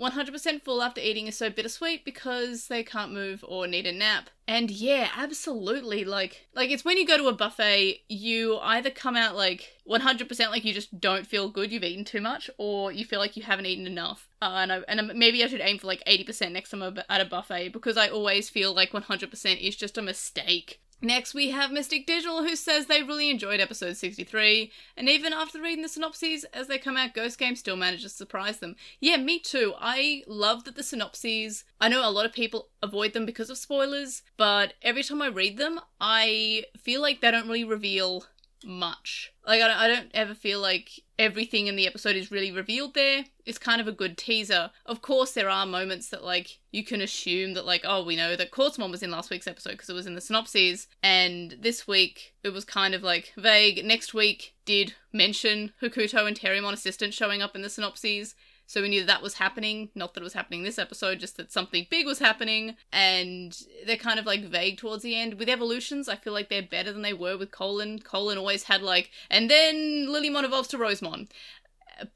100% 0.00 0.62
full 0.62 0.82
after 0.82 1.00
eating 1.00 1.26
is 1.26 1.36
so 1.36 1.50
bittersweet 1.50 2.04
because 2.04 2.68
they 2.68 2.82
can't 2.82 3.12
move 3.12 3.44
or 3.46 3.66
need 3.66 3.86
a 3.86 3.92
nap. 3.92 4.30
And 4.46 4.70
yeah, 4.70 5.10
absolutely. 5.16 6.04
Like, 6.04 6.46
like 6.54 6.70
it's 6.70 6.84
when 6.84 6.96
you 6.96 7.06
go 7.06 7.18
to 7.18 7.28
a 7.28 7.34
buffet, 7.34 8.00
you 8.08 8.58
either 8.58 8.90
come 8.90 9.16
out 9.16 9.36
like 9.36 9.76
100% 9.88 10.50
like 10.50 10.64
you 10.64 10.72
just 10.72 11.00
don't 11.00 11.26
feel 11.26 11.50
good, 11.50 11.72
you've 11.72 11.84
eaten 11.84 12.04
too 12.04 12.20
much, 12.20 12.48
or 12.58 12.92
you 12.92 13.04
feel 13.04 13.18
like 13.18 13.36
you 13.36 13.42
haven't 13.42 13.66
eaten 13.66 13.86
enough. 13.86 14.28
Uh, 14.40 14.58
and 14.62 14.72
I, 14.72 14.80
and 14.88 15.12
maybe 15.14 15.42
I 15.42 15.48
should 15.48 15.60
aim 15.60 15.78
for 15.78 15.86
like 15.86 16.02
80% 16.06 16.52
next 16.52 16.70
time 16.70 16.82
I'm 16.82 16.98
at 17.08 17.20
a 17.20 17.24
buffet 17.24 17.70
because 17.70 17.96
I 17.96 18.08
always 18.08 18.48
feel 18.48 18.72
like 18.72 18.92
100% 18.92 19.60
is 19.60 19.76
just 19.76 19.98
a 19.98 20.02
mistake. 20.02 20.80
Next, 21.00 21.32
we 21.32 21.50
have 21.50 21.70
Mystic 21.70 22.06
Digital, 22.06 22.42
who 22.42 22.56
says 22.56 22.86
they 22.86 23.04
really 23.04 23.30
enjoyed 23.30 23.60
episode 23.60 23.96
63, 23.96 24.72
and 24.96 25.08
even 25.08 25.32
after 25.32 25.60
reading 25.60 25.82
the 25.82 25.88
synopses 25.88 26.42
as 26.52 26.66
they 26.66 26.76
come 26.76 26.96
out, 26.96 27.14
Ghost 27.14 27.38
Game 27.38 27.54
still 27.54 27.76
manages 27.76 28.12
to 28.12 28.18
surprise 28.18 28.58
them. 28.58 28.74
Yeah, 28.98 29.16
me 29.16 29.38
too. 29.38 29.74
I 29.78 30.24
love 30.26 30.64
that 30.64 30.74
the 30.74 30.82
synopses, 30.82 31.62
I 31.80 31.88
know 31.88 32.06
a 32.06 32.10
lot 32.10 32.26
of 32.26 32.32
people 32.32 32.70
avoid 32.82 33.12
them 33.12 33.26
because 33.26 33.48
of 33.48 33.58
spoilers, 33.58 34.22
but 34.36 34.74
every 34.82 35.04
time 35.04 35.22
I 35.22 35.28
read 35.28 35.56
them, 35.56 35.78
I 36.00 36.64
feel 36.76 37.00
like 37.00 37.20
they 37.20 37.30
don't 37.30 37.46
really 37.46 37.62
reveal 37.62 38.24
much. 38.64 39.32
Like, 39.46 39.62
I 39.62 39.68
don't, 39.68 39.76
I 39.76 39.88
don't 39.88 40.10
ever 40.14 40.34
feel 40.34 40.60
like 40.60 40.90
everything 41.18 41.66
in 41.66 41.76
the 41.76 41.86
episode 41.86 42.16
is 42.16 42.30
really 42.30 42.52
revealed 42.52 42.94
there. 42.94 43.24
It's 43.46 43.58
kind 43.58 43.80
of 43.80 43.88
a 43.88 43.92
good 43.92 44.18
teaser. 44.18 44.70
Of 44.84 45.02
course, 45.02 45.32
there 45.32 45.48
are 45.48 45.66
moments 45.66 46.10
that, 46.10 46.24
like, 46.24 46.58
you 46.70 46.84
can 46.84 47.00
assume 47.00 47.54
that, 47.54 47.66
like, 47.66 47.82
oh, 47.84 48.04
we 48.04 48.16
know 48.16 48.36
that 48.36 48.50
Quartzmon 48.50 48.90
was 48.90 49.02
in 49.02 49.10
last 49.10 49.30
week's 49.30 49.46
episode 49.46 49.72
because 49.72 49.88
it 49.88 49.94
was 49.94 50.06
in 50.06 50.14
the 50.14 50.20
synopses, 50.20 50.86
and 51.02 51.56
this 51.60 51.88
week 51.88 52.34
it 52.44 52.50
was 52.50 52.64
kind 52.64 52.94
of 52.94 53.02
like 53.02 53.32
vague. 53.36 53.84
Next 53.84 54.12
week 54.12 54.54
did 54.64 54.94
mention 55.12 55.72
Hokuto 55.82 56.26
and 56.26 56.38
Terriermon 56.38 56.72
assistant 56.72 57.14
showing 57.14 57.42
up 57.42 57.56
in 57.56 57.62
the 57.62 57.70
synopses. 57.70 58.34
So 58.68 58.82
we 58.82 58.90
knew 58.90 59.00
that, 59.00 59.06
that 59.06 59.22
was 59.22 59.34
happening. 59.34 59.88
Not 59.94 60.12
that 60.12 60.20
it 60.20 60.24
was 60.24 60.34
happening 60.34 60.62
this 60.62 60.78
episode, 60.78 61.20
just 61.20 61.38
that 61.38 61.50
something 61.50 61.86
big 61.88 62.04
was 62.04 62.18
happening. 62.18 62.76
And 62.92 63.58
they're 63.86 63.96
kind 63.96 64.18
of 64.18 64.26
like 64.26 64.44
vague 64.44 64.76
towards 64.76 65.02
the 65.02 65.16
end. 65.16 65.38
With 65.38 65.48
evolutions, 65.48 66.06
I 66.06 66.16
feel 66.16 66.34
like 66.34 66.50
they're 66.50 66.62
better 66.62 66.92
than 66.92 67.00
they 67.00 67.14
were 67.14 67.38
with 67.38 67.50
Colon. 67.50 67.98
Colon 68.00 68.36
always 68.36 68.64
had 68.64 68.82
like, 68.82 69.10
and 69.30 69.50
then 69.50 70.06
Lilymon 70.08 70.44
evolves 70.44 70.68
to 70.68 70.78
Rosemon. 70.78 71.30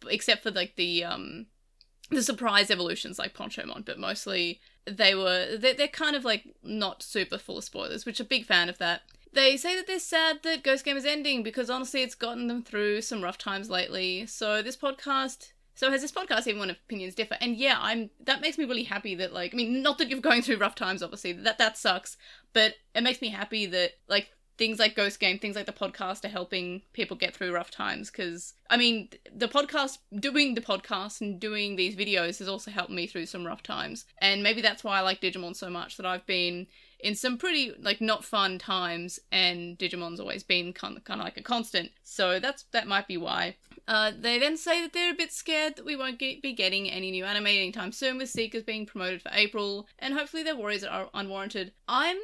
Except 0.07 0.43
for 0.43 0.51
like 0.51 0.77
the 0.77 1.03
um 1.03 1.47
the 2.11 2.23
surprise 2.23 2.71
evolutions 2.71 3.19
like 3.19 3.35
Ponchomon, 3.35 3.85
but 3.85 3.99
mostly 3.99 4.61
they 4.85 5.15
were 5.15 5.57
they're, 5.57 5.75
they're 5.75 5.88
kind 5.88 6.15
of 6.15 6.25
like 6.25 6.45
not 6.62 7.03
super 7.03 7.38
full 7.38 7.59
of 7.59 7.65
spoilers, 7.65 8.05
which 8.05 8.21
a 8.21 8.25
big 8.25 8.45
fan 8.45 8.69
of 8.69 8.77
that. 8.77 9.03
They 9.33 9.57
say 9.57 9.75
that 9.75 9.87
they're 9.87 9.99
sad 9.99 10.43
that 10.43 10.62
Ghost 10.62 10.85
Game 10.85 10.99
is 10.99 11.07
ending 11.07 11.43
because 11.43 11.71
honestly 11.71 12.03
it's 12.03 12.15
gotten 12.15 12.47
them 12.47 12.62
through 12.62 13.01
some 13.01 13.23
rough 13.23 13.38
times 13.38 13.71
lately. 13.71 14.27
So 14.27 14.61
this 14.61 14.77
podcast 14.77 15.52
so 15.75 15.91
has 15.91 16.03
this 16.03 16.13
podcast 16.13 16.47
even 16.47 16.61
when 16.61 16.71
opinions 16.71 17.15
differ? 17.15 17.37
And 17.41 17.57
yeah, 17.57 17.79
I'm 17.81 18.11
that 18.25 18.41
makes 18.41 18.59
me 18.59 18.65
really 18.65 18.85
happy 18.85 19.15
that 19.17 19.33
like 19.33 19.55
I 19.55 19.57
mean 19.57 19.83
not 19.83 19.99
that 19.99 20.09
you're 20.09 20.21
going 20.21 20.43
through 20.43 20.59
rough 20.59 20.75
times 20.75 21.03
obviously 21.03 21.33
that 21.33 21.59
that 21.59 21.79
sucks, 21.79 22.17
but 22.53 22.75
it 22.95 23.03
makes 23.03 23.23
me 23.23 23.31
happy 23.31 23.67
that 23.67 23.93
like 24.09 24.31
things 24.59 24.79
like 24.79 24.95
Ghost 24.95 25.19
Game, 25.19 25.39
things 25.39 25.57
like 25.57 25.67
the 25.67 25.73
podcast 25.73 26.25
are 26.25 26.29
helping 26.29 26.83
people 26.93 27.17
get 27.17 27.35
through 27.35 27.53
rough 27.53 27.71
times 27.71 28.11
because 28.11 28.55
I 28.71 28.77
mean 28.77 29.09
the 29.35 29.49
podcast 29.49 29.99
doing 30.19 30.55
the 30.55 30.61
podcast 30.61 31.21
and 31.21 31.41
doing 31.41 31.77
these 31.77 31.97
videos 31.97 32.39
has 32.39 32.49
also 32.49 32.71
helped 32.71 32.91
me 32.91 33.07
through 33.07 33.27
some 33.27 33.47
rough 33.47 33.63
times. 33.63 34.05
And 34.19 34.43
maybe 34.43 34.61
that's 34.61 34.85
why 34.85 34.99
I 34.99 35.01
like 35.01 35.21
Digimon 35.21 35.57
so 35.57 35.71
much 35.71 35.97
that 35.97 36.07
I've 36.07 36.27
been 36.27 36.67
in 37.01 37.15
some 37.15 37.37
pretty 37.37 37.73
like 37.81 38.01
not 38.01 38.25
fun 38.25 38.59
times 38.59 39.19
and 39.33 39.77
Digimon's 39.79 40.21
always 40.21 40.43
been 40.43 40.73
kind 40.73 40.97
of, 40.97 41.05
kind 41.05 41.21
of 41.21 41.25
like 41.25 41.37
a 41.37 41.43
constant. 41.43 41.91
So 42.05 42.39
that's 42.39 42.65
that 42.73 42.87
might 42.87 43.09
be 43.09 43.17
why. 43.17 43.57
Uh, 43.88 44.12
they 44.18 44.38
then 44.38 44.57
say 44.57 44.81
that 44.83 44.92
they're 44.92 45.12
a 45.12 45.16
bit 45.16 45.33
scared 45.33 45.77
that 45.77 45.85
we 45.85 45.97
won't 45.97 46.18
get, 46.18 46.40
be 46.42 46.53
getting 46.53 46.90
any 46.90 47.11
new 47.11 47.25
anime 47.25 47.47
anytime 47.47 47.92
soon, 47.92 48.18
with 48.18 48.31
Seekers 48.31 48.62
being 48.62 48.87
promoted 48.87 49.21
for 49.21 49.31
April, 49.35 49.87
and 49.99 50.14
hopefully 50.14 50.42
their 50.42 50.57
worries 50.57 50.85
are 50.85 51.09
unwarranted. 51.14 51.73
I'm, 51.88 52.16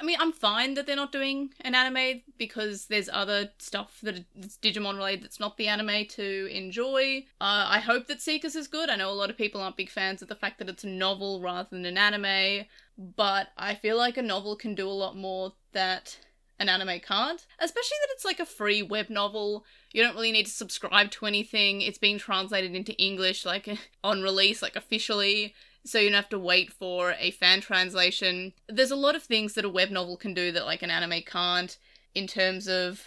I 0.00 0.04
mean, 0.04 0.18
I'm 0.20 0.32
fine 0.32 0.74
that 0.74 0.86
they're 0.86 0.94
not 0.94 1.12
doing 1.12 1.50
an 1.62 1.74
anime 1.74 2.22
because 2.38 2.86
there's 2.86 3.08
other 3.12 3.50
stuff 3.58 3.98
that's 4.02 4.58
Digimon 4.58 4.96
related 4.96 5.24
that's 5.24 5.40
not 5.40 5.56
the 5.56 5.68
anime 5.68 6.06
to 6.10 6.46
enjoy. 6.54 7.24
Uh, 7.40 7.66
I 7.68 7.80
hope 7.80 8.06
that 8.06 8.20
Seekers 8.20 8.56
is 8.56 8.68
good. 8.68 8.90
I 8.90 8.96
know 8.96 9.10
a 9.10 9.12
lot 9.12 9.30
of 9.30 9.38
people 9.38 9.60
aren't 9.60 9.76
big 9.76 9.90
fans 9.90 10.22
of 10.22 10.28
the 10.28 10.34
fact 10.34 10.58
that 10.58 10.68
it's 10.68 10.84
a 10.84 10.88
novel 10.88 11.40
rather 11.40 11.68
than 11.70 11.86
an 11.86 11.98
anime, 11.98 12.66
but 12.98 13.48
I 13.56 13.74
feel 13.74 13.96
like 13.96 14.16
a 14.16 14.22
novel 14.22 14.56
can 14.56 14.74
do 14.74 14.88
a 14.88 14.90
lot 14.90 15.16
more 15.16 15.54
that 15.72 16.18
an 16.58 16.68
anime 16.68 17.00
can't. 17.00 17.46
Especially 17.58 17.96
that 18.02 18.12
it's 18.12 18.24
like 18.24 18.40
a 18.40 18.46
free 18.46 18.82
web 18.82 19.10
novel. 19.10 19.64
You 19.92 20.02
don't 20.02 20.14
really 20.14 20.32
need 20.32 20.46
to 20.46 20.52
subscribe 20.52 21.10
to 21.12 21.26
anything. 21.26 21.80
It's 21.80 21.98
being 21.98 22.18
translated 22.18 22.74
into 22.74 22.94
English 22.94 23.44
like 23.44 23.68
on 24.04 24.22
release, 24.22 24.62
like 24.62 24.76
officially. 24.76 25.54
So 25.84 25.98
you 25.98 26.08
don't 26.08 26.16
have 26.16 26.28
to 26.30 26.38
wait 26.38 26.72
for 26.72 27.14
a 27.18 27.30
fan 27.30 27.60
translation. 27.60 28.52
There's 28.68 28.90
a 28.90 28.96
lot 28.96 29.14
of 29.14 29.22
things 29.22 29.54
that 29.54 29.64
a 29.64 29.70
web 29.70 29.90
novel 29.90 30.16
can 30.16 30.34
do 30.34 30.50
that 30.52 30.66
like 30.66 30.82
an 30.82 30.90
anime 30.90 31.22
can't 31.24 31.78
in 32.14 32.26
terms 32.26 32.68
of 32.68 33.04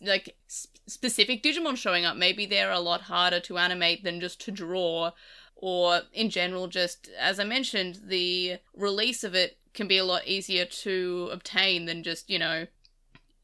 like 0.00 0.36
specific 0.86 1.42
Digimon 1.42 1.76
showing 1.76 2.04
up. 2.04 2.16
Maybe 2.16 2.46
they're 2.46 2.70
a 2.70 2.80
lot 2.80 3.02
harder 3.02 3.40
to 3.40 3.58
animate 3.58 4.02
than 4.02 4.20
just 4.20 4.40
to 4.42 4.50
draw 4.50 5.12
or 5.58 6.02
in 6.12 6.28
general 6.28 6.66
just 6.66 7.08
as 7.18 7.40
I 7.40 7.44
mentioned 7.44 7.98
the 8.04 8.58
release 8.74 9.24
of 9.24 9.34
it 9.34 9.56
can 9.76 9.86
be 9.86 9.98
a 9.98 10.04
lot 10.04 10.26
easier 10.26 10.64
to 10.64 11.28
obtain 11.30 11.84
than 11.84 12.02
just, 12.02 12.28
you 12.28 12.38
know, 12.38 12.66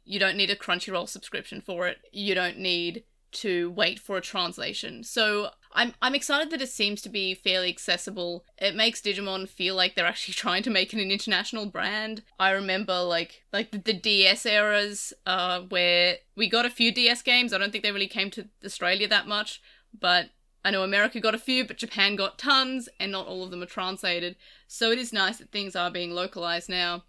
you 0.05 0.19
don't 0.19 0.37
need 0.37 0.51
a 0.51 0.57
Crunchyroll 0.57 1.09
subscription 1.09 1.61
for 1.61 1.87
it. 1.87 1.99
You 2.13 2.35
don't 2.35 2.59
need 2.59 3.05
to 3.33 3.71
wait 3.71 3.99
for 3.99 4.17
a 4.17 4.21
translation. 4.21 5.03
So 5.05 5.51
I'm 5.73 5.95
I'm 6.03 6.15
excited 6.15 6.51
that 6.51 6.63
it 6.63 6.69
seems 6.69 7.01
to 7.03 7.09
be 7.09 7.35
fairly 7.35 7.69
accessible. 7.69 8.45
It 8.59 8.77
makes 8.77 9.01
Digimon 9.01 9.49
feel 9.49 9.75
like 9.75 9.95
they're 9.95 10.07
actually 10.07 10.35
trying 10.45 10.63
to 10.65 10.71
make 10.71 10.93
it 10.93 11.01
an 11.01 11.11
international 11.11 11.67
brand. 11.67 12.23
I 12.39 12.51
remember 12.51 13.01
like 13.01 13.43
like 13.53 13.71
the, 13.71 13.79
the 13.79 13.95
DS 13.95 14.47
eras 14.47 15.13
uh 15.27 15.61
where 15.63 16.17
we 16.37 16.49
got 16.49 16.67
a 16.67 16.71
few 16.71 16.93
DS 16.93 17.23
games. 17.23 17.53
I 17.53 17.59
don't 17.59 17.73
think 17.73 17.85
they 17.85 17.93
really 17.93 18.09
came 18.09 18.31
to 18.33 18.49
Australia 18.65 19.09
that 19.09 19.27
much, 19.27 19.63
but 19.99 20.31
I 20.65 20.71
know 20.71 20.85
America 20.85 21.19
got 21.19 21.35
a 21.35 21.39
few, 21.39 21.67
but 21.67 21.77
Japan 21.77 22.15
got 22.15 22.39
tons, 22.39 22.89
and 23.01 23.11
not 23.11 23.27
all 23.27 23.43
of 23.43 23.51
them 23.51 23.63
are 23.63 23.67
translated. 23.67 24.37
So 24.69 24.93
it 24.93 24.99
is 24.99 25.13
nice 25.13 25.39
that 25.39 25.51
things 25.51 25.75
are 25.75 25.91
being 25.91 26.13
localized 26.13 26.69
now. 26.69 27.03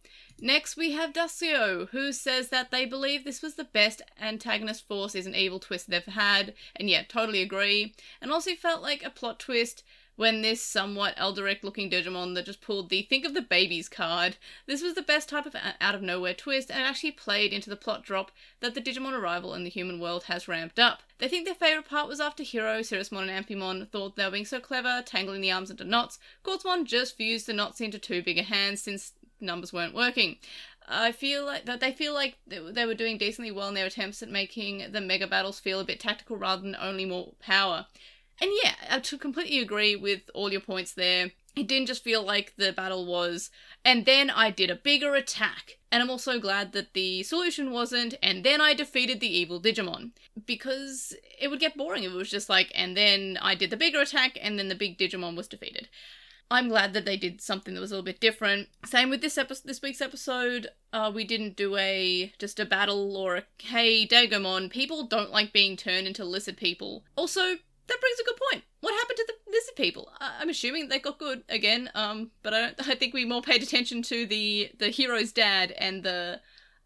Next, 0.45 0.75
we 0.75 0.91
have 0.91 1.13
Dusio, 1.13 1.87
who 1.91 2.11
says 2.11 2.49
that 2.49 2.69
they 2.69 2.85
believe 2.85 3.23
this 3.23 3.41
was 3.41 3.53
the 3.53 3.63
best 3.63 4.01
antagonist 4.19 4.85
force 4.85 5.15
is 5.15 5.25
an 5.25 5.35
evil 5.35 5.57
twist 5.57 5.89
they've 5.89 6.03
had, 6.03 6.53
and 6.75 6.89
yeah, 6.89 7.03
totally 7.03 7.41
agree. 7.41 7.95
And 8.21 8.29
also 8.29 8.53
felt 8.53 8.81
like 8.81 9.05
a 9.05 9.09
plot 9.09 9.39
twist 9.39 9.83
when 10.17 10.41
this 10.41 10.61
somewhat 10.61 11.13
Eldritch 11.15 11.63
looking 11.63 11.89
Digimon 11.89 12.35
that 12.35 12.45
just 12.45 12.59
pulled 12.59 12.89
the 12.89 13.03
think 13.03 13.23
of 13.23 13.33
the 13.33 13.41
babies 13.41 13.87
card. 13.87 14.35
This 14.65 14.83
was 14.83 14.95
the 14.95 15.01
best 15.01 15.29
type 15.29 15.45
of 15.45 15.55
out 15.79 15.95
of 15.95 16.01
nowhere 16.01 16.33
twist 16.33 16.69
and 16.69 16.83
actually 16.83 17.11
played 17.11 17.53
into 17.53 17.69
the 17.69 17.77
plot 17.77 18.03
drop 18.03 18.29
that 18.59 18.75
the 18.75 18.81
Digimon 18.81 19.17
arrival 19.17 19.53
in 19.53 19.63
the 19.63 19.69
human 19.69 19.97
world 19.97 20.25
has 20.25 20.49
ramped 20.49 20.77
up. 20.77 21.03
They 21.19 21.29
think 21.29 21.45
their 21.45 21.55
favourite 21.55 21.87
part 21.87 22.09
was 22.09 22.19
after 22.19 22.43
Hiro, 22.43 22.81
Siriusmon, 22.81 23.29
and 23.29 23.45
Amphimon 23.45 23.87
thought 23.87 24.17
they 24.17 24.25
were 24.25 24.31
being 24.31 24.43
so 24.43 24.59
clever, 24.59 25.01
tangling 25.05 25.39
the 25.39 25.53
arms 25.53 25.71
into 25.71 25.85
knots. 25.85 26.19
Quartzmon 26.43 26.83
just 26.83 27.15
fused 27.15 27.47
the 27.47 27.53
knots 27.53 27.79
into 27.79 27.97
two 27.97 28.21
bigger 28.21 28.43
hands 28.43 28.81
since 28.81 29.13
numbers 29.39 29.73
weren't 29.73 29.95
working. 29.95 30.37
I 30.87 31.11
feel 31.11 31.45
like 31.45 31.65
that 31.65 31.79
they 31.79 31.93
feel 31.93 32.13
like 32.13 32.37
they 32.45 32.85
were 32.85 32.93
doing 32.93 33.17
decently 33.17 33.51
well 33.51 33.69
in 33.69 33.73
their 33.73 33.85
attempts 33.85 34.21
at 34.21 34.29
making 34.29 34.91
the 34.91 35.01
mega 35.01 35.27
battles 35.27 35.59
feel 35.59 35.79
a 35.79 35.85
bit 35.85 35.99
tactical 35.99 36.35
rather 36.35 36.61
than 36.61 36.75
only 36.79 37.05
more 37.05 37.33
power. 37.39 37.85
And 38.41 38.51
yeah, 38.63 38.73
I 38.89 38.99
completely 38.99 39.59
agree 39.59 39.95
with 39.95 40.29
all 40.33 40.51
your 40.51 40.61
points 40.61 40.93
there. 40.93 41.31
It 41.55 41.67
didn't 41.67 41.85
just 41.85 42.03
feel 42.03 42.23
like 42.23 42.53
the 42.57 42.73
battle 42.73 43.05
was, 43.05 43.51
and 43.85 44.07
then 44.07 44.31
I 44.31 44.49
did 44.49 44.71
a 44.71 44.75
bigger 44.75 45.13
attack. 45.13 45.77
And 45.91 46.01
I'm 46.01 46.09
also 46.09 46.39
glad 46.39 46.71
that 46.71 46.93
the 46.93 47.21
solution 47.21 47.69
wasn't, 47.69 48.15
and 48.23 48.43
then 48.43 48.59
I 48.59 48.73
defeated 48.73 49.19
the 49.19 49.31
evil 49.31 49.61
Digimon. 49.61 50.11
Because 50.47 51.15
it 51.39 51.49
would 51.49 51.59
get 51.59 51.77
boring 51.77 52.03
if 52.03 52.11
it 52.11 52.15
was 52.15 52.31
just 52.31 52.49
like, 52.49 52.71
and 52.73 52.97
then 52.97 53.37
I 53.39 53.53
did 53.53 53.69
the 53.69 53.77
bigger 53.77 54.01
attack, 54.01 54.37
and 54.41 54.57
then 54.57 54.67
the 54.67 54.75
big 54.75 54.97
Digimon 54.97 55.37
was 55.37 55.47
defeated. 55.47 55.89
I'm 56.53 56.69
glad 56.69 56.93
that 56.93 57.03
they 57.03 57.17
did 57.17 57.41
something 57.41 57.73
that 57.73 57.81
was 57.81 57.91
a 57.91 57.95
little 57.95 58.05
bit 58.05 58.19
different. 58.19 58.69
Same 58.85 59.09
with 59.09 59.21
this 59.21 59.39
episode, 59.39 59.63
this 59.65 59.81
week's 59.81 60.01
episode. 60.01 60.67
Uh, 60.93 61.11
we 61.13 61.23
didn't 61.23 61.55
do 61.55 61.75
a 61.77 62.31
just 62.37 62.59
a 62.59 62.65
battle 62.65 63.17
or 63.17 63.37
a 63.37 63.43
hey 63.57 64.05
Dagomon. 64.05 64.69
People 64.69 65.07
don't 65.07 65.31
like 65.31 65.51
being 65.51 65.75
turned 65.75 66.05
into 66.05 66.23
lizard 66.23 66.55
people. 66.57 67.03
Also, 67.15 67.41
that 67.41 67.99
brings 67.99 68.19
a 68.19 68.23
good 68.23 68.39
point. 68.51 68.63
What 68.81 68.93
happened 68.93 69.17
to 69.17 69.25
the 69.27 69.51
lizard 69.51 69.75
people? 69.75 70.09
I'm 70.21 70.49
assuming 70.49 70.89
they 70.89 70.99
got 70.99 71.17
good 71.17 71.43
again. 71.49 71.89
Um, 71.95 72.29
but 72.43 72.53
I 72.53 72.61
don't. 72.61 72.87
I 72.87 72.93
think 72.93 73.15
we 73.15 73.25
more 73.25 73.41
paid 73.41 73.63
attention 73.63 74.03
to 74.03 74.27
the 74.27 74.69
the 74.77 74.91
Hiro's 74.91 75.31
dad 75.31 75.71
and 75.71 76.03
the 76.03 76.39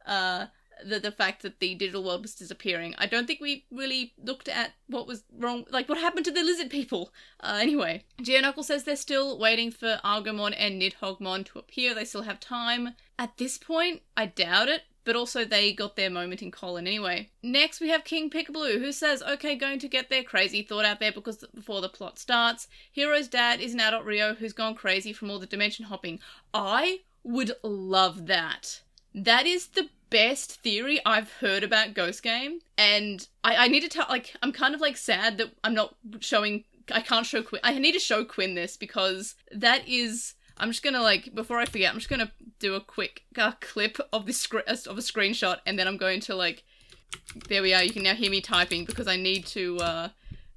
uh 0.05 0.45
the 0.83 0.99
the 0.99 1.11
fact 1.11 1.41
that 1.41 1.59
the 1.59 1.75
digital 1.75 2.03
world 2.03 2.21
was 2.21 2.35
disappearing. 2.35 2.95
I 2.97 3.05
don't 3.05 3.27
think 3.27 3.39
we 3.39 3.65
really 3.71 4.13
looked 4.21 4.47
at 4.47 4.73
what 4.87 5.07
was 5.07 5.23
wrong, 5.37 5.65
like 5.69 5.89
what 5.89 5.97
happened 5.97 6.25
to 6.25 6.31
the 6.31 6.43
lizard 6.43 6.69
people. 6.69 7.11
Uh, 7.39 7.59
anyway, 7.61 8.03
Geonocule 8.21 8.63
says 8.63 8.83
they're 8.83 8.95
still 8.95 9.37
waiting 9.37 9.71
for 9.71 9.99
Agumon 10.03 10.53
and 10.57 10.81
Nidhoggmon 10.81 11.45
to 11.47 11.59
appear. 11.59 11.93
They 11.93 12.05
still 12.05 12.23
have 12.23 12.39
time. 12.39 12.95
At 13.19 13.37
this 13.37 13.57
point, 13.57 14.01
I 14.15 14.27
doubt 14.27 14.69
it. 14.69 14.83
But 15.03 15.15
also, 15.15 15.45
they 15.45 15.71
got 15.71 15.95
their 15.95 16.09
moment 16.09 16.41
in 16.41 16.51
Colon 16.51 16.85
anyway. 16.85 17.29
Next, 17.41 17.79
we 17.79 17.87
have 17.87 18.03
King 18.03 18.29
Pickablue, 18.29 18.81
who 18.81 18.91
says, 18.91 19.23
okay, 19.23 19.55
going 19.55 19.79
to 19.79 19.87
get 19.87 20.09
their 20.09 20.21
crazy 20.21 20.61
thought 20.61 20.83
out 20.83 20.99
there 20.99 21.13
because 21.13 21.45
before 21.55 21.79
the 21.79 21.87
plot 21.87 22.19
starts, 22.19 22.67
Hiro's 22.93 23.29
dad 23.29 23.61
is 23.61 23.73
an 23.73 23.79
adult 23.79 24.03
Rio 24.03 24.33
who's 24.33 24.51
gone 24.51 24.75
crazy 24.75 25.13
from 25.13 25.31
all 25.31 25.39
the 25.39 25.45
dimension 25.45 25.85
hopping. 25.85 26.19
I 26.53 26.99
would 27.23 27.53
love 27.63 28.27
that. 28.27 28.81
That 29.15 29.45
is 29.45 29.67
the 29.67 29.87
best 30.09 30.61
theory 30.61 30.99
I've 31.05 31.31
heard 31.33 31.63
about 31.63 31.93
Ghost 31.93 32.23
Game, 32.23 32.59
and 32.77 33.27
I, 33.43 33.65
I 33.65 33.67
need 33.67 33.81
to 33.81 33.89
tell. 33.89 34.05
Like, 34.09 34.35
I'm 34.41 34.51
kind 34.51 34.75
of 34.75 34.81
like 34.81 34.97
sad 34.97 35.37
that 35.37 35.51
I'm 35.63 35.73
not 35.73 35.95
showing. 36.19 36.63
I 36.91 37.01
can't 37.01 37.25
show 37.25 37.43
Quinn. 37.43 37.61
I 37.63 37.77
need 37.77 37.93
to 37.93 37.99
show 37.99 38.23
Quinn 38.23 38.55
this 38.55 38.77
because 38.77 39.35
that 39.51 39.87
is. 39.87 40.33
I'm 40.59 40.71
just 40.71 40.83
gonna 40.83 41.01
like 41.01 41.33
before 41.35 41.59
I 41.59 41.65
forget. 41.65 41.91
I'm 41.91 41.99
just 41.99 42.09
gonna 42.09 42.31
do 42.59 42.75
a 42.75 42.81
quick 42.81 43.23
uh, 43.37 43.53
clip 43.59 43.97
of 44.11 44.25
this 44.25 44.39
sc- 44.39 44.55
of 44.55 44.97
a 44.97 45.01
screenshot, 45.01 45.57
and 45.65 45.77
then 45.77 45.87
I'm 45.87 45.97
going 45.97 46.19
to 46.21 46.35
like. 46.35 46.63
There 47.47 47.61
we 47.61 47.73
are. 47.73 47.83
You 47.83 47.91
can 47.91 48.03
now 48.03 48.15
hear 48.15 48.29
me 48.29 48.41
typing 48.41 48.83
because 48.83 49.07
I 49.07 49.15
need 49.15 49.45
to 49.47 49.77
uh, 49.77 50.09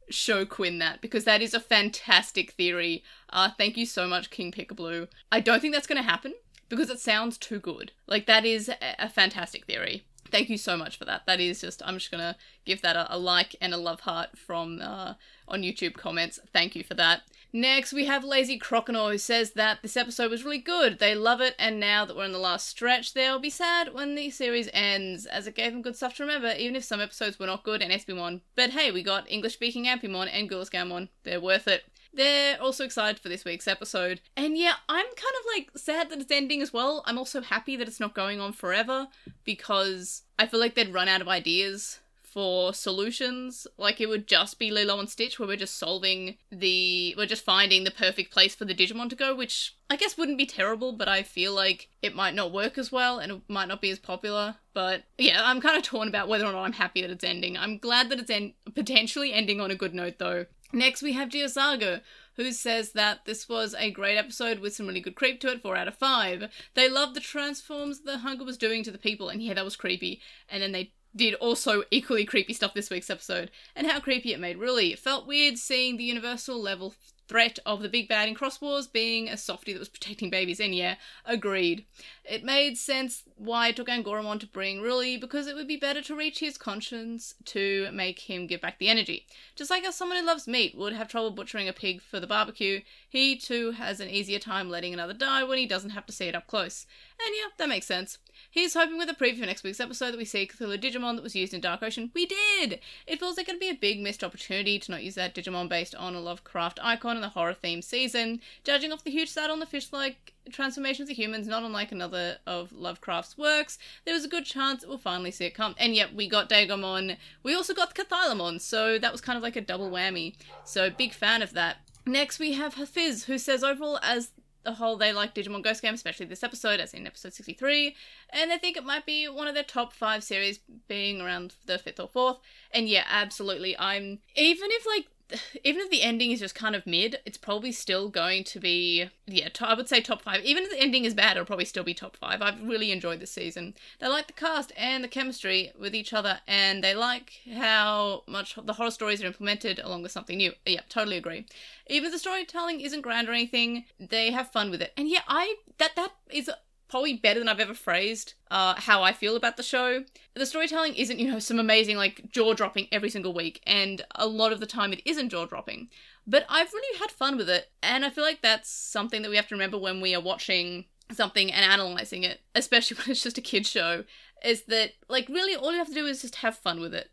show 0.08 0.44
Quinn 0.44 0.78
that 0.78 1.00
because 1.00 1.24
that 1.24 1.42
is 1.42 1.54
a 1.54 1.60
fantastic 1.60 2.52
theory. 2.52 3.04
Uh, 3.30 3.50
thank 3.56 3.76
you 3.76 3.86
so 3.86 4.08
much, 4.08 4.30
King 4.30 4.50
Pickablue. 4.50 5.06
I 5.30 5.40
don't 5.40 5.60
think 5.60 5.74
that's 5.74 5.86
gonna 5.86 6.02
happen 6.02 6.34
because 6.70 6.88
it 6.88 7.00
sounds 7.00 7.36
too 7.36 7.60
good. 7.60 7.92
Like 8.06 8.24
that 8.24 8.46
is 8.46 8.70
a, 8.98 9.08
fantastic 9.10 9.66
theory. 9.66 10.04
Thank 10.30 10.48
you 10.48 10.56
so 10.56 10.76
much 10.76 10.96
for 10.96 11.04
that. 11.04 11.26
That 11.26 11.40
is 11.40 11.60
just 11.60 11.82
I'm 11.84 11.98
just 11.98 12.10
gonna 12.10 12.36
give 12.64 12.80
that 12.80 12.96
a, 12.96 13.14
a 13.14 13.18
like 13.18 13.56
and 13.60 13.74
a 13.74 13.76
love 13.76 14.00
heart 14.00 14.38
from 14.38 14.80
uh, 14.80 15.14
on 15.48 15.62
YouTube 15.62 15.94
comments. 15.94 16.38
Thank 16.52 16.74
you 16.74 16.84
for 16.84 16.94
that. 16.94 17.22
Next, 17.52 17.92
we 17.92 18.04
have 18.04 18.22
Lazy 18.22 18.60
Croconaw 18.60 19.10
who 19.10 19.18
says 19.18 19.52
that 19.52 19.82
this 19.82 19.96
episode 19.96 20.30
was 20.30 20.44
really 20.44 20.58
good. 20.58 21.00
They 21.00 21.16
love 21.16 21.40
it, 21.40 21.56
and 21.58 21.80
now 21.80 22.04
that 22.04 22.16
we're 22.16 22.26
in 22.26 22.30
the 22.30 22.38
last 22.38 22.68
stretch, 22.68 23.12
they'll 23.12 23.40
be 23.40 23.50
sad 23.50 23.92
when 23.92 24.14
the 24.14 24.30
series 24.30 24.68
ends, 24.72 25.26
as 25.26 25.48
it 25.48 25.56
gave 25.56 25.72
them 25.72 25.82
good 25.82 25.96
stuff 25.96 26.14
to 26.16 26.22
remember, 26.22 26.52
even 26.56 26.76
if 26.76 26.84
some 26.84 27.00
episodes 27.00 27.40
were 27.40 27.46
not 27.46 27.64
good 27.64 27.82
and 27.82 27.92
Espimon. 27.92 28.42
But 28.54 28.70
hey, 28.70 28.92
we 28.92 29.02
got 29.02 29.28
English 29.28 29.54
speaking 29.54 29.86
Amphimon 29.86 30.30
and 30.32 30.48
Gulusgammamon. 30.48 31.08
They're 31.24 31.40
worth 31.40 31.66
it. 31.66 31.82
They're 32.12 32.60
also 32.60 32.84
excited 32.84 33.20
for 33.20 33.28
this 33.28 33.44
week's 33.44 33.68
episode. 33.68 34.20
And 34.36 34.56
yeah, 34.56 34.74
I'm 34.88 35.06
kind 35.06 35.34
of 35.38 35.46
like 35.54 35.70
sad 35.76 36.10
that 36.10 36.20
it's 36.20 36.32
ending 36.32 36.60
as 36.62 36.72
well. 36.72 37.02
I'm 37.06 37.18
also 37.18 37.40
happy 37.40 37.76
that 37.76 37.88
it's 37.88 38.00
not 38.00 38.14
going 38.14 38.40
on 38.40 38.52
forever 38.52 39.08
because 39.44 40.22
I 40.38 40.46
feel 40.46 40.60
like 40.60 40.74
they'd 40.74 40.92
run 40.92 41.08
out 41.08 41.20
of 41.20 41.28
ideas 41.28 42.00
for 42.30 42.72
solutions. 42.72 43.66
Like 43.76 44.00
it 44.00 44.08
would 44.08 44.26
just 44.26 44.58
be 44.58 44.70
Lilo 44.70 44.98
and 44.98 45.08
Stitch 45.08 45.38
where 45.38 45.48
we're 45.48 45.56
just 45.56 45.78
solving 45.78 46.36
the 46.50 47.14
we're 47.16 47.26
just 47.26 47.44
finding 47.44 47.84
the 47.84 47.90
perfect 47.90 48.32
place 48.32 48.54
for 48.54 48.64
the 48.64 48.74
Digimon 48.74 49.10
to 49.10 49.16
go, 49.16 49.34
which 49.34 49.74
I 49.88 49.96
guess 49.96 50.16
wouldn't 50.16 50.38
be 50.38 50.46
terrible, 50.46 50.92
but 50.92 51.08
I 51.08 51.22
feel 51.24 51.52
like 51.52 51.88
it 52.02 52.14
might 52.14 52.34
not 52.34 52.52
work 52.52 52.78
as 52.78 52.92
well 52.92 53.18
and 53.18 53.32
it 53.32 53.40
might 53.48 53.68
not 53.68 53.80
be 53.80 53.90
as 53.90 53.98
popular. 53.98 54.56
But 54.72 55.02
yeah, 55.18 55.40
I'm 55.44 55.60
kind 55.60 55.76
of 55.76 55.82
torn 55.82 56.06
about 56.06 56.28
whether 56.28 56.46
or 56.46 56.52
not 56.52 56.64
I'm 56.64 56.72
happy 56.72 57.02
that 57.02 57.10
it's 57.10 57.24
ending. 57.24 57.56
I'm 57.56 57.78
glad 57.78 58.08
that 58.10 58.20
it's 58.20 58.30
en- 58.30 58.54
potentially 58.74 59.32
ending 59.32 59.60
on 59.60 59.72
a 59.72 59.76
good 59.76 59.94
note 59.94 60.18
though. 60.18 60.46
Next, 60.72 61.02
we 61.02 61.14
have 61.14 61.30
Geosaga, 61.30 62.00
who 62.36 62.52
says 62.52 62.92
that 62.92 63.24
this 63.24 63.48
was 63.48 63.74
a 63.76 63.90
great 63.90 64.16
episode 64.16 64.60
with 64.60 64.74
some 64.74 64.86
really 64.86 65.00
good 65.00 65.16
creep 65.16 65.40
to 65.40 65.48
it, 65.50 65.62
4 65.62 65.76
out 65.76 65.88
of 65.88 65.96
5. 65.96 66.48
They 66.74 66.88
loved 66.88 67.14
the 67.14 67.20
transforms 67.20 68.02
the 68.02 68.18
hunger 68.18 68.44
was 68.44 68.56
doing 68.56 68.84
to 68.84 68.92
the 68.92 68.98
people, 68.98 69.28
and 69.28 69.42
yeah, 69.42 69.54
that 69.54 69.64
was 69.64 69.76
creepy. 69.76 70.20
And 70.48 70.62
then 70.62 70.72
they 70.72 70.92
did 71.14 71.34
also 71.34 71.82
equally 71.90 72.24
creepy 72.24 72.52
stuff 72.52 72.72
this 72.72 72.90
week's 72.90 73.10
episode, 73.10 73.50
and 73.74 73.86
how 73.86 73.98
creepy 73.98 74.32
it 74.32 74.40
made, 74.40 74.58
really. 74.58 74.92
It 74.92 75.00
felt 75.00 75.26
weird 75.26 75.58
seeing 75.58 75.96
the 75.96 76.04
universal 76.04 76.60
level 76.60 76.94
threat 77.30 77.60
of 77.64 77.80
the 77.80 77.88
big 77.88 78.08
bad 78.08 78.28
in 78.28 78.34
Xros 78.34 78.60
Wars 78.60 78.88
being 78.88 79.28
a 79.28 79.36
softie 79.36 79.72
that 79.72 79.78
was 79.78 79.88
protecting 79.88 80.30
babies, 80.30 80.58
and 80.58 80.74
yeah, 80.74 80.96
agreed. 81.24 81.84
It 82.24 82.42
made 82.42 82.76
sense 82.76 83.22
why 83.36 83.68
it 83.68 83.76
took 83.76 83.86
Angoramon 83.86 84.40
to 84.40 84.48
bring 84.48 84.80
Ruli, 84.80 85.18
because 85.18 85.46
it 85.46 85.54
would 85.54 85.68
be 85.68 85.76
better 85.76 86.02
to 86.02 86.16
reach 86.16 86.40
his 86.40 86.58
conscience 86.58 87.36
to 87.44 87.88
make 87.92 88.18
him 88.18 88.48
give 88.48 88.60
back 88.60 88.80
the 88.80 88.88
energy. 88.88 89.26
Just 89.54 89.70
like 89.70 89.84
how 89.84 89.92
someone 89.92 90.18
who 90.18 90.26
loves 90.26 90.48
meat 90.48 90.76
would 90.76 90.92
have 90.92 91.06
trouble 91.06 91.30
butchering 91.30 91.68
a 91.68 91.72
pig 91.72 92.02
for 92.02 92.18
the 92.18 92.26
barbecue, 92.26 92.80
he 93.08 93.36
too 93.36 93.70
has 93.70 94.00
an 94.00 94.08
easier 94.08 94.40
time 94.40 94.68
letting 94.68 94.92
another 94.92 95.14
die 95.14 95.44
when 95.44 95.58
he 95.58 95.66
doesn't 95.66 95.90
have 95.90 96.06
to 96.06 96.12
see 96.12 96.26
it 96.26 96.34
up 96.34 96.48
close. 96.48 96.84
And 97.24 97.32
yeah, 97.36 97.50
that 97.58 97.68
makes 97.68 97.86
sense. 97.86 98.18
He's 98.50 98.74
hoping 98.74 98.98
with 98.98 99.08
a 99.08 99.14
preview 99.14 99.40
for 99.40 99.46
next 99.46 99.62
week's 99.62 99.80
episode 99.80 100.12
that 100.12 100.18
we 100.18 100.24
see 100.24 100.46
Cthulhu 100.46 100.80
Digimon 100.80 101.16
that 101.16 101.22
was 101.22 101.34
used 101.34 101.54
in 101.54 101.60
Dark 101.60 101.82
Ocean. 101.82 102.10
We 102.14 102.26
did! 102.26 102.80
It 103.06 103.18
feels 103.18 103.36
like 103.36 103.48
it'd 103.48 103.60
be 103.60 103.68
a 103.68 103.74
big 103.74 104.00
missed 104.00 104.24
opportunity 104.24 104.78
to 104.78 104.90
not 104.90 105.02
use 105.02 105.14
that 105.16 105.34
Digimon 105.34 105.68
based 105.68 105.94
on 105.94 106.14
a 106.14 106.20
Lovecraft 106.20 106.78
icon 106.82 107.16
in 107.16 107.22
the 107.22 107.28
horror 107.28 107.54
themed 107.54 107.84
season. 107.84 108.40
Judging 108.64 108.92
off 108.92 109.04
the 109.04 109.10
huge 109.10 109.28
saddle 109.28 109.52
on 109.52 109.60
the 109.60 109.66
fish 109.66 109.92
like 109.92 110.34
transformations 110.50 111.10
of 111.10 111.16
humans, 111.16 111.46
not 111.46 111.62
unlike 111.62 111.92
another 111.92 112.38
of 112.46 112.72
Lovecraft's 112.72 113.38
works, 113.38 113.78
there 114.04 114.14
was 114.14 114.24
a 114.24 114.28
good 114.28 114.44
chance 114.44 114.84
we'll 114.86 114.98
finally 114.98 115.30
see 115.30 115.46
it 115.46 115.54
come. 115.54 115.74
And 115.78 115.94
yet, 115.94 116.14
we 116.14 116.28
got 116.28 116.48
Dagomon, 116.48 117.16
we 117.42 117.54
also 117.54 117.74
got 117.74 117.94
Cthulhumon, 117.94 118.60
so 118.60 118.98
that 118.98 119.12
was 119.12 119.20
kind 119.20 119.36
of 119.36 119.42
like 119.42 119.56
a 119.56 119.60
double 119.60 119.90
whammy. 119.90 120.34
So, 120.64 120.90
big 120.90 121.12
fan 121.12 121.42
of 121.42 121.52
that. 121.54 121.78
Next, 122.06 122.38
we 122.38 122.52
have 122.54 122.74
Hafiz, 122.74 123.24
who 123.24 123.38
says 123.38 123.62
overall, 123.62 123.98
as 124.02 124.30
the 124.62 124.74
whole 124.74 124.96
they 124.96 125.12
like 125.12 125.34
Digimon 125.34 125.62
Ghost 125.62 125.82
Game, 125.82 125.94
especially 125.94 126.26
this 126.26 126.42
episode, 126.42 126.80
as 126.80 126.92
in 126.92 127.06
episode 127.06 127.32
63, 127.32 127.96
and 128.30 128.50
they 128.50 128.58
think 128.58 128.76
it 128.76 128.84
might 128.84 129.06
be 129.06 129.28
one 129.28 129.48
of 129.48 129.54
their 129.54 129.64
top 129.64 129.92
five 129.92 130.22
series, 130.22 130.60
being 130.88 131.20
around 131.20 131.54
the 131.66 131.78
fifth 131.78 132.00
or 132.00 132.08
fourth. 132.08 132.38
And 132.72 132.88
yeah, 132.88 133.04
absolutely. 133.08 133.78
I'm 133.78 134.18
even 134.36 134.68
if 134.70 134.86
like 134.86 135.06
even 135.64 135.80
if 135.80 135.90
the 135.90 136.02
ending 136.02 136.30
is 136.30 136.40
just 136.40 136.54
kind 136.54 136.74
of 136.74 136.86
mid, 136.86 137.18
it's 137.24 137.38
probably 137.38 137.72
still 137.72 138.08
going 138.08 138.44
to 138.44 138.60
be 138.60 139.08
yeah. 139.26 139.48
I 139.60 139.74
would 139.74 139.88
say 139.88 140.00
top 140.00 140.22
five. 140.22 140.42
Even 140.44 140.64
if 140.64 140.70
the 140.70 140.80
ending 140.80 141.04
is 141.04 141.14
bad, 141.14 141.32
it'll 141.32 141.46
probably 141.46 141.64
still 141.64 141.84
be 141.84 141.94
top 141.94 142.16
five. 142.16 142.42
I've 142.42 142.60
really 142.62 142.90
enjoyed 142.92 143.20
this 143.20 143.30
season. 143.30 143.74
They 143.98 144.08
like 144.08 144.26
the 144.26 144.32
cast 144.32 144.72
and 144.76 145.04
the 145.04 145.08
chemistry 145.08 145.72
with 145.78 145.94
each 145.94 146.12
other, 146.12 146.40
and 146.46 146.82
they 146.82 146.94
like 146.94 147.40
how 147.54 148.24
much 148.26 148.56
the 148.62 148.74
horror 148.74 148.90
stories 148.90 149.22
are 149.22 149.26
implemented 149.26 149.78
along 149.78 150.02
with 150.02 150.12
something 150.12 150.36
new. 150.36 150.52
Yeah, 150.66 150.82
totally 150.88 151.16
agree. 151.16 151.46
Even 151.88 152.06
if 152.06 152.12
the 152.12 152.18
storytelling 152.18 152.80
isn't 152.80 153.02
grand 153.02 153.28
or 153.28 153.32
anything, 153.32 153.84
they 153.98 154.30
have 154.30 154.50
fun 154.50 154.70
with 154.70 154.82
it. 154.82 154.92
And 154.96 155.08
yeah, 155.08 155.22
I 155.28 155.56
that 155.78 155.96
that 155.96 156.12
is 156.30 156.50
probably 156.90 157.14
better 157.14 157.38
than 157.38 157.48
I've 157.48 157.60
ever 157.60 157.74
phrased 157.74 158.34
uh, 158.50 158.74
how 158.76 159.02
I 159.02 159.12
feel 159.12 159.36
about 159.36 159.56
the 159.56 159.62
show. 159.62 160.04
The 160.34 160.46
storytelling 160.46 160.94
isn't, 160.94 161.18
you 161.18 161.30
know, 161.30 161.38
some 161.38 161.58
amazing, 161.58 161.96
like, 161.96 162.30
jaw 162.30 162.52
dropping 162.54 162.88
every 162.90 163.10
single 163.10 163.32
week, 163.32 163.62
and 163.66 164.04
a 164.14 164.26
lot 164.26 164.52
of 164.52 164.60
the 164.60 164.66
time 164.66 164.92
it 164.92 165.02
isn't 165.04 165.30
jaw 165.30 165.46
dropping. 165.46 165.88
But 166.26 166.44
I've 166.48 166.72
really 166.72 166.98
had 166.98 167.10
fun 167.10 167.36
with 167.36 167.48
it, 167.48 167.70
and 167.82 168.04
I 168.04 168.10
feel 168.10 168.24
like 168.24 168.42
that's 168.42 168.70
something 168.70 169.22
that 169.22 169.30
we 169.30 169.36
have 169.36 169.48
to 169.48 169.54
remember 169.54 169.78
when 169.78 170.00
we 170.00 170.14
are 170.14 170.20
watching 170.20 170.86
something 171.12 171.52
and 171.52 171.64
analyzing 171.64 172.24
it, 172.24 172.40
especially 172.54 172.96
when 172.98 173.10
it's 173.10 173.22
just 173.22 173.38
a 173.38 173.42
kid's 173.42 173.70
show, 173.70 174.04
is 174.44 174.64
that, 174.64 174.92
like, 175.08 175.28
really 175.28 175.54
all 175.54 175.72
you 175.72 175.78
have 175.78 175.88
to 175.88 175.94
do 175.94 176.06
is 176.06 176.22
just 176.22 176.36
have 176.36 176.56
fun 176.56 176.80
with 176.80 176.94
it 176.94 177.10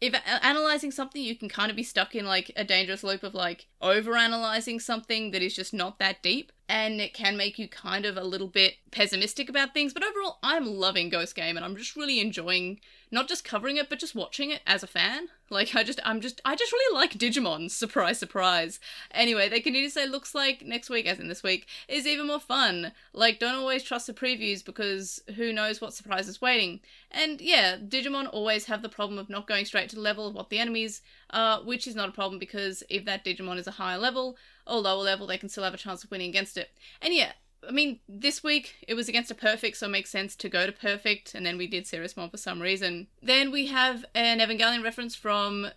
if 0.00 0.14
analyzing 0.42 0.90
something 0.90 1.22
you 1.22 1.36
can 1.36 1.48
kind 1.48 1.70
of 1.70 1.76
be 1.76 1.82
stuck 1.82 2.14
in 2.14 2.24
like 2.24 2.50
a 2.56 2.64
dangerous 2.64 3.04
loop 3.04 3.22
of 3.22 3.34
like 3.34 3.66
overanalyzing 3.82 4.80
something 4.80 5.30
that 5.30 5.42
is 5.42 5.54
just 5.54 5.72
not 5.72 5.98
that 5.98 6.22
deep 6.22 6.52
and 6.70 7.00
it 7.00 7.12
can 7.12 7.36
make 7.36 7.58
you 7.58 7.66
kind 7.66 8.04
of 8.04 8.16
a 8.16 8.22
little 8.22 8.46
bit 8.46 8.74
pessimistic 8.92 9.48
about 9.48 9.74
things. 9.74 9.92
But 9.92 10.04
overall, 10.04 10.38
I'm 10.40 10.66
loving 10.66 11.08
Ghost 11.08 11.34
Game 11.34 11.56
and 11.56 11.66
I'm 11.66 11.76
just 11.76 11.96
really 11.96 12.20
enjoying 12.20 12.78
not 13.10 13.26
just 13.26 13.44
covering 13.44 13.76
it, 13.76 13.88
but 13.88 13.98
just 13.98 14.14
watching 14.14 14.52
it 14.52 14.60
as 14.68 14.84
a 14.84 14.86
fan. 14.86 15.26
Like 15.50 15.74
I 15.74 15.82
just, 15.82 15.98
I'm 16.04 16.20
just, 16.20 16.40
I 16.44 16.54
just 16.54 16.70
really 16.70 16.94
like 16.96 17.14
Digimon. 17.14 17.72
Surprise, 17.72 18.20
surprise. 18.20 18.78
Anyway, 19.10 19.48
they 19.48 19.58
continue 19.58 19.88
to 19.88 19.92
say 19.92 20.06
looks 20.06 20.32
like 20.32 20.62
next 20.62 20.88
week, 20.90 21.06
as 21.06 21.18
in 21.18 21.26
this 21.26 21.42
week, 21.42 21.66
is 21.88 22.06
even 22.06 22.28
more 22.28 22.38
fun. 22.38 22.92
Like 23.12 23.40
don't 23.40 23.56
always 23.56 23.82
trust 23.82 24.06
the 24.06 24.12
previews 24.12 24.64
because 24.64 25.20
who 25.34 25.52
knows 25.52 25.80
what 25.80 25.92
surprise 25.92 26.28
is 26.28 26.40
waiting. 26.40 26.78
And 27.10 27.40
yeah, 27.40 27.78
Digimon 27.78 28.28
always 28.32 28.66
have 28.66 28.82
the 28.82 28.88
problem 28.88 29.18
of 29.18 29.28
not 29.28 29.48
going 29.48 29.64
straight 29.64 29.88
to 29.88 29.96
the 29.96 30.02
level 30.02 30.28
of 30.28 30.36
what 30.36 30.50
the 30.50 30.60
enemies 30.60 31.02
are, 31.32 31.62
which 31.62 31.86
is 31.86 31.94
not 31.94 32.08
a 32.08 32.12
problem 32.12 32.38
because 32.38 32.82
if 32.88 33.04
that 33.04 33.24
Digimon 33.24 33.58
is 33.58 33.66
a 33.66 33.72
higher 33.72 33.98
level 33.98 34.36
or 34.66 34.78
lower 34.78 35.02
level, 35.02 35.26
they 35.26 35.38
can 35.38 35.48
still 35.48 35.64
have 35.64 35.74
a 35.74 35.78
chance 35.78 36.04
of 36.04 36.10
winning 36.10 36.28
against 36.28 36.56
it. 36.56 36.70
And 37.00 37.14
yeah, 37.14 37.32
I 37.66 37.72
mean, 37.72 38.00
this 38.08 38.42
week 38.42 38.76
it 38.88 38.94
was 38.94 39.08
against 39.08 39.30
a 39.30 39.34
perfect, 39.34 39.76
so 39.76 39.86
it 39.86 39.90
makes 39.90 40.10
sense 40.10 40.34
to 40.36 40.48
go 40.48 40.66
to 40.66 40.72
perfect, 40.72 41.34
and 41.34 41.44
then 41.44 41.58
we 41.58 41.66
did 41.66 41.84
Siriusmon 41.84 42.30
for 42.30 42.36
some 42.36 42.60
reason. 42.60 43.08
Then 43.22 43.50
we 43.50 43.66
have 43.66 44.04
an 44.14 44.38
Evangelion 44.38 44.82
reference 44.82 45.14
from 45.14 45.68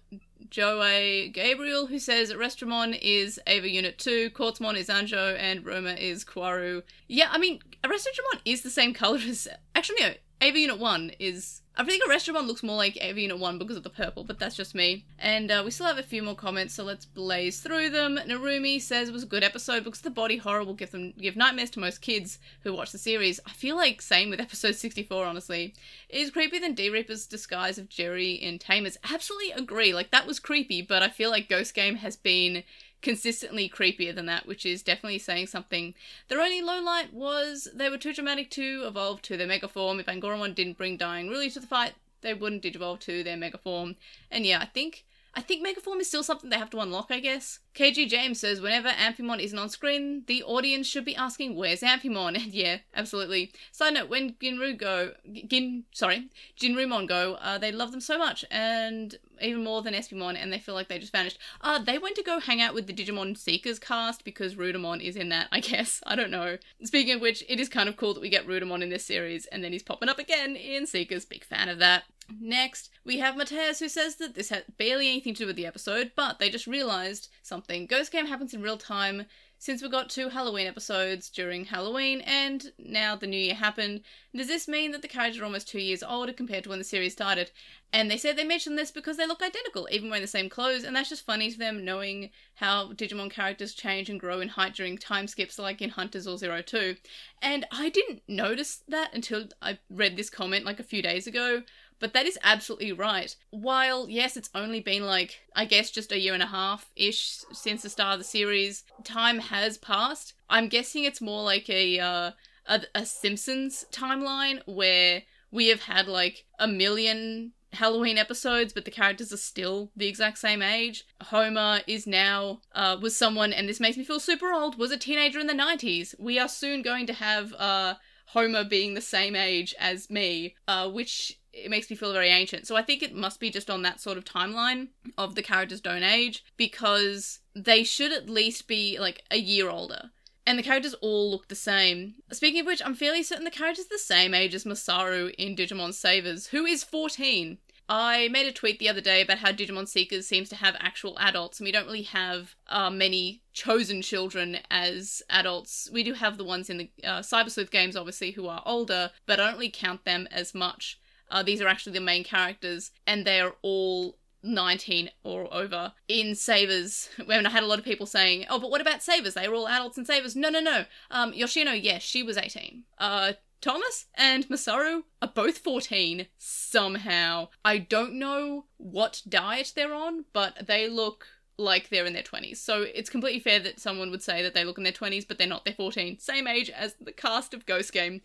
Joey 0.49 1.29
Gabriel, 1.29 1.87
who 1.87 1.99
says 1.99 2.31
Restramon 2.31 2.97
is 3.01 3.39
Eva 3.47 3.69
Unit 3.69 3.97
2, 3.97 4.29
Quartzmon 4.29 4.77
is 4.77 4.87
Anjo, 4.87 5.37
and 5.37 5.65
Roma 5.65 5.93
is 5.93 6.23
Quaru. 6.23 6.83
Yeah, 7.07 7.29
I 7.31 7.37
mean, 7.37 7.59
Restramon 7.83 8.39
is 8.45 8.61
the 8.61 8.69
same 8.69 8.93
color 8.93 9.19
as. 9.27 9.47
Actually, 9.75 10.01
no, 10.01 10.13
Eva 10.43 10.59
Unit 10.59 10.77
1 10.77 11.11
is. 11.19 11.61
I 11.75 11.83
think 11.83 12.03
a 12.05 12.09
restaurant 12.09 12.45
looks 12.45 12.61
more 12.61 12.75
like 12.75 12.97
Eva 12.97 13.19
Unit 13.19 13.39
1 13.39 13.57
because 13.57 13.77
of 13.77 13.83
the 13.83 13.89
purple, 13.89 14.23
but 14.23 14.37
that's 14.37 14.55
just 14.55 14.75
me. 14.75 15.05
And 15.17 15.49
uh, 15.49 15.63
we 15.63 15.71
still 15.71 15.87
have 15.87 15.97
a 15.97 16.03
few 16.03 16.21
more 16.21 16.35
comments, 16.35 16.75
so 16.75 16.83
let's 16.83 17.05
blaze 17.05 17.61
through 17.61 17.89
them. 17.89 18.19
Narumi 18.27 18.79
says 18.79 19.09
it 19.09 19.13
was 19.13 19.23
a 19.23 19.27
good 19.27 19.43
episode 19.43 19.83
because 19.83 20.01
the 20.01 20.11
body 20.11 20.37
horror 20.37 20.63
will 20.65 20.73
give 20.73 20.91
them 20.91 21.13
give 21.17 21.35
nightmares 21.35 21.69
to 21.71 21.79
most 21.79 22.01
kids 22.01 22.39
who 22.61 22.73
watch 22.73 22.91
the 22.91 22.97
series. 22.97 23.39
I 23.45 23.51
feel 23.51 23.77
like 23.77 24.01
same 24.01 24.29
with 24.29 24.41
episode 24.41 24.75
64, 24.75 25.25
honestly. 25.25 25.73
It 26.09 26.17
is 26.17 26.29
creepier 26.29 26.59
than 26.59 26.75
D 26.75 26.89
Reaper's 26.89 27.25
disguise 27.25 27.77
of 27.77 27.89
Jeri 27.89 28.39
in 28.39 28.59
Tamers. 28.59 28.97
Absolutely 29.09 29.51
agree. 29.51 29.93
Like 29.93 30.11
that 30.11 30.27
was 30.27 30.39
creepy, 30.39 30.81
but 30.81 31.01
I 31.01 31.09
feel 31.09 31.29
like 31.29 31.47
Ghost 31.47 31.73
Game 31.73 31.95
has 31.95 32.17
been 32.17 32.63
consistently 33.03 33.69
creepier 33.69 34.15
than 34.15 34.25
that, 34.25 34.47
which 34.47 34.65
is 34.65 34.81
definitely 34.81 35.19
saying 35.19 35.47
something. 35.47 35.93
Their 36.29 36.41
only 36.41 36.61
low 36.61 36.81
light 36.81 37.13
was 37.13 37.67
they 37.73 37.89
were 37.89 37.97
too 37.97 38.13
dramatic 38.13 38.49
to 38.51 38.85
evolve 38.87 39.21
to 39.23 39.37
their 39.37 39.45
mega 39.45 39.67
form. 39.67 39.99
If 39.99 40.07
Angoramon 40.07 40.55
didn't 40.55 40.77
bring 40.77 40.97
Dying 40.97 41.29
really 41.29 41.49
to 41.51 41.59
the 41.59 41.67
fight, 41.67 41.93
they 42.21 42.33
wouldn't 42.33 42.63
digivolve 42.63 42.99
to 43.01 43.23
their 43.23 43.37
mega 43.37 43.57
form. 43.57 43.97
And 44.31 44.45
yeah, 44.45 44.59
I 44.59 44.65
think 44.65 45.05
I 45.35 45.41
think 45.41 45.65
Megaform 45.65 45.99
is 45.99 46.07
still 46.07 46.23
something 46.23 46.49
they 46.49 46.57
have 46.57 46.69
to 46.71 46.79
unlock, 46.79 47.07
I 47.09 47.19
guess. 47.19 47.59
KG 47.73 48.07
James 48.07 48.39
says 48.39 48.61
whenever 48.61 48.89
Amphimon 48.89 49.39
isn't 49.39 49.57
on 49.57 49.69
screen, 49.69 50.23
the 50.27 50.43
audience 50.43 50.85
should 50.85 51.05
be 51.05 51.15
asking, 51.15 51.55
"Where's 51.55 51.81
Amphimon?" 51.81 52.35
And 52.43 52.53
yeah, 52.53 52.77
absolutely. 52.95 53.51
Side 53.71 53.95
note: 53.95 54.09
When 54.09 54.33
Ginru 54.33 54.77
go, 54.77 55.13
Gin, 55.47 55.85
sorry, 55.91 56.29
Ginryumon 56.59 57.07
go, 57.07 57.35
uh, 57.35 57.57
they 57.57 57.71
love 57.71 57.91
them 57.91 58.01
so 58.01 58.17
much, 58.17 58.45
and 58.51 59.17
even 59.41 59.63
more 59.63 59.81
than 59.81 59.93
Espimon, 59.93 60.37
and 60.37 60.51
they 60.51 60.59
feel 60.59 60.75
like 60.75 60.87
they 60.87 60.99
just 60.99 61.11
vanished. 61.11 61.39
Uh, 61.61 61.79
they 61.79 61.97
went 61.97 62.15
to 62.15 62.23
go 62.23 62.39
hang 62.39 62.61
out 62.61 62.73
with 62.73 62.87
the 62.87 62.93
Digimon 62.93 63.37
Seekers 63.37 63.79
cast 63.79 64.23
because 64.23 64.55
Ryudamon 64.55 65.01
is 65.01 65.15
in 65.15 65.29
that. 65.29 65.47
I 65.51 65.59
guess 65.59 66.01
I 66.07 66.15
don't 66.15 66.31
know. 66.31 66.57
Speaking 66.83 67.15
of 67.15 67.21
which, 67.21 67.43
it 67.49 67.59
is 67.59 67.69
kind 67.69 67.89
of 67.89 67.97
cool 67.97 68.13
that 68.13 68.21
we 68.21 68.29
get 68.29 68.47
Ryudamon 68.47 68.81
in 68.81 68.89
this 68.89 69.05
series, 69.05 69.45
and 69.47 69.63
then 69.63 69.71
he's 69.71 69.83
popping 69.83 70.09
up 70.09 70.19
again 70.19 70.55
in 70.55 70.85
Seekers. 70.85 71.25
Big 71.25 71.43
fan 71.43 71.69
of 71.69 71.79
that. 71.79 72.03
Next, 72.39 72.89
we 73.05 73.19
have 73.19 73.37
Mateus 73.37 73.79
who 73.79 73.89
says 73.89 74.15
that 74.15 74.35
this 74.35 74.49
had 74.49 74.65
barely 74.77 75.09
anything 75.09 75.33
to 75.35 75.43
do 75.43 75.47
with 75.47 75.55
the 75.55 75.65
episode, 75.65 76.11
but 76.15 76.39
they 76.39 76.49
just 76.49 76.67
realized 76.67 77.29
something. 77.41 77.85
Ghost 77.85 78.11
Game 78.11 78.27
happens 78.27 78.53
in 78.53 78.61
real 78.61 78.77
time 78.77 79.25
since 79.57 79.81
we 79.81 79.87
got 79.87 80.09
two 80.09 80.27
Halloween 80.27 80.67
episodes 80.67 81.29
during 81.29 81.63
Halloween 81.63 82.19
and 82.21 82.73
now 82.77 83.15
the 83.15 83.27
new 83.27 83.39
year 83.39 83.55
happened. 83.55 84.01
Does 84.35 84.47
this 84.47 84.67
mean 84.67 84.91
that 84.91 85.01
the 85.01 85.07
characters 85.07 85.41
are 85.41 85.45
almost 85.45 85.69
two 85.69 85.79
years 85.79 86.03
older 86.03 86.33
compared 86.33 86.65
to 86.65 86.69
when 86.69 86.79
the 86.79 86.83
series 86.83 87.13
started? 87.13 87.49
And 87.93 88.09
they 88.09 88.17
said 88.17 88.35
they 88.35 88.43
mentioned 88.43 88.77
this 88.77 88.89
because 88.89 89.17
they 89.17 89.27
look 89.27 89.43
identical, 89.43 89.87
even 89.91 90.09
wearing 90.09 90.23
the 90.23 90.27
same 90.27 90.49
clothes, 90.49 90.83
and 90.83 90.95
that's 90.95 91.09
just 91.09 91.25
funny 91.25 91.51
to 91.51 91.57
them 91.59 91.85
knowing 91.85 92.31
how 92.55 92.91
Digimon 92.91 93.29
characters 93.29 93.75
change 93.75 94.09
and 94.09 94.19
grow 94.19 94.41
in 94.41 94.49
height 94.49 94.73
during 94.73 94.97
time 94.97 95.27
skips 95.27 95.59
like 95.59 95.79
in 95.79 95.91
Hunters 95.91 96.27
or 96.27 96.37
Zero 96.37 96.63
Two. 96.63 96.95
And 97.41 97.67
I 97.71 97.89
didn't 97.89 98.23
notice 98.27 98.81
that 98.87 99.13
until 99.13 99.45
I 99.61 99.77
read 99.91 100.17
this 100.17 100.31
comment 100.31 100.65
like 100.65 100.79
a 100.79 100.83
few 100.83 101.03
days 101.03 101.27
ago 101.27 101.61
but 102.03 102.11
that 102.11 102.25
is 102.25 102.37
absolutely 102.43 102.91
right. 102.91 103.33
While, 103.51 104.09
yes, 104.09 104.35
it's 104.35 104.49
only 104.53 104.81
been 104.81 105.05
like, 105.05 105.39
I 105.55 105.63
guess, 105.63 105.89
just 105.89 106.11
a 106.11 106.19
year 106.19 106.33
and 106.33 106.43
a 106.43 106.47
half 106.47 106.91
ish 106.97 107.45
since 107.53 107.81
the 107.81 107.89
start 107.89 108.15
of 108.15 108.19
the 108.19 108.25
series, 108.25 108.83
time 109.05 109.39
has 109.39 109.77
passed. 109.77 110.33
I'm 110.49 110.67
guessing 110.67 111.05
it's 111.05 111.21
more 111.21 111.43
like 111.43 111.69
a, 111.69 111.99
uh, 111.99 112.31
a, 112.67 112.81
a 112.93 113.05
Simpsons 113.05 113.85
timeline 113.93 114.61
where 114.65 115.23
we 115.49 115.67
have 115.67 115.83
had 115.83 116.09
like 116.09 116.43
a 116.59 116.67
million 116.67 117.53
Halloween 117.73 118.17
episodes, 118.17 118.73
but 118.73 118.85
the 118.85 118.91
characters 118.91 119.33
are 119.33 119.37
still 119.37 119.91
the 119.95 120.07
exact 120.07 120.37
same 120.37 120.61
age. 120.61 121.05
Homer 121.21 121.81
is 121.87 122.07
now 122.07 122.61
uh, 122.73 122.97
was 123.01 123.15
someone, 123.15 123.53
and 123.53 123.67
this 123.67 123.79
makes 123.79 123.97
me 123.97 124.03
feel 124.03 124.19
super 124.19 124.51
old. 124.51 124.77
Was 124.77 124.91
a 124.91 124.97
teenager 124.97 125.39
in 125.39 125.47
the 125.47 125.53
nineties. 125.53 126.15
We 126.19 126.39
are 126.39 126.49
soon 126.49 126.81
going 126.81 127.07
to 127.07 127.13
have 127.13 127.53
uh, 127.53 127.95
Homer 128.27 128.63
being 128.63 128.93
the 128.93 129.01
same 129.01 129.35
age 129.35 129.75
as 129.79 130.09
me, 130.09 130.55
uh, 130.67 130.89
which 130.89 131.39
it 131.53 131.69
makes 131.69 131.89
me 131.89 131.95
feel 131.95 132.13
very 132.13 132.29
ancient. 132.29 132.65
So 132.65 132.75
I 132.75 132.81
think 132.81 133.03
it 133.03 133.13
must 133.13 133.39
be 133.39 133.51
just 133.51 133.69
on 133.69 133.83
that 133.83 134.01
sort 134.01 134.17
of 134.17 134.25
timeline 134.25 134.89
of 135.17 135.35
the 135.35 135.43
characters 135.43 135.81
don't 135.81 136.03
age 136.03 136.43
because 136.57 137.39
they 137.55 137.83
should 137.83 138.11
at 138.11 138.29
least 138.29 138.67
be 138.67 138.97
like 138.99 139.23
a 139.29 139.37
year 139.37 139.69
older. 139.69 140.09
And 140.45 140.59
the 140.59 140.63
characters 140.63 140.95
all 140.95 141.31
look 141.31 141.47
the 141.47 141.55
same. 141.55 142.15
Speaking 142.31 142.61
of 142.61 142.65
which, 142.65 142.81
I'm 142.83 142.95
fairly 142.95 143.23
certain 143.23 143.45
the 143.45 143.51
character's 143.51 143.85
the 143.85 143.97
same 143.97 144.33
age 144.33 144.53
as 144.53 144.65
Masaru 144.65 145.33
in 145.37 145.55
Digimon 145.55 145.93
Savers, 145.93 146.47
who 146.47 146.65
is 146.65 146.83
14. 146.83 147.59
I 147.89 148.29
made 148.29 148.47
a 148.47 148.51
tweet 148.51 148.79
the 148.79 148.89
other 148.89 149.01
day 149.01 149.21
about 149.21 149.39
how 149.39 149.51
Digimon 149.51 149.87
Seekers 149.87 150.27
seems 150.27 150.49
to 150.49 150.55
have 150.55 150.75
actual 150.79 151.17
adults, 151.19 151.59
and 151.59 151.65
we 151.65 151.71
don't 151.71 151.85
really 151.85 152.03
have 152.03 152.55
uh, 152.67 152.89
many 152.89 153.41
chosen 153.53 154.01
children 154.01 154.59
as 154.71 155.21
adults. 155.29 155.89
We 155.91 156.03
do 156.03 156.13
have 156.13 156.37
the 156.37 156.45
ones 156.45 156.69
in 156.69 156.77
the 156.77 156.89
uh, 157.03 157.19
Cyber 157.19 157.51
Sleuth 157.51 157.71
games, 157.71 157.95
obviously, 157.95 158.31
who 158.31 158.47
are 158.47 158.63
older, 158.65 159.11
but 159.25 159.39
I 159.39 159.45
don't 159.47 159.59
really 159.59 159.69
count 159.69 160.05
them 160.05 160.27
as 160.31 160.55
much. 160.55 160.99
Uh, 161.29 161.43
these 161.43 161.61
are 161.61 161.67
actually 161.67 161.93
the 161.93 161.99
main 161.99 162.23
characters, 162.23 162.91
and 163.05 163.25
they 163.25 163.41
are 163.41 163.55
all 163.61 164.17
19 164.43 165.09
or 165.23 165.53
over 165.53 165.93
in 166.07 166.35
Savers. 166.35 167.09
When 167.25 167.45
I 167.45 167.49
had 167.49 167.63
a 167.63 167.67
lot 167.67 167.79
of 167.79 167.85
people 167.85 168.05
saying, 168.05 168.45
"Oh, 168.49 168.59
but 168.59 168.69
what 168.71 168.81
about 168.81 169.03
Savers? 169.03 169.33
They 169.33 169.47
were 169.47 169.55
all 169.55 169.67
adults 169.67 169.97
in 169.97 170.05
Savers." 170.05 170.35
No, 170.35 170.49
no, 170.49 170.59
no. 170.59 170.85
Um, 171.09 171.33
Yoshino, 171.33 171.71
yes, 171.71 172.01
she 172.01 172.23
was 172.23 172.37
18. 172.37 172.83
Uh, 172.97 173.33
Thomas 173.63 174.07
and 174.15 174.45
Masaru 174.49 175.03
are 175.21 175.31
both 175.33 175.59
14 175.59 176.27
somehow. 176.37 177.47
I 177.63 177.77
don't 177.77 178.19
know 178.19 178.65
what 178.75 179.21
diet 179.29 179.71
they're 179.73 179.93
on, 179.93 180.25
but 180.33 180.67
they 180.67 180.89
look 180.89 181.27
like 181.57 181.87
they're 181.87 182.05
in 182.05 182.11
their 182.11 182.23
20s. 182.23 182.57
So 182.57 182.81
it's 182.81 183.09
completely 183.09 183.39
fair 183.39 183.61
that 183.61 183.79
someone 183.79 184.11
would 184.11 184.21
say 184.21 184.43
that 184.43 184.53
they 184.53 184.65
look 184.65 184.77
in 184.77 184.83
their 184.83 184.91
20s, 184.91 185.25
but 185.25 185.37
they're 185.37 185.47
not. 185.47 185.63
They're 185.63 185.73
14. 185.73 186.19
Same 186.19 186.45
age 186.45 186.69
as 186.71 186.95
the 186.99 187.13
cast 187.13 187.53
of 187.53 187.65
Ghost 187.65 187.93
Game. 187.93 188.19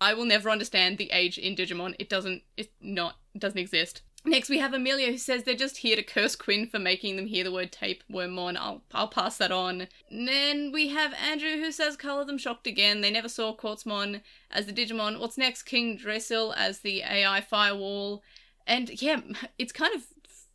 I 0.00 0.14
will 0.14 0.26
never 0.26 0.48
understand 0.48 0.96
the 0.96 1.10
age 1.10 1.38
in 1.38 1.56
Digimon. 1.56 1.96
It 1.98 2.08
doesn't, 2.08 2.42
it 2.56 2.70
not, 2.80 3.16
doesn't 3.36 3.58
exist. 3.58 4.02
Next, 4.26 4.48
we 4.48 4.58
have 4.58 4.72
Amelia 4.72 5.10
who 5.10 5.18
says 5.18 5.42
they're 5.42 5.54
just 5.54 5.78
here 5.78 5.96
to 5.96 6.02
curse 6.02 6.34
Quinn 6.34 6.66
for 6.66 6.78
making 6.78 7.16
them 7.16 7.26
hear 7.26 7.44
the 7.44 7.52
word 7.52 7.70
tapewormmon. 7.70 8.56
I'll, 8.56 8.82
I'll 8.92 9.08
pass 9.08 9.36
that 9.36 9.52
on. 9.52 9.88
Then 10.10 10.72
we 10.72 10.88
have 10.88 11.12
Andrew 11.14 11.58
who 11.60 11.70
says 11.70 11.96
color 11.96 12.24
them 12.24 12.38
shocked 12.38 12.66
again. 12.66 13.02
They 13.02 13.10
never 13.10 13.28
saw 13.28 13.54
Quartzmon 13.54 14.22
as 14.50 14.64
the 14.64 14.72
Digimon. 14.72 15.20
What's 15.20 15.36
next? 15.36 15.64
King 15.64 15.98
Drasil 15.98 16.54
as 16.56 16.78
the 16.78 17.02
AI 17.02 17.42
firewall. 17.42 18.22
And 18.66 19.02
yeah, 19.02 19.20
it's 19.58 19.72
kind 19.72 19.94
of 19.94 20.02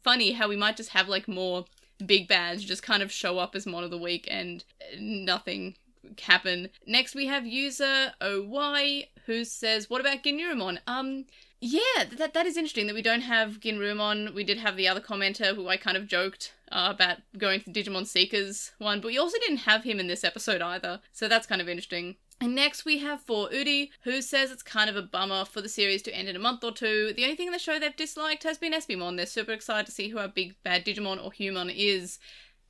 funny 0.04 0.32
how 0.32 0.50
we 0.50 0.56
might 0.56 0.78
just 0.78 0.90
have 0.90 1.08
like 1.08 1.28
more 1.28 1.66
big 2.06 2.28
bads 2.28 2.64
just 2.64 2.82
kind 2.82 3.04
of 3.04 3.12
show 3.12 3.38
up 3.38 3.56
as 3.56 3.66
Mon 3.66 3.84
of 3.84 3.92
the 3.92 3.98
Week 3.98 4.28
and 4.32 4.64
uh, 4.82 4.96
nothing 5.00 5.76
happen. 6.22 6.70
Next, 6.86 7.16
we 7.16 7.28
have 7.28 7.46
user 7.46 8.14
OY 8.22 9.10
who 9.26 9.44
says, 9.46 9.90
"What 9.90 10.02
about 10.02 10.24
Ginryumon?" 10.24 10.80
Um, 10.88 11.26
yeah, 11.62 12.06
that 12.18 12.34
that 12.34 12.46
is 12.46 12.56
interesting 12.56 12.88
that 12.88 12.96
we 12.96 13.02
don't 13.02 13.22
have 13.22 13.60
Ginryumon. 13.60 14.34
We 14.34 14.44
did 14.44 14.60
have 14.60 14.78
the 14.78 14.88
other 14.88 15.02
commenter 15.02 15.56
who 15.56 15.68
I 15.68 15.78
kind 15.78 15.98
of 15.98 16.08
joked 16.08 16.54
uh, 16.72 16.88
about 16.92 17.18
going 17.38 17.62
to 17.62 17.72
Digimon 17.72 18.08
Seekers 18.08 18.72
one, 18.78 19.02
but 19.02 19.08
we 19.08 19.18
also 19.18 19.38
didn't 19.40 19.58
have 19.60 19.84
him 19.84 20.00
in 20.00 20.08
this 20.08 20.24
episode 20.24 20.62
either. 20.62 21.02
So 21.12 21.28
that's 21.28 21.48
kind 21.48 21.62
of 21.62 21.68
interesting. 21.68 22.16
And 22.42 22.56
next 22.56 22.86
we 22.86 23.00
have 23.00 23.22
for 23.22 23.50
Udi, 23.50 23.90
who 24.04 24.22
says 24.22 24.50
it's 24.50 24.64
kind 24.64 24.90
of 24.90 24.96
a 24.96 25.02
bummer 25.02 25.44
for 25.44 25.60
the 25.60 25.68
series 25.68 26.02
to 26.04 26.16
end 26.16 26.30
in 26.30 26.38
a 26.38 26.40
month 26.40 26.64
or 26.64 26.72
two. 26.72 27.12
The 27.14 27.24
only 27.24 27.36
thing 27.36 27.48
in 27.48 27.54
the 27.54 27.60
show 27.60 27.78
they've 27.78 27.96
disliked 27.96 28.44
has 28.44 28.58
been 28.58 28.72
Espimon. 28.72 29.18
They're 29.18 29.26
super 29.26 29.52
excited 29.52 29.86
to 29.88 29.92
see 29.92 30.08
who 30.08 30.20
our 30.20 30.30
big 30.30 30.56
bad 30.64 30.86
Digimon 30.86 31.24
or 31.24 31.34
human 31.34 31.70
is. 31.70 32.18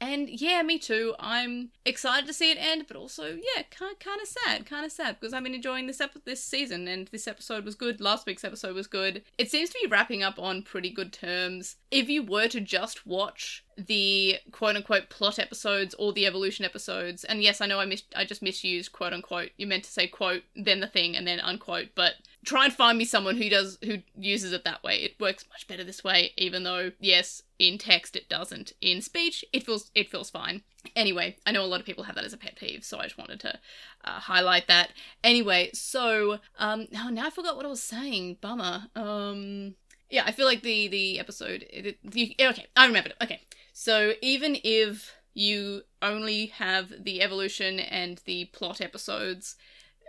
And 0.01 0.29
yeah, 0.29 0.61
me 0.63 0.79
too. 0.79 1.13
I'm 1.19 1.71
excited 1.85 2.25
to 2.27 2.33
see 2.33 2.51
it 2.51 2.57
end, 2.57 2.85
but 2.87 2.95
also 2.95 3.35
yeah, 3.35 3.63
kind 3.69 3.99
kind 3.99 4.21
of 4.21 4.27
sad, 4.27 4.65
kind 4.65 4.85
of 4.85 4.91
sad 4.91 5.19
because 5.19 5.33
I've 5.33 5.43
been 5.43 5.53
enjoying 5.53 5.87
this 5.87 5.99
ep- 5.99 6.23
this 6.25 6.43
season, 6.43 6.87
and 6.87 7.07
this 7.09 7.27
episode 7.27 7.65
was 7.65 7.75
good. 7.75 7.99
Last 7.99 8.25
week's 8.25 8.45
episode 8.45 8.75
was 8.75 8.87
good. 8.87 9.23
It 9.37 9.51
seems 9.51 9.69
to 9.71 9.79
be 9.81 9.89
wrapping 9.89 10.23
up 10.23 10.39
on 10.39 10.63
pretty 10.63 10.89
good 10.89 11.11
terms. 11.11 11.75
If 11.91 12.07
you 12.07 12.23
were 12.23 12.47
to 12.47 12.61
just 12.61 13.05
watch 13.05 13.65
the 13.87 14.37
quote 14.51 14.75
unquote 14.75 15.09
plot 15.09 15.39
episodes 15.39 15.95
or 15.97 16.13
the 16.13 16.25
evolution 16.25 16.65
episodes. 16.65 17.23
And 17.23 17.41
yes, 17.41 17.61
I 17.61 17.65
know 17.65 17.79
I 17.79 17.85
mis- 17.85 18.03
I 18.15 18.25
just 18.25 18.41
misused 18.41 18.91
quote 18.91 19.13
unquote. 19.13 19.51
You 19.57 19.67
meant 19.67 19.83
to 19.85 19.91
say 19.91 20.07
quote, 20.07 20.43
then 20.55 20.79
the 20.79 20.87
thing, 20.87 21.15
and 21.15 21.27
then 21.27 21.39
unquote. 21.39 21.89
But 21.95 22.15
try 22.45 22.65
and 22.65 22.73
find 22.73 22.97
me 22.97 23.05
someone 23.05 23.37
who 23.37 23.49
does 23.49 23.77
who 23.83 23.99
uses 24.15 24.53
it 24.53 24.63
that 24.63 24.83
way. 24.83 24.97
It 24.97 25.19
works 25.19 25.45
much 25.49 25.67
better 25.67 25.83
this 25.83 26.03
way, 26.03 26.31
even 26.37 26.63
though 26.63 26.91
yes, 26.99 27.43
in 27.57 27.77
text 27.77 28.15
it 28.15 28.29
doesn't. 28.29 28.73
In 28.81 29.01
speech, 29.01 29.43
it 29.53 29.65
feels 29.65 29.91
it 29.95 30.09
feels 30.09 30.29
fine. 30.29 30.63
Anyway, 30.95 31.35
I 31.45 31.51
know 31.51 31.63
a 31.63 31.67
lot 31.67 31.81
of 31.81 31.85
people 31.85 32.05
have 32.05 32.15
that 32.15 32.23
as 32.23 32.33
a 32.33 32.37
pet 32.37 32.55
peeve, 32.55 32.83
so 32.83 32.99
I 32.99 33.03
just 33.03 33.17
wanted 33.17 33.39
to 33.41 33.59
uh, 34.05 34.19
highlight 34.19 34.67
that. 34.67 34.91
Anyway, 35.23 35.71
so 35.73 36.39
um, 36.57 36.87
now 36.91 37.09
now 37.09 37.27
I 37.27 37.29
forgot 37.29 37.55
what 37.55 37.65
I 37.65 37.69
was 37.69 37.83
saying. 37.83 38.37
Bummer. 38.41 38.87
Um, 38.95 39.75
yeah, 40.09 40.23
I 40.25 40.31
feel 40.31 40.45
like 40.45 40.61
the 40.61 40.87
the 40.87 41.19
episode. 41.19 41.65
It, 41.69 41.97
the, 42.03 42.35
okay, 42.39 42.65
I 42.75 42.85
remembered 42.87 43.13
it. 43.13 43.23
Okay, 43.23 43.41
so 43.73 44.13
even 44.21 44.57
if 44.63 45.13
you 45.33 45.83
only 46.01 46.47
have 46.47 46.91
the 47.03 47.21
evolution 47.21 47.79
and 47.79 48.19
the 48.25 48.45
plot 48.45 48.81
episodes, 48.81 49.55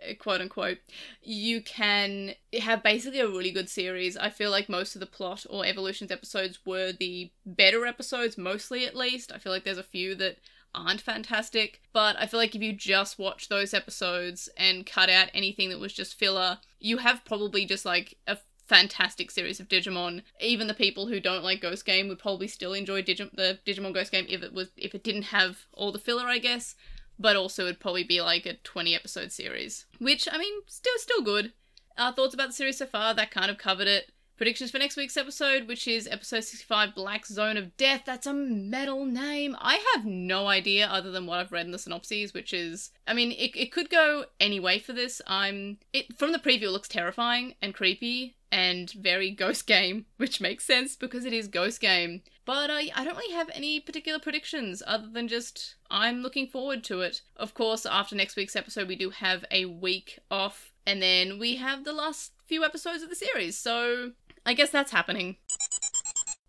uh, 0.09 0.15
quote 0.15 0.41
unquote, 0.41 0.79
you 1.23 1.61
can 1.61 2.35
have 2.61 2.83
basically 2.83 3.21
a 3.21 3.29
really 3.29 3.51
good 3.51 3.69
series. 3.69 4.17
I 4.17 4.31
feel 4.31 4.51
like 4.51 4.69
most 4.69 4.97
of 4.97 5.01
the 5.01 5.07
plot 5.07 5.45
or 5.51 5.67
evolutions 5.67 6.11
episodes 6.11 6.61
were 6.65 6.93
the 6.93 7.31
better 7.45 7.87
episodes, 7.87 8.39
mostly 8.39 8.87
at 8.87 8.97
least. 8.97 9.33
I 9.33 9.39
feel 9.39 9.53
like 9.53 9.65
there's 9.65 9.79
a 9.79 9.83
few 9.83 10.15
that 10.17 10.39
aren't 10.75 11.01
fantastic, 11.01 11.81
but 11.93 12.17
I 12.19 12.27
feel 12.27 12.39
like 12.39 12.55
if 12.55 12.63
you 12.63 12.73
just 12.73 13.19
watch 13.19 13.49
those 13.49 13.75
episodes 13.75 14.49
and 14.57 14.87
cut 14.87 15.11
out 15.11 15.29
anything 15.35 15.69
that 15.71 15.81
was 15.81 15.93
just 15.93 16.19
filler, 16.19 16.59
you 16.79 16.99
have 16.99 17.25
probably 17.25 17.65
just 17.67 17.85
like 17.85 18.17
a 18.27 18.39
fantastic 18.71 19.33
series 19.33 19.59
of 19.59 19.69
Digimon. 19.69 20.23
Even 20.41 20.69
the 20.69 20.75
people 20.75 21.09
who 21.09 21.19
don't 21.19 21.43
like 21.43 21.61
Ghost 21.61 21.85
Game 21.85 22.07
would 22.07 22.21
probably 22.21 22.47
still 22.47 22.73
enjoy 22.73 23.03
Digi- 23.03 23.35
the 23.35 23.59
Digimon 23.67 23.93
Ghost 23.93 24.13
Game 24.13 24.27
if 24.29 24.45
it 24.45 24.55
was 24.55 24.71
if 24.77 24.95
it 24.95 25.03
didn't 25.03 25.25
have 25.25 25.67
all 25.75 25.91
the 25.91 25.99
filler, 25.99 26.29
I 26.29 26.39
guess. 26.39 26.77
But 27.19 27.35
also 27.35 27.65
it'd 27.65 27.81
probably 27.81 28.05
be 28.05 28.21
like 28.21 28.47
a 28.47 28.55
20 28.55 28.95
episode 28.95 29.33
series, 29.33 29.87
which 29.99 30.29
I 30.31 30.39
mean, 30.39 30.63
still 30.67 30.95
still 30.99 31.21
good. 31.21 31.53
Our 31.99 32.13
thoughts 32.13 32.33
about 32.33 32.47
the 32.47 32.55
series 32.55 32.79
so 32.79 32.87
far, 32.87 33.13
that 33.13 33.33
kind 33.33 33.51
of 33.51 33.59
covered 33.59 33.89
it. 33.89 34.13
Predictions 34.37 34.71
for 34.71 34.79
next 34.79 34.97
week's 34.97 35.19
episode, 35.19 35.69
which 35.69 35.87
is 35.87 36.07
episode 36.07 36.45
65 36.45 36.95
Black 36.95 37.27
Zone 37.27 37.59
of 37.59 37.77
Death. 37.77 38.05
That's 38.07 38.27
a 38.27 38.33
metal 38.33 39.05
name. 39.05 39.55
I 39.61 39.85
have 39.95 40.07
no 40.07 40.47
idea 40.47 40.87
other 40.87 41.11
than 41.11 41.27
what 41.27 41.41
I've 41.41 41.53
read 41.53 41.67
in 41.67 41.73
the 41.73 41.79
synopses, 41.79 42.33
which 42.33 42.55
is 42.55 42.93
I 43.05 43.15
mean, 43.15 43.33
it, 43.33 43.51
it 43.57 43.73
could 43.73 43.91
go 43.91 44.27
any 44.39 44.61
way 44.61 44.79
for 44.79 44.93
this. 44.93 45.21
I'm 45.27 45.79
it 45.93 46.17
from 46.17 46.31
the 46.31 46.39
preview 46.39 46.63
it 46.63 46.71
looks 46.71 46.89
terrifying 46.89 47.57
and 47.61 47.75
creepy 47.75 48.37
and 48.53 48.91
very 48.93 49.31
ghost 49.31 49.67
game, 49.67 50.07
which 50.17 50.41
makes 50.41 50.65
sense 50.65 50.97
because 50.97 51.25
it 51.25 51.33
is 51.33 51.49
ghost 51.49 51.81
game. 51.81 52.23
But 52.45 52.71
I, 52.71 52.91
I 52.95 53.05
don't 53.05 53.17
really 53.17 53.35
have 53.35 53.51
any 53.55 53.81
particular 53.81 54.19
predictions 54.19 54.83
other 54.87 55.09
than 55.09 55.29
just 55.29 55.77
I'm 55.91 56.23
looking 56.23 56.47
forward 56.47 56.83
to 56.85 57.01
it. 57.03 57.23
Of 57.37 57.55
course, 57.55 57.87
after 57.87 58.17
next 58.17 58.37
week's 58.37 58.57
episode, 58.57 58.89
we 58.89 58.97
do 58.97 59.11
have 59.11 59.45
a 59.51 59.67
week 59.67 60.19
off, 60.31 60.73
and 60.87 61.01
then 61.01 61.39
we 61.39 61.57
have 61.57 61.85
the 61.85 61.93
last 61.93 62.33
few 62.47 62.65
episodes 62.65 63.03
of 63.03 63.09
the 63.09 63.15
series, 63.15 63.57
so 63.57 64.13
I 64.45 64.55
guess 64.55 64.71
that's 64.71 64.93
happening. 64.93 65.37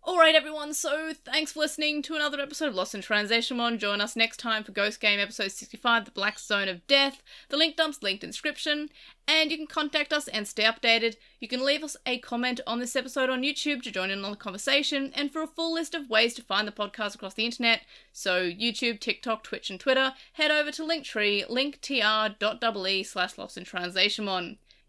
Alright, 0.04 0.34
everyone, 0.34 0.74
so 0.74 1.12
thanks 1.24 1.52
for 1.52 1.60
listening 1.60 2.02
to 2.02 2.16
another 2.16 2.40
episode 2.40 2.66
of 2.66 2.74
Lost 2.74 2.92
in 2.92 3.02
Translation 3.02 3.56
Mon. 3.56 3.78
Join 3.78 4.00
us 4.00 4.16
next 4.16 4.38
time 4.38 4.64
for 4.64 4.72
Ghost 4.72 4.98
Game 4.98 5.20
episode 5.20 5.52
65, 5.52 6.06
The 6.06 6.10
Black 6.10 6.40
Zone 6.40 6.66
of 6.66 6.84
Death. 6.88 7.22
The 7.50 7.56
link 7.56 7.76
dump's 7.76 8.02
linked 8.02 8.24
in 8.24 8.30
description, 8.30 8.88
and 9.28 9.52
you 9.52 9.56
can 9.56 9.68
contact 9.68 10.12
us 10.12 10.26
and 10.26 10.48
stay 10.48 10.64
updated. 10.64 11.14
You 11.38 11.46
can 11.46 11.64
leave 11.64 11.84
us 11.84 11.96
a 12.04 12.18
comment 12.18 12.60
on 12.66 12.80
this 12.80 12.96
episode 12.96 13.30
on 13.30 13.42
YouTube 13.42 13.80
to 13.82 13.92
join 13.92 14.10
in 14.10 14.24
on 14.24 14.32
the 14.32 14.36
conversation, 14.36 15.12
and 15.14 15.32
for 15.32 15.40
a 15.40 15.46
full 15.46 15.72
list 15.72 15.94
of 15.94 16.10
ways 16.10 16.34
to 16.34 16.42
find 16.42 16.66
the 16.66 16.72
podcast 16.72 17.14
across 17.14 17.34
the 17.34 17.44
internet, 17.44 17.82
so 18.12 18.42
YouTube, 18.50 18.98
TikTok, 18.98 19.44
Twitch, 19.44 19.70
and 19.70 19.78
Twitter, 19.78 20.14
head 20.32 20.50
over 20.50 20.72
to 20.72 20.82
Linktree, 20.82 21.46
linktr.ee 21.48 23.02
slash 23.04 23.38
Lost 23.38 23.56
in 23.56 23.62
Translation 23.62 24.24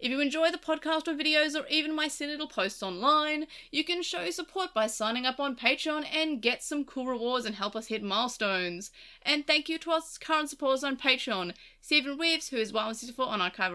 if 0.03 0.11
you 0.11 0.19
enjoy 0.19 0.51
the 0.51 0.57
podcast 0.57 1.07
or 1.07 1.13
videos 1.13 1.57
or 1.57 1.65
even 1.69 1.95
my 1.95 2.09
silly 2.09 2.37
posts 2.45 2.83
online, 2.83 3.47
you 3.71 3.85
can 3.85 4.03
show 4.03 4.29
support 4.31 4.73
by 4.73 4.85
signing 4.85 5.25
up 5.25 5.39
on 5.39 5.55
Patreon 5.55 6.05
and 6.13 6.41
get 6.41 6.61
some 6.61 6.83
cool 6.83 7.05
rewards 7.05 7.45
and 7.45 7.55
help 7.55 7.73
us 7.73 7.87
hit 7.87 8.03
milestones. 8.03 8.91
And 9.21 9.47
thank 9.47 9.69
you 9.69 9.77
to 9.77 9.91
our 9.91 10.01
current 10.19 10.49
supporters 10.49 10.83
on 10.83 10.97
Patreon 10.97 11.53
Stephen 11.83 12.17
Reeves, 12.17 12.47
who 12.47 12.55
is 12.55 12.71
164 12.71 13.27
on 13.27 13.41
Archive 13.41 13.73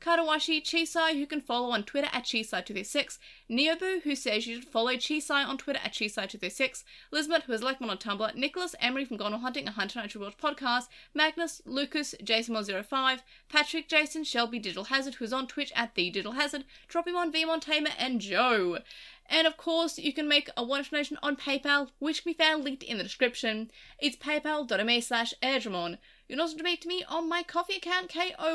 Katawashi 0.00 0.62
Chisai, 0.62 1.18
who 1.18 1.26
can 1.26 1.42
follow 1.42 1.68
on 1.68 1.82
Twitter 1.82 2.08
at 2.10 2.24
Chisai236, 2.24 3.18
Neobu, 3.50 4.00
who 4.04 4.16
says 4.16 4.46
you 4.46 4.54
should 4.54 4.64
follow 4.70 4.92
Chisai 4.92 5.46
on 5.46 5.58
Twitter 5.58 5.78
at 5.84 5.92
Chisai236, 5.92 6.82
Lisbeth, 7.10 7.44
who 7.44 7.52
is 7.52 7.62
like 7.62 7.78
one 7.78 7.90
on 7.90 7.98
Tumblr, 7.98 8.34
Nicholas, 8.34 8.74
Emery 8.80 9.04
from 9.04 9.18
Gone 9.18 9.34
Hunting, 9.34 9.68
a 9.68 9.72
Hunter 9.72 9.98
Night 9.98 10.16
World 10.16 10.36
podcast, 10.42 10.88
Magnus, 11.12 11.60
Lucas, 11.66 12.14
Jason05, 12.24 13.18
Patrick, 13.50 13.86
Jason, 13.86 14.24
Shelby, 14.24 14.58
Digital 14.58 14.84
Hazard, 14.84 15.16
who's 15.16 15.34
on 15.34 15.46
Twitch 15.46 15.72
at 15.76 15.94
The 15.94 16.08
Digital 16.08 16.32
Hazard, 16.32 16.64
Tropimon, 16.88 17.34
Vmon 17.34 17.60
Tamer, 17.60 17.90
and 17.98 18.22
Joe. 18.22 18.78
And 19.26 19.46
of 19.46 19.56
course, 19.56 19.98
you 19.98 20.12
can 20.12 20.26
make 20.26 20.48
a 20.56 20.64
one 20.64 20.84
donation 20.90 21.18
on 21.22 21.36
PayPal, 21.36 21.90
which 21.98 22.22
can 22.22 22.32
be 22.32 22.36
found 22.36 22.64
linked 22.64 22.82
in 22.82 22.96
the 22.98 23.04
description. 23.04 23.70
It's 23.98 24.16
paypal.me 24.16 25.00
slash. 25.00 25.34
You 26.32 26.36
can 26.36 26.44
also 26.44 26.56
donate 26.56 26.80
to 26.80 26.88
me 26.88 27.04
on 27.10 27.28
my 27.28 27.42
Ko-fi 27.42 27.74
account, 27.74 28.08
ko-fi.com 28.08 28.46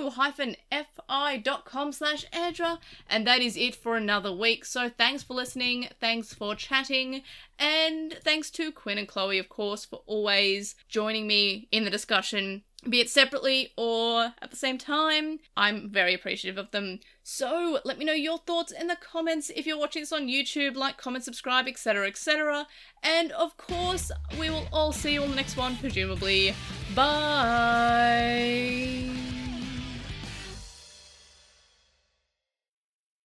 slash 1.91 2.25
airdra. 2.31 2.79
And 3.07 3.27
that 3.27 3.39
is 3.39 3.55
it 3.55 3.75
for 3.75 3.95
another 3.95 4.33
week. 4.33 4.65
So 4.65 4.89
thanks 4.89 5.21
for 5.21 5.35
listening, 5.35 5.89
thanks 6.01 6.33
for 6.33 6.55
chatting, 6.55 7.21
and 7.59 8.17
thanks 8.23 8.49
to 8.49 8.71
Quinn 8.71 8.97
and 8.97 9.07
Chloe, 9.07 9.37
of 9.37 9.47
course, 9.47 9.85
for 9.85 10.01
always 10.07 10.73
joining 10.89 11.27
me 11.27 11.67
in 11.71 11.83
the 11.83 11.91
discussion 11.91 12.63
be 12.89 13.01
it 13.01 13.09
separately 13.09 13.73
or 13.77 14.33
at 14.41 14.49
the 14.49 14.55
same 14.57 14.77
time. 14.77 15.39
I'm 15.55 15.89
very 15.89 16.13
appreciative 16.13 16.57
of 16.57 16.71
them. 16.71 16.99
So 17.23 17.79
let 17.83 17.97
me 17.97 18.05
know 18.05 18.13
your 18.13 18.37
thoughts 18.39 18.71
in 18.71 18.87
the 18.87 18.95
comments 18.95 19.51
if 19.55 19.65
you're 19.65 19.77
watching 19.77 20.01
this 20.01 20.13
on 20.13 20.27
YouTube, 20.27 20.75
like, 20.75 20.97
comment, 20.97 21.23
subscribe, 21.23 21.67
etc., 21.67 22.07
etc. 22.07 22.67
And 23.03 23.31
of 23.33 23.57
course, 23.57 24.11
we 24.39 24.49
will 24.49 24.67
all 24.71 24.91
see 24.91 25.13
you 25.13 25.23
on 25.23 25.29
the 25.29 25.35
next 25.35 25.57
one, 25.57 25.75
presumably. 25.77 26.55
Bye! 26.95 28.27